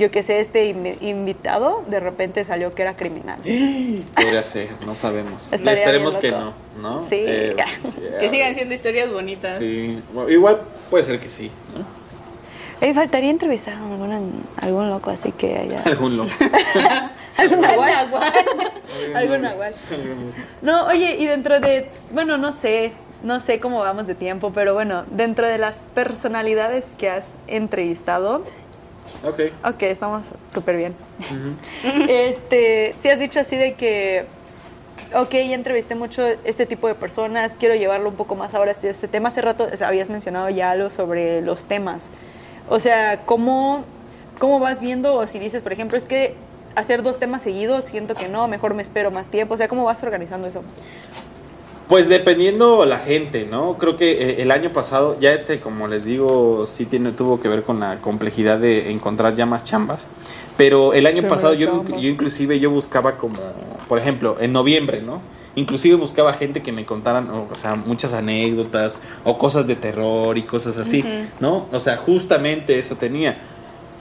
yo 0.02 0.12
que 0.12 0.24
sé, 0.24 0.40
este 0.40 0.74
invi- 0.74 0.98
invitado 1.02 1.84
de 1.88 2.00
repente 2.00 2.44
salió 2.44 2.74
que 2.74 2.82
era 2.82 2.96
criminal? 2.98 3.40
Podría 4.16 4.44
ser, 4.44 4.70
no 4.86 4.96
sabemos. 4.96 5.54
Estaría 5.54 5.74
Esperemos 5.84 6.18
que 6.18 6.32
no, 6.32 6.54
¿no? 6.82 7.08
Sí. 7.08 7.24
sí, 7.84 8.02
Que 8.20 8.30
sigan 8.30 8.56
siendo 8.56 8.74
historias 8.74 9.12
bonitas. 9.12 9.58
Sí, 9.58 10.02
bueno, 10.14 10.30
igual 10.30 10.62
puede 10.90 11.04
ser 11.04 11.20
que 11.20 11.30
sí, 11.30 11.52
¿no? 11.78 11.86
Me 12.86 12.96
faltaría 12.96 13.30
entrevistar 13.30 13.76
a 13.76 13.78
algún, 13.78 14.44
algún 14.58 14.90
loco, 14.90 15.12
así 15.12 15.32
que 15.32 15.56
haya... 15.56 15.82
Algún 15.86 16.18
loco. 16.18 16.32
¿Algún? 17.38 17.62
Nahual. 17.62 18.10
Algún 19.16 19.42
nahual. 19.42 19.76
No, 20.64 20.88
oye, 20.88 21.16
y 21.20 21.28
dentro 21.28 21.60
de, 21.60 21.90
bueno, 22.12 22.38
no 22.38 22.52
sé, 22.54 22.94
no 23.22 23.40
sé 23.40 23.60
cómo 23.60 23.80
vamos 23.82 24.08
de 24.08 24.16
tiempo, 24.16 24.52
pero 24.52 24.74
bueno, 24.74 25.06
dentro 25.12 25.48
de 25.48 25.60
las 25.60 25.90
personalidades 25.94 26.86
que 26.98 27.10
has 27.10 27.36
entrevistado, 27.48 28.44
Ok. 29.24 29.40
ok, 29.64 29.84
estamos 29.84 30.24
súper 30.54 30.78
bien. 30.78 30.96
Ujú. 31.20 32.06
Este, 32.10 32.96
si 33.00 33.10
has 33.10 33.20
dicho 33.20 33.40
así 33.40 33.56
de 33.56 33.74
que, 33.74 34.26
ok, 35.14 35.32
ya 35.32 35.56
entrevisté 35.56 35.96
mucho 35.96 36.26
este 36.44 36.66
tipo 36.66 36.88
de 36.88 36.96
personas, 36.96 37.56
quiero 37.60 37.76
llevarlo 37.76 38.10
un 38.10 38.16
poco 38.16 38.36
más 38.36 38.54
ahora 38.54 38.72
este, 38.72 38.90
este 38.90 39.08
tema. 39.08 39.30
Hace 39.30 39.42
rato 39.42 39.68
o 39.72 39.78
sea, 39.78 39.88
habías 39.88 40.10
mencionado 40.10 40.50
ya 40.50 40.72
algo 40.72 40.90
sobre 40.90 41.42
los 41.42 41.66
temas. 41.66 42.10
O 42.70 42.80
sea, 42.80 43.22
¿cómo, 43.26 43.84
¿cómo 44.40 44.60
vas 44.60 44.82
viendo? 44.82 45.16
O 45.16 45.28
si 45.28 45.40
dices, 45.40 45.62
por 45.62 45.74
ejemplo, 45.74 45.98
es 45.98 46.06
que 46.06 46.36
hacer 46.76 47.04
dos 47.04 47.20
temas 47.20 47.42
seguidos, 47.42 47.86
siento 47.86 48.16
que 48.16 48.30
no, 48.30 48.48
mejor 48.48 48.74
me 48.74 48.82
espero 48.82 49.12
más 49.12 49.28
tiempo. 49.28 49.56
O 49.56 49.58
sea, 49.58 49.68
¿cómo 49.68 49.84
vas 49.84 50.02
organizando 50.04 50.48
eso? 50.48 50.64
Pues 51.92 52.08
dependiendo 52.08 52.86
la 52.86 53.00
gente, 53.00 53.46
¿no? 53.52 53.78
Creo 53.78 53.98
que 53.98 54.12
eh, 54.14 54.42
el 54.42 54.52
año 54.52 54.72
pasado, 54.72 55.18
ya 55.20 55.34
este, 55.34 55.60
como 55.60 55.90
les 55.90 56.06
digo, 56.06 56.66
sí 56.66 56.86
tiene, 56.86 57.12
tuvo 57.12 57.42
que 57.42 57.50
ver 57.50 57.64
con 57.64 57.82
la 57.82 57.98
complejidad 58.00 58.60
de 58.60 58.92
encontrar 58.92 59.36
ya 59.36 59.46
más 59.46 59.66
chambas. 59.66 60.08
Pero 60.56 60.94
el 60.94 61.06
año 61.06 61.28
pasado 61.28 61.54
yo, 61.54 61.84
yo 61.90 62.08
inclusive 62.08 62.62
yo 62.62 62.70
buscaba 62.70 63.18
como, 63.18 63.36
por 63.90 64.00
ejemplo, 64.00 64.38
en 64.40 64.54
noviembre, 64.54 65.02
¿no? 65.02 65.20
Inclusive 65.56 65.96
buscaba 65.96 66.32
gente 66.32 66.62
que 66.62 66.72
me 66.72 66.86
contaran, 66.86 67.30
o, 67.30 67.50
o 67.52 67.56
sea, 67.56 67.76
muchas 67.76 68.14
anécdotas 68.14 69.02
o 69.26 69.38
cosas 69.38 69.68
de 69.68 69.76
terror 69.76 70.38
y 70.38 70.44
cosas 70.44 70.78
así, 70.78 71.04
¿no? 71.42 71.68
O 71.74 71.82
sea, 71.82 71.98
justamente 71.98 72.80
eso 72.80 72.96
tenía. 72.96 73.38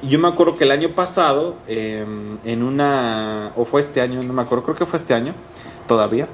Yo 0.02 0.20
me 0.20 0.28
acuerdo 0.28 0.54
que 0.56 0.62
el 0.62 0.70
año 0.70 0.92
pasado, 0.92 1.56
eh, 1.66 2.06
en 2.44 2.62
una, 2.62 3.50
o 3.56 3.64
fue 3.64 3.80
este 3.80 4.00
año, 4.00 4.22
no 4.22 4.32
me 4.32 4.42
acuerdo, 4.42 4.62
creo 4.62 4.76
que 4.76 4.86
fue 4.86 4.96
este 4.96 5.12
año 5.12 5.34
todavía, 5.88 6.28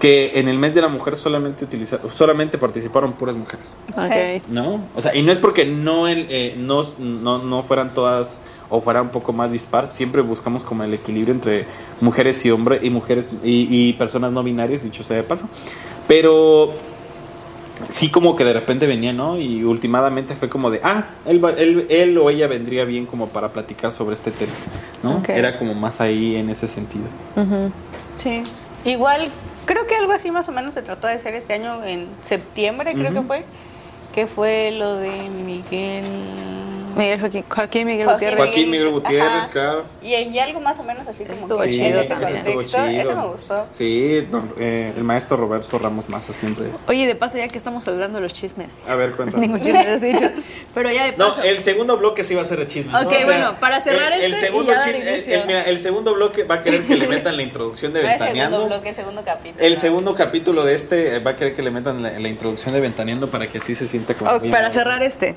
que 0.00 0.38
en 0.38 0.48
el 0.48 0.58
mes 0.58 0.74
de 0.74 0.80
la 0.82 0.88
mujer 0.88 1.16
solamente 1.16 1.64
utiliza, 1.64 1.98
solamente 2.12 2.56
participaron 2.58 3.14
puras 3.14 3.34
mujeres. 3.36 3.74
Ok. 3.96 4.46
¿No? 4.48 4.80
O 4.94 5.00
sea, 5.00 5.14
y 5.14 5.22
no 5.22 5.32
es 5.32 5.38
porque 5.38 5.64
no, 5.64 6.06
el, 6.06 6.26
eh, 6.30 6.54
no, 6.56 6.82
no, 6.98 7.38
no 7.42 7.62
fueran 7.62 7.94
todas 7.94 8.40
o 8.70 8.80
fuera 8.80 9.00
un 9.02 9.08
poco 9.08 9.32
más 9.32 9.50
dispar, 9.50 9.86
siempre 9.88 10.20
buscamos 10.22 10.62
como 10.62 10.84
el 10.84 10.92
equilibrio 10.94 11.34
entre 11.34 11.64
mujeres 12.02 12.44
y 12.44 12.50
hombres 12.50 12.80
y 12.84 12.90
mujeres 12.90 13.30
y, 13.42 13.66
y 13.70 13.92
personas 13.94 14.30
no 14.30 14.42
binarias, 14.42 14.82
dicho 14.82 15.02
sea 15.02 15.16
de 15.16 15.22
paso. 15.22 15.48
Pero 16.06 16.72
sí 17.88 18.10
como 18.10 18.36
que 18.36 18.44
de 18.44 18.52
repente 18.52 18.86
venía, 18.86 19.12
¿no? 19.12 19.38
Y 19.38 19.64
últimamente 19.64 20.34
fue 20.36 20.48
como 20.48 20.70
de, 20.70 20.80
ah, 20.82 21.06
él, 21.26 21.42
va- 21.42 21.52
él, 21.52 21.86
él 21.88 22.18
o 22.18 22.28
ella 22.28 22.46
vendría 22.46 22.84
bien 22.84 23.06
como 23.06 23.28
para 23.28 23.52
platicar 23.52 23.92
sobre 23.92 24.14
este 24.14 24.30
tema, 24.30 24.52
¿no? 25.02 25.16
Ok. 25.18 25.30
Era 25.30 25.58
como 25.58 25.74
más 25.74 26.00
ahí 26.00 26.36
en 26.36 26.50
ese 26.50 26.66
sentido. 26.66 27.04
Sí. 28.18 28.42
Igual, 28.84 29.30
creo 29.68 29.86
que 29.86 29.94
algo 29.94 30.12
así 30.12 30.30
más 30.30 30.48
o 30.48 30.52
menos 30.52 30.74
se 30.74 30.82
trató 30.82 31.06
de 31.06 31.12
hacer 31.12 31.34
este 31.34 31.52
año 31.52 31.84
en 31.84 32.08
septiembre, 32.22 32.94
creo 32.94 33.12
que 33.12 33.22
fue. 33.22 33.44
Que 34.14 34.26
fue 34.26 34.70
lo 34.72 34.96
de 34.96 35.10
Miguel. 35.28 36.06
Miguel 36.98 37.20
Joaquín, 37.20 37.44
Joaquín 37.48 37.86
Miguel 37.86 38.06
Joaquín 38.06 38.28
Gutiérrez. 38.28 38.46
Joaquín 38.46 38.70
Miguel 38.70 38.88
Gutiérrez, 38.90 39.28
Ajá. 39.32 39.50
claro. 39.50 39.84
Y, 40.02 40.14
y 40.14 40.38
algo 40.38 40.60
más 40.60 40.78
o 40.78 40.82
menos 40.82 41.06
así 41.08 41.24
como 41.24 41.38
Estuvo 41.40 41.60
que 41.62 41.70
chido 41.70 41.86
en 41.86 41.98
ese 41.98 42.08
también. 42.08 42.36
estuvo 42.36 42.62
chido. 42.62 42.86
Eso 42.86 43.16
me 43.16 43.26
gustó. 43.28 43.66
Sí, 43.72 44.20
don- 44.30 44.52
eh, 44.58 44.92
el 44.96 45.04
maestro 45.04 45.36
Roberto 45.36 45.78
Ramos 45.78 46.08
Maza 46.08 46.32
siempre. 46.32 46.66
Oye, 46.86 47.06
de 47.06 47.14
paso, 47.14 47.38
ya 47.38 47.48
que 47.48 47.56
estamos 47.56 47.86
hablando 47.88 48.18
de 48.18 48.22
los 48.24 48.32
chismes. 48.32 48.72
A 48.86 48.94
ver, 48.96 49.12
cuéntame. 49.12 49.46
Ningún 49.46 49.62
chisme 49.62 49.78
has 49.80 50.00
dicho. 50.00 50.30
Pero 50.74 50.90
ya 50.90 51.04
de 51.04 51.12
No, 51.16 51.28
paso. 51.28 51.42
el 51.42 51.62
segundo 51.62 51.96
bloque 51.98 52.24
sí 52.24 52.34
va 52.34 52.42
a 52.42 52.44
ser 52.44 52.58
de 52.58 52.66
chisme. 52.66 52.92
¿no? 52.92 53.00
Ok, 53.00 53.14
bueno, 53.24 53.54
para 53.60 53.80
cerrar 53.80 54.12
el, 54.12 54.20
el 54.22 54.32
este 54.34 54.44
y 54.44 54.46
segundo 54.48 54.72
ya 54.72 54.78
dar 54.78 54.88
chis- 54.88 54.94
el- 55.28 55.32
el- 55.32 55.46
mira, 55.46 55.62
el 55.62 55.78
segundo 55.80 56.14
bloque 56.14 56.44
va 56.44 56.56
a 56.56 56.62
querer 56.62 56.82
que 56.84 56.96
le 56.96 57.06
metan 57.08 57.36
la 57.36 57.42
introducción 57.42 57.92
de 57.92 58.02
No 58.02 58.08
es 58.08 58.12
segundo 58.18 58.32
Ventaneando. 58.34 58.66
bloque, 58.66 58.94
segundo 58.94 59.22
capítulo. 59.24 59.64
El 59.64 59.76
segundo 59.76 60.14
capítulo 60.14 60.64
de 60.64 60.74
este 60.74 61.16
eh, 61.16 61.18
va 61.20 61.32
a 61.32 61.36
querer 61.36 61.54
que 61.54 61.62
le 61.62 61.70
metan 61.70 62.02
la, 62.02 62.18
la 62.18 62.28
introducción 62.28 62.74
de 62.74 62.80
Ventaneando 62.80 63.28
para 63.28 63.46
que 63.46 63.58
así 63.58 63.74
se 63.74 63.86
sienta 63.86 64.14
como. 64.14 64.40
Para 64.50 64.70
cerrar 64.72 65.02
este. 65.02 65.34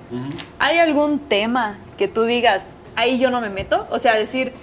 ¿hay 0.60 0.78
algún 0.78 1.20
tema 1.20 1.51
que 1.98 2.08
tú 2.08 2.24
digas, 2.24 2.66
ahí 2.96 3.20
yo 3.20 3.32
no 3.32 3.42
me 3.42 3.50
meto? 3.50 3.88
O 3.92 4.00
sea, 4.00 4.16
decir, 4.16 4.54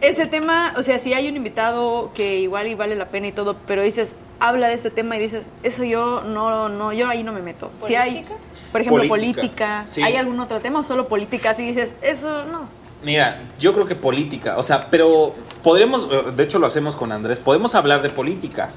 ese 0.00 0.26
tema, 0.26 0.74
o 0.76 0.82
sea, 0.82 0.98
si 0.98 1.14
hay 1.14 1.28
un 1.28 1.36
invitado 1.36 2.10
que 2.14 2.40
igual 2.40 2.66
y 2.66 2.74
vale 2.74 2.94
la 2.94 3.08
pena 3.08 3.28
y 3.28 3.32
todo, 3.32 3.56
pero 3.66 3.82
dices, 3.82 4.14
habla 4.40 4.68
de 4.68 4.74
este 4.74 4.90
tema 4.90 5.16
y 5.16 5.20
dices, 5.20 5.50
eso 5.62 5.84
yo 5.84 6.22
no, 6.22 6.68
no, 6.68 6.92
yo 6.92 7.08
ahí 7.08 7.22
no 7.22 7.32
me 7.32 7.40
meto. 7.40 7.70
Si 7.86 7.94
hay, 7.94 8.10
¿Política? 8.10 8.34
por 8.72 8.80
ejemplo, 8.80 9.08
Política, 9.08 9.40
política, 9.40 9.84
sí. 9.86 10.02
¿hay 10.02 10.16
algún 10.16 10.40
otro 10.40 10.60
tema 10.60 10.80
o 10.80 10.84
solo 10.84 11.08
política? 11.08 11.54
Si 11.54 11.66
dices, 11.66 11.94
eso 12.02 12.44
no. 12.44 12.68
Mira, 13.02 13.42
yo 13.58 13.74
creo 13.74 13.86
que 13.86 13.94
política, 13.94 14.56
o 14.56 14.62
sea, 14.62 14.88
pero 14.90 15.34
podremos, 15.62 16.08
eh, 16.10 16.32
de 16.34 16.42
hecho 16.42 16.58
lo 16.58 16.66
hacemos 16.66 16.96
con 16.96 17.12
Andrés, 17.12 17.38
podemos 17.38 17.74
hablar 17.74 18.00
de 18.02 18.08
política, 18.10 18.70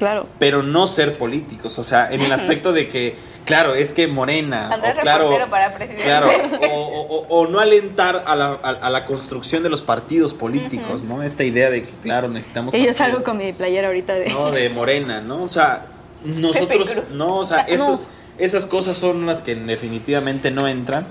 Claro. 0.00 0.26
pero 0.40 0.64
no 0.64 0.88
ser 0.88 1.12
políticos, 1.12 1.78
o 1.78 1.84
sea, 1.84 2.10
en 2.10 2.22
el 2.22 2.32
aspecto 2.32 2.72
de 2.72 2.88
que, 2.88 3.14
claro, 3.44 3.74
es 3.76 3.92
que 3.92 4.08
Morena, 4.08 4.70
Andrés 4.72 4.96
o 4.98 5.00
claro, 5.02 5.30
para 5.48 5.74
presidente. 5.74 6.02
claro, 6.02 6.28
o, 6.72 6.74
o- 6.76 7.16
o- 7.18 7.26
o 7.42 7.46
no 7.46 7.60
alentar 7.60 8.24
a 8.26 8.34
la, 8.34 8.58
a, 8.62 8.68
a 8.70 8.90
la 8.90 9.04
construcción 9.04 9.62
de 9.62 9.68
los 9.68 9.82
partidos 9.82 10.34
políticos, 10.34 11.02
¿no? 11.04 11.22
Esta 11.22 11.44
idea 11.44 11.70
de 11.70 11.84
que, 11.84 11.92
claro, 12.02 12.26
necesitamos... 12.28 12.74
Y 12.74 12.84
yo 12.84 12.92
salgo 12.94 13.22
con 13.22 13.36
mi 13.36 13.52
playera 13.52 13.86
ahorita 13.88 14.14
de... 14.14 14.30
No, 14.30 14.50
de 14.50 14.68
Morena, 14.70 15.20
¿no? 15.20 15.42
O 15.44 15.48
sea, 15.48 15.84
nosotros, 16.24 16.88
no, 17.12 17.36
o 17.36 17.44
sea, 17.44 17.60
eso- 17.60 17.92
No. 17.92 18.00
esas 18.38 18.66
cosas 18.66 18.96
son 18.96 19.26
las 19.26 19.42
que 19.42 19.54
definitivamente 19.54 20.50
no 20.50 20.66
entran, 20.66 21.06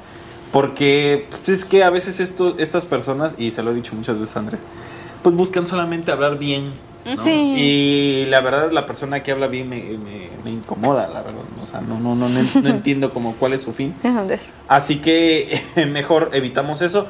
porque 0.52 1.28
pues, 1.30 1.60
es 1.60 1.66
que 1.66 1.84
a 1.84 1.90
veces 1.92 2.20
esto, 2.20 2.56
estas 2.58 2.86
personas, 2.86 3.36
y 3.38 3.52
se 3.52 3.62
lo 3.62 3.70
he 3.72 3.76
dicho 3.76 3.94
muchas 3.96 4.20
veces 4.20 4.36
Andrés, 4.36 4.60
pues 5.22 5.36
buscan 5.36 5.68
solamente 5.68 6.12
hablar 6.12 6.38
bien. 6.40 6.72
¿No? 7.06 7.24
Sí. 7.24 7.56
Y 7.58 8.26
la 8.30 8.42
verdad, 8.42 8.72
la 8.72 8.86
persona 8.86 9.24
que 9.24 9.32
habla 9.32 9.48
bien 9.48 9.68
me, 9.70 9.78
me- 9.78 10.30
me 10.44 10.52
incomoda, 10.52 11.08
la 11.08 11.22
verdad. 11.22 11.42
O 11.62 11.66
sea, 11.66 11.82
no, 11.82 12.00
no, 12.00 12.16
no, 12.16 12.30
no, 12.30 12.40
en- 12.40 12.50
no 12.64 12.70
entiendo 12.70 13.14
como 13.14 13.34
cuál 13.36 13.54
es 13.54 13.62
su 13.62 13.74
fin. 13.74 13.94
Así 14.68 15.00
que 15.00 15.62
mejor 15.92 16.30
evitamos 16.34 16.82
eso. 16.82 17.08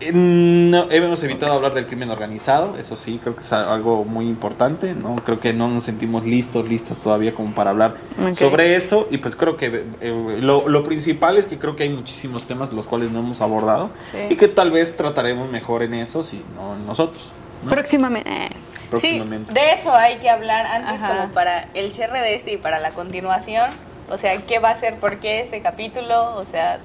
Eh, 0.00 0.12
No, 0.12 0.88
hemos 0.92 1.24
evitado 1.24 1.54
hablar 1.54 1.74
del 1.74 1.86
crimen 1.88 2.08
organizado, 2.10 2.76
eso 2.78 2.96
sí, 2.96 3.18
creo 3.20 3.34
que 3.34 3.40
es 3.40 3.52
algo 3.52 4.04
muy 4.04 4.26
importante, 4.28 4.94
¿no? 4.94 5.16
Creo 5.16 5.40
que 5.40 5.52
no 5.52 5.66
nos 5.68 5.82
sentimos 5.84 6.24
listos, 6.24 6.68
listas 6.68 6.98
todavía 6.98 7.34
como 7.34 7.52
para 7.52 7.70
hablar 7.70 7.96
sobre 8.38 8.76
eso 8.76 9.08
y 9.10 9.18
pues 9.18 9.34
creo 9.34 9.56
que 9.56 9.84
eh, 10.00 10.38
lo, 10.40 10.68
lo 10.68 10.84
principal 10.84 11.36
es 11.36 11.48
que 11.48 11.58
creo 11.58 11.74
que 11.74 11.82
hay 11.82 11.88
muchísimos 11.88 12.44
temas 12.44 12.72
los 12.72 12.86
cuales 12.86 13.10
no 13.10 13.18
hemos 13.18 13.40
abordado 13.40 13.90
Sí. 14.12 14.18
y 14.30 14.36
que 14.36 14.46
tal 14.46 14.70
vez 14.70 14.96
trataremos 14.96 15.50
mejor 15.50 15.82
en 15.82 15.94
eso, 15.94 16.22
si 16.22 16.42
no 16.54 16.76
en 16.76 16.86
nosotros, 16.86 17.24
¿no? 17.64 17.70
Próximamente. 17.70 18.30
Próximamente. 18.90 19.52
Sí, 19.52 19.58
de 19.60 19.72
eso 19.72 19.94
hay 19.94 20.16
que 20.18 20.28
hablar 20.30 20.66
antes 20.66 21.02
Ajá. 21.02 21.16
como 21.22 21.34
para 21.34 21.68
el 21.74 21.92
cierre 21.92 22.20
de 22.20 22.34
este 22.34 22.52
y 22.52 22.56
para 22.56 22.78
la 22.78 22.90
continuación. 22.90 23.70
O 24.10 24.18
sea, 24.18 24.36
¿qué 24.42 24.58
va 24.58 24.70
a 24.70 24.76
ser? 24.78 24.96
¿Por 24.96 25.18
qué 25.18 25.40
ese 25.40 25.60
capítulo? 25.60 26.34
O 26.36 26.44
sea, 26.44 26.78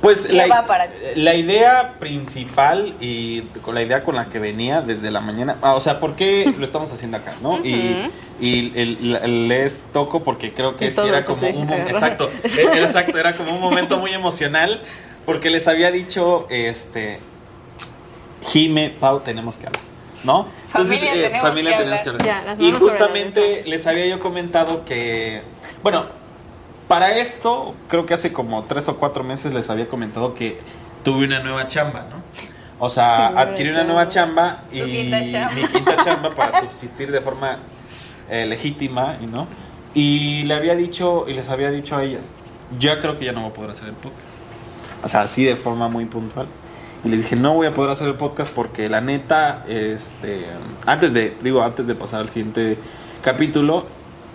Pues 0.00 0.28
Ya 0.28 0.46
la, 0.48 0.62
va 0.62 0.66
para 0.66 0.86
ti. 0.88 0.96
la 1.16 1.34
idea 1.34 1.94
principal 2.00 2.94
y 3.00 3.42
con 3.62 3.74
la 3.76 3.82
idea 3.82 4.02
con 4.02 4.16
la 4.16 4.26
que 4.26 4.38
venía 4.40 4.80
desde 4.82 5.10
la 5.12 5.20
mañana, 5.20 5.56
ah, 5.62 5.74
o 5.74 5.80
sea, 5.80 6.00
¿por 6.00 6.16
qué 6.16 6.52
lo 6.58 6.64
estamos 6.64 6.92
haciendo 6.92 7.16
acá, 7.18 7.34
no? 7.40 7.58
Y, 7.64 8.10
y 8.40 8.72
el- 8.76 9.16
el- 9.22 9.48
les 9.48 9.86
toco 9.92 10.24
porque 10.24 10.52
creo 10.52 10.76
que 10.76 10.86
Y 10.86 10.90
sí 10.90 11.00
era 11.06 11.22
como 11.24 11.46
un 11.48 11.70
exacto, 11.88 12.30
eh, 12.42 12.68
exacto, 12.82 13.16
era 13.18 13.36
como 13.36 13.54
un 13.54 13.60
momento 13.60 13.98
muy 13.98 14.10
emocional 14.12 14.82
porque 15.24 15.50
les 15.50 15.68
había 15.68 15.92
dicho, 15.92 16.46
este, 16.50 17.20
Jime, 18.48 18.90
Pau, 18.98 19.20
tenemos 19.20 19.54
que 19.56 19.66
hablar, 19.68 19.82
¿no? 20.24 20.46
Familia, 20.68 21.12
tenemos 21.12 21.40
familia 21.40 21.72
que 21.72 21.84
tenemos 21.84 22.02
que 22.02 22.08
hablar. 22.10 22.26
Ya, 22.26 22.56
y 22.58 22.72
justamente 22.72 23.62
les 23.66 23.86
había 23.86 24.06
yo 24.06 24.20
comentado 24.20 24.84
que, 24.84 25.42
bueno, 25.82 26.06
para 26.88 27.16
esto, 27.16 27.74
creo 27.88 28.06
que 28.06 28.14
hace 28.14 28.32
como 28.32 28.64
tres 28.64 28.88
o 28.88 28.96
cuatro 28.96 29.24
meses 29.24 29.52
les 29.52 29.70
había 29.70 29.88
comentado 29.88 30.34
que 30.34 30.58
tuve 31.04 31.24
una 31.26 31.40
nueva 31.40 31.66
chamba, 31.66 32.06
¿no? 32.10 32.22
O 32.78 32.88
sea, 32.90 33.28
adquirí 33.28 33.70
una 33.70 33.84
nueva 33.84 34.08
chamba 34.08 34.64
y 34.72 34.78
Su 34.78 34.86
quinta 34.86 35.20
chamba. 35.20 35.54
mi 35.54 35.68
quinta 35.68 35.96
chamba 36.04 36.34
para 36.34 36.60
subsistir 36.60 37.12
de 37.12 37.20
forma 37.20 37.58
eh, 38.28 38.46
legítima, 38.46 39.16
¿no? 39.20 39.46
Y 39.94 40.42
le 40.44 40.54
había 40.54 40.74
dicho, 40.74 41.26
y 41.28 41.34
les 41.34 41.48
había 41.48 41.70
dicho 41.70 41.96
a 41.96 42.02
ellas, 42.02 42.28
ya 42.78 43.00
creo 43.00 43.18
que 43.18 43.26
ya 43.26 43.32
no 43.32 43.42
voy 43.42 43.50
a 43.50 43.54
poder 43.54 43.70
hacer 43.70 43.88
el 43.88 43.94
podcast. 43.94 44.20
O 45.04 45.08
sea, 45.08 45.22
así 45.22 45.44
de 45.44 45.56
forma 45.56 45.88
muy 45.88 46.06
puntual. 46.06 46.46
Y 47.04 47.08
les 47.08 47.24
dije, 47.24 47.36
no 47.36 47.54
voy 47.54 47.66
a 47.66 47.74
poder 47.74 47.90
hacer 47.90 48.08
el 48.08 48.14
podcast 48.14 48.54
porque 48.54 48.88
la 48.88 49.00
neta, 49.00 49.64
este, 49.68 50.46
antes 50.86 51.12
de, 51.12 51.36
digo, 51.42 51.62
antes 51.62 51.86
de 51.86 51.94
pasar 51.94 52.20
al 52.20 52.28
siguiente 52.28 52.78
capítulo, 53.22 53.86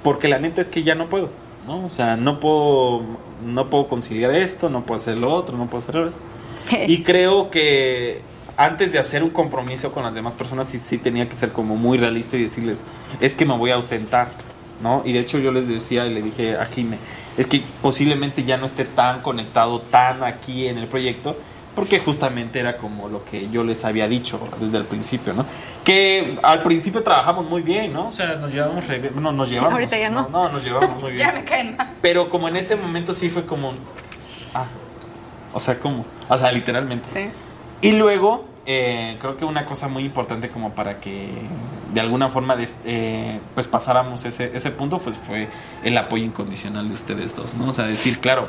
porque 0.03 0.27
la 0.27 0.39
neta 0.39 0.61
es 0.61 0.67
que 0.67 0.83
ya 0.83 0.93
no 0.93 1.07
puedo, 1.07 1.29
¿no? 1.65 1.85
O 1.85 1.89
sea, 1.89 2.17
no 2.17 2.39
puedo, 2.39 3.03
no 3.45 3.69
puedo 3.69 3.87
conciliar 3.87 4.31
esto, 4.31 4.69
no 4.69 4.83
puedo 4.83 4.99
hacer 4.99 5.17
lo 5.17 5.33
otro, 5.33 5.57
no 5.57 5.67
puedo 5.67 5.83
hacer 5.83 6.07
esto. 6.07 6.21
Y 6.87 7.03
creo 7.03 7.49
que 7.49 8.21
antes 8.57 8.91
de 8.91 8.99
hacer 8.99 9.23
un 9.23 9.29
compromiso 9.29 9.91
con 9.93 10.03
las 10.03 10.13
demás 10.13 10.33
personas, 10.33 10.67
sí, 10.67 10.79
sí 10.79 10.97
tenía 10.97 11.29
que 11.29 11.37
ser 11.37 11.53
como 11.53 11.75
muy 11.77 11.97
realista 11.97 12.35
y 12.35 12.43
decirles, 12.43 12.81
es 13.21 13.33
que 13.33 13.45
me 13.45 13.55
voy 13.55 13.71
a 13.71 13.75
ausentar, 13.75 14.29
¿no? 14.81 15.03
Y 15.05 15.13
de 15.13 15.19
hecho 15.19 15.37
yo 15.37 15.51
les 15.51 15.67
decía 15.67 16.05
y 16.05 16.13
le 16.13 16.21
dije 16.21 16.57
a 16.57 16.65
Jime, 16.65 16.97
es 17.37 17.47
que 17.47 17.63
posiblemente 17.81 18.43
ya 18.43 18.57
no 18.57 18.65
esté 18.65 18.83
tan 18.83 19.21
conectado, 19.21 19.79
tan 19.79 20.23
aquí 20.23 20.67
en 20.67 20.79
el 20.79 20.87
proyecto, 20.87 21.37
porque 21.77 21.99
justamente 21.99 22.59
era 22.59 22.77
como 22.77 23.07
lo 23.07 23.23
que 23.23 23.49
yo 23.49 23.63
les 23.63 23.85
había 23.85 24.07
dicho 24.07 24.39
desde 24.59 24.77
el 24.79 24.85
principio, 24.85 25.33
¿no? 25.35 25.45
Que 25.83 26.39
al 26.41 26.63
principio 26.63 27.03
trabajamos 27.03 27.45
muy 27.47 27.61
bien, 27.61 27.93
¿no? 27.93 28.07
O 28.07 28.11
sea, 28.11 28.33
nos 28.35 28.51
llevamos, 28.51 28.85
re- 28.87 29.11
no, 29.15 29.31
nos 29.31 29.47
llevamos. 29.47 29.73
Ahorita 29.73 29.95
ya 29.95 30.09
no. 30.09 30.27
No, 30.29 30.49
nos 30.49 30.63
llevamos 30.63 30.99
muy 30.99 31.11
bien. 31.13 31.27
ya 31.27 31.33
me 31.33 31.43
caen 31.45 31.77
mal. 31.77 31.93
Pero 32.01 32.29
como 32.29 32.47
en 32.47 32.55
ese 32.57 32.75
momento 32.77 33.13
sí 33.13 33.29
fue 33.29 33.45
como, 33.45 33.73
ah, 34.55 34.65
o 35.53 35.59
sea, 35.59 35.77
¿cómo? 35.77 36.03
O 36.27 36.35
sea, 36.37 36.51
literalmente. 36.51 37.07
Sí. 37.13 37.29
Y 37.87 37.91
luego, 37.95 38.45
eh, 38.65 39.15
creo 39.19 39.37
que 39.37 39.45
una 39.45 39.65
cosa 39.67 39.87
muy 39.87 40.03
importante 40.03 40.49
como 40.49 40.71
para 40.71 40.99
que 40.99 41.29
de 41.93 42.01
alguna 42.01 42.29
forma 42.29 42.57
eh, 42.85 43.39
pues 43.53 43.67
pasáramos 43.67 44.25
ese, 44.25 44.49
ese 44.57 44.71
punto, 44.71 44.97
pues 44.97 45.15
fue 45.15 45.47
el 45.83 45.95
apoyo 45.95 46.23
incondicional 46.25 46.87
de 46.87 46.95
ustedes 46.95 47.35
dos, 47.35 47.53
¿no? 47.53 47.69
O 47.69 47.73
sea, 47.73 47.85
decir, 47.85 48.19
claro, 48.19 48.47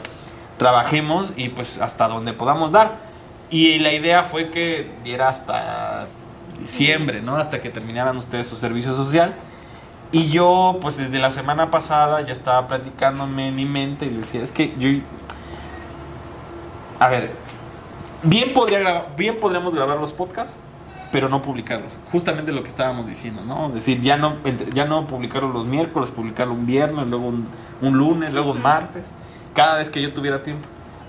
trabajemos 0.57 1.33
y 1.37 1.51
pues 1.51 1.79
hasta 1.81 2.09
donde 2.09 2.33
podamos 2.33 2.73
dar. 2.73 3.08
Y 3.51 3.79
la 3.79 3.93
idea 3.93 4.25
fue 4.25 4.51
que 4.51 4.91
diera 5.05 5.29
hasta 5.29 6.07
diciembre, 6.61 7.23
¿no? 7.23 7.37
Hasta 7.37 7.61
que 7.61 7.71
terminaran 7.71 8.17
ustedes 8.17 8.47
su 8.47 8.57
servicio 8.57 8.93
social. 8.93 9.35
Y 10.11 10.31
yo, 10.31 10.79
pues 10.81 10.97
desde 10.97 11.19
la 11.19 11.31
semana 11.31 11.71
pasada 11.71 12.23
ya 12.23 12.33
estaba 12.33 12.67
platicándome 12.67 13.49
en 13.49 13.57
mi 13.57 13.65
mente 13.65 14.07
y 14.07 14.11
le 14.11 14.19
decía, 14.19 14.43
es 14.43 14.53
que 14.53 14.75
yo... 14.79 14.89
A 16.99 17.09
ver, 17.09 17.31
bien, 18.23 18.53
podría 18.53 19.07
bien 19.17 19.39
podríamos 19.39 19.75
grabar 19.75 19.99
los 19.99 20.13
podcasts, 20.13 20.57
pero 21.13 21.29
no 21.29 21.43
publicarlos. 21.43 21.99
Justamente 22.11 22.53
lo 22.53 22.63
que 22.63 22.69
estábamos 22.69 23.07
diciendo, 23.07 23.43
¿no? 23.45 23.69
Es 23.69 23.75
decir, 23.75 24.01
ya 24.01 24.17
no, 24.17 24.37
ya 24.73 24.85
no 24.87 25.07
publicarlo 25.07 25.51
los 25.51 25.67
miércoles, 25.67 26.11
publicarlo 26.11 26.55
un 26.55 26.67
viernes, 26.67 27.07
luego 27.07 27.27
un, 27.27 27.47
un 27.83 27.97
lunes, 27.97 28.33
luego 28.33 28.53
un 28.53 28.63
martes, 28.63 29.05
cada 29.55 29.77
vez 29.77 29.91
que 29.91 30.03
yo 30.03 30.13
tuviera 30.13 30.43
tiempo. 30.43 30.67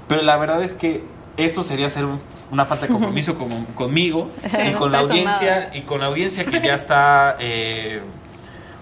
Pero 0.07 0.21
la 0.21 0.37
verdad 0.37 0.61
es 0.61 0.73
que 0.73 1.03
eso 1.45 1.63
sería 1.63 1.87
hacer 1.87 2.05
un- 2.05 2.19
una 2.51 2.65
falta 2.65 2.87
de 2.87 2.93
compromiso 2.93 3.35
como, 3.37 3.65
conmigo 3.75 4.31
Sí, 4.49 4.57
y 4.67 4.71
no 4.71 4.79
con 4.79 4.91
la 4.91 4.99
audiencia 4.99 5.59
nada. 5.59 5.75
y 5.77 5.81
con 5.81 5.99
la 5.99 6.07
audiencia 6.07 6.45
que 6.45 6.61
ya 6.61 6.73
está 6.75 7.35
eh, 7.39 8.01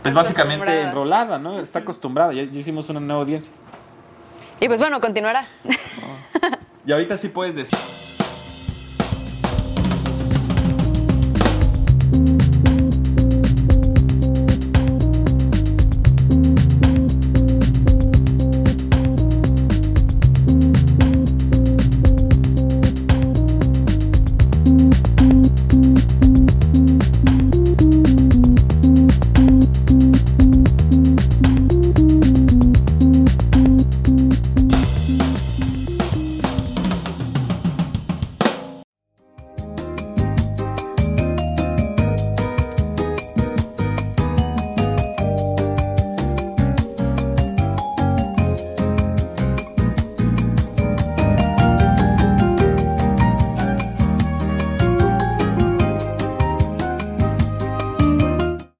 pues 0.01 0.13
básicamente 0.13 0.81
enrolada, 0.81 1.37
¿no? 1.39 1.59
Está 1.59 1.79
acostumbrada, 1.79 2.33
ya, 2.33 2.43
ya 2.43 2.59
hicimos 2.59 2.87
una 2.89 2.99
nueva 2.99 3.21
audiencia. 3.21 3.51
Y 4.59 4.67
pues 4.67 4.79
bueno, 4.79 4.99
continuará. 5.01 5.45
Y 6.85 6.91
ahorita 6.91 7.17
sí 7.17 7.27
puedes 7.29 7.55
decir. 7.55 7.77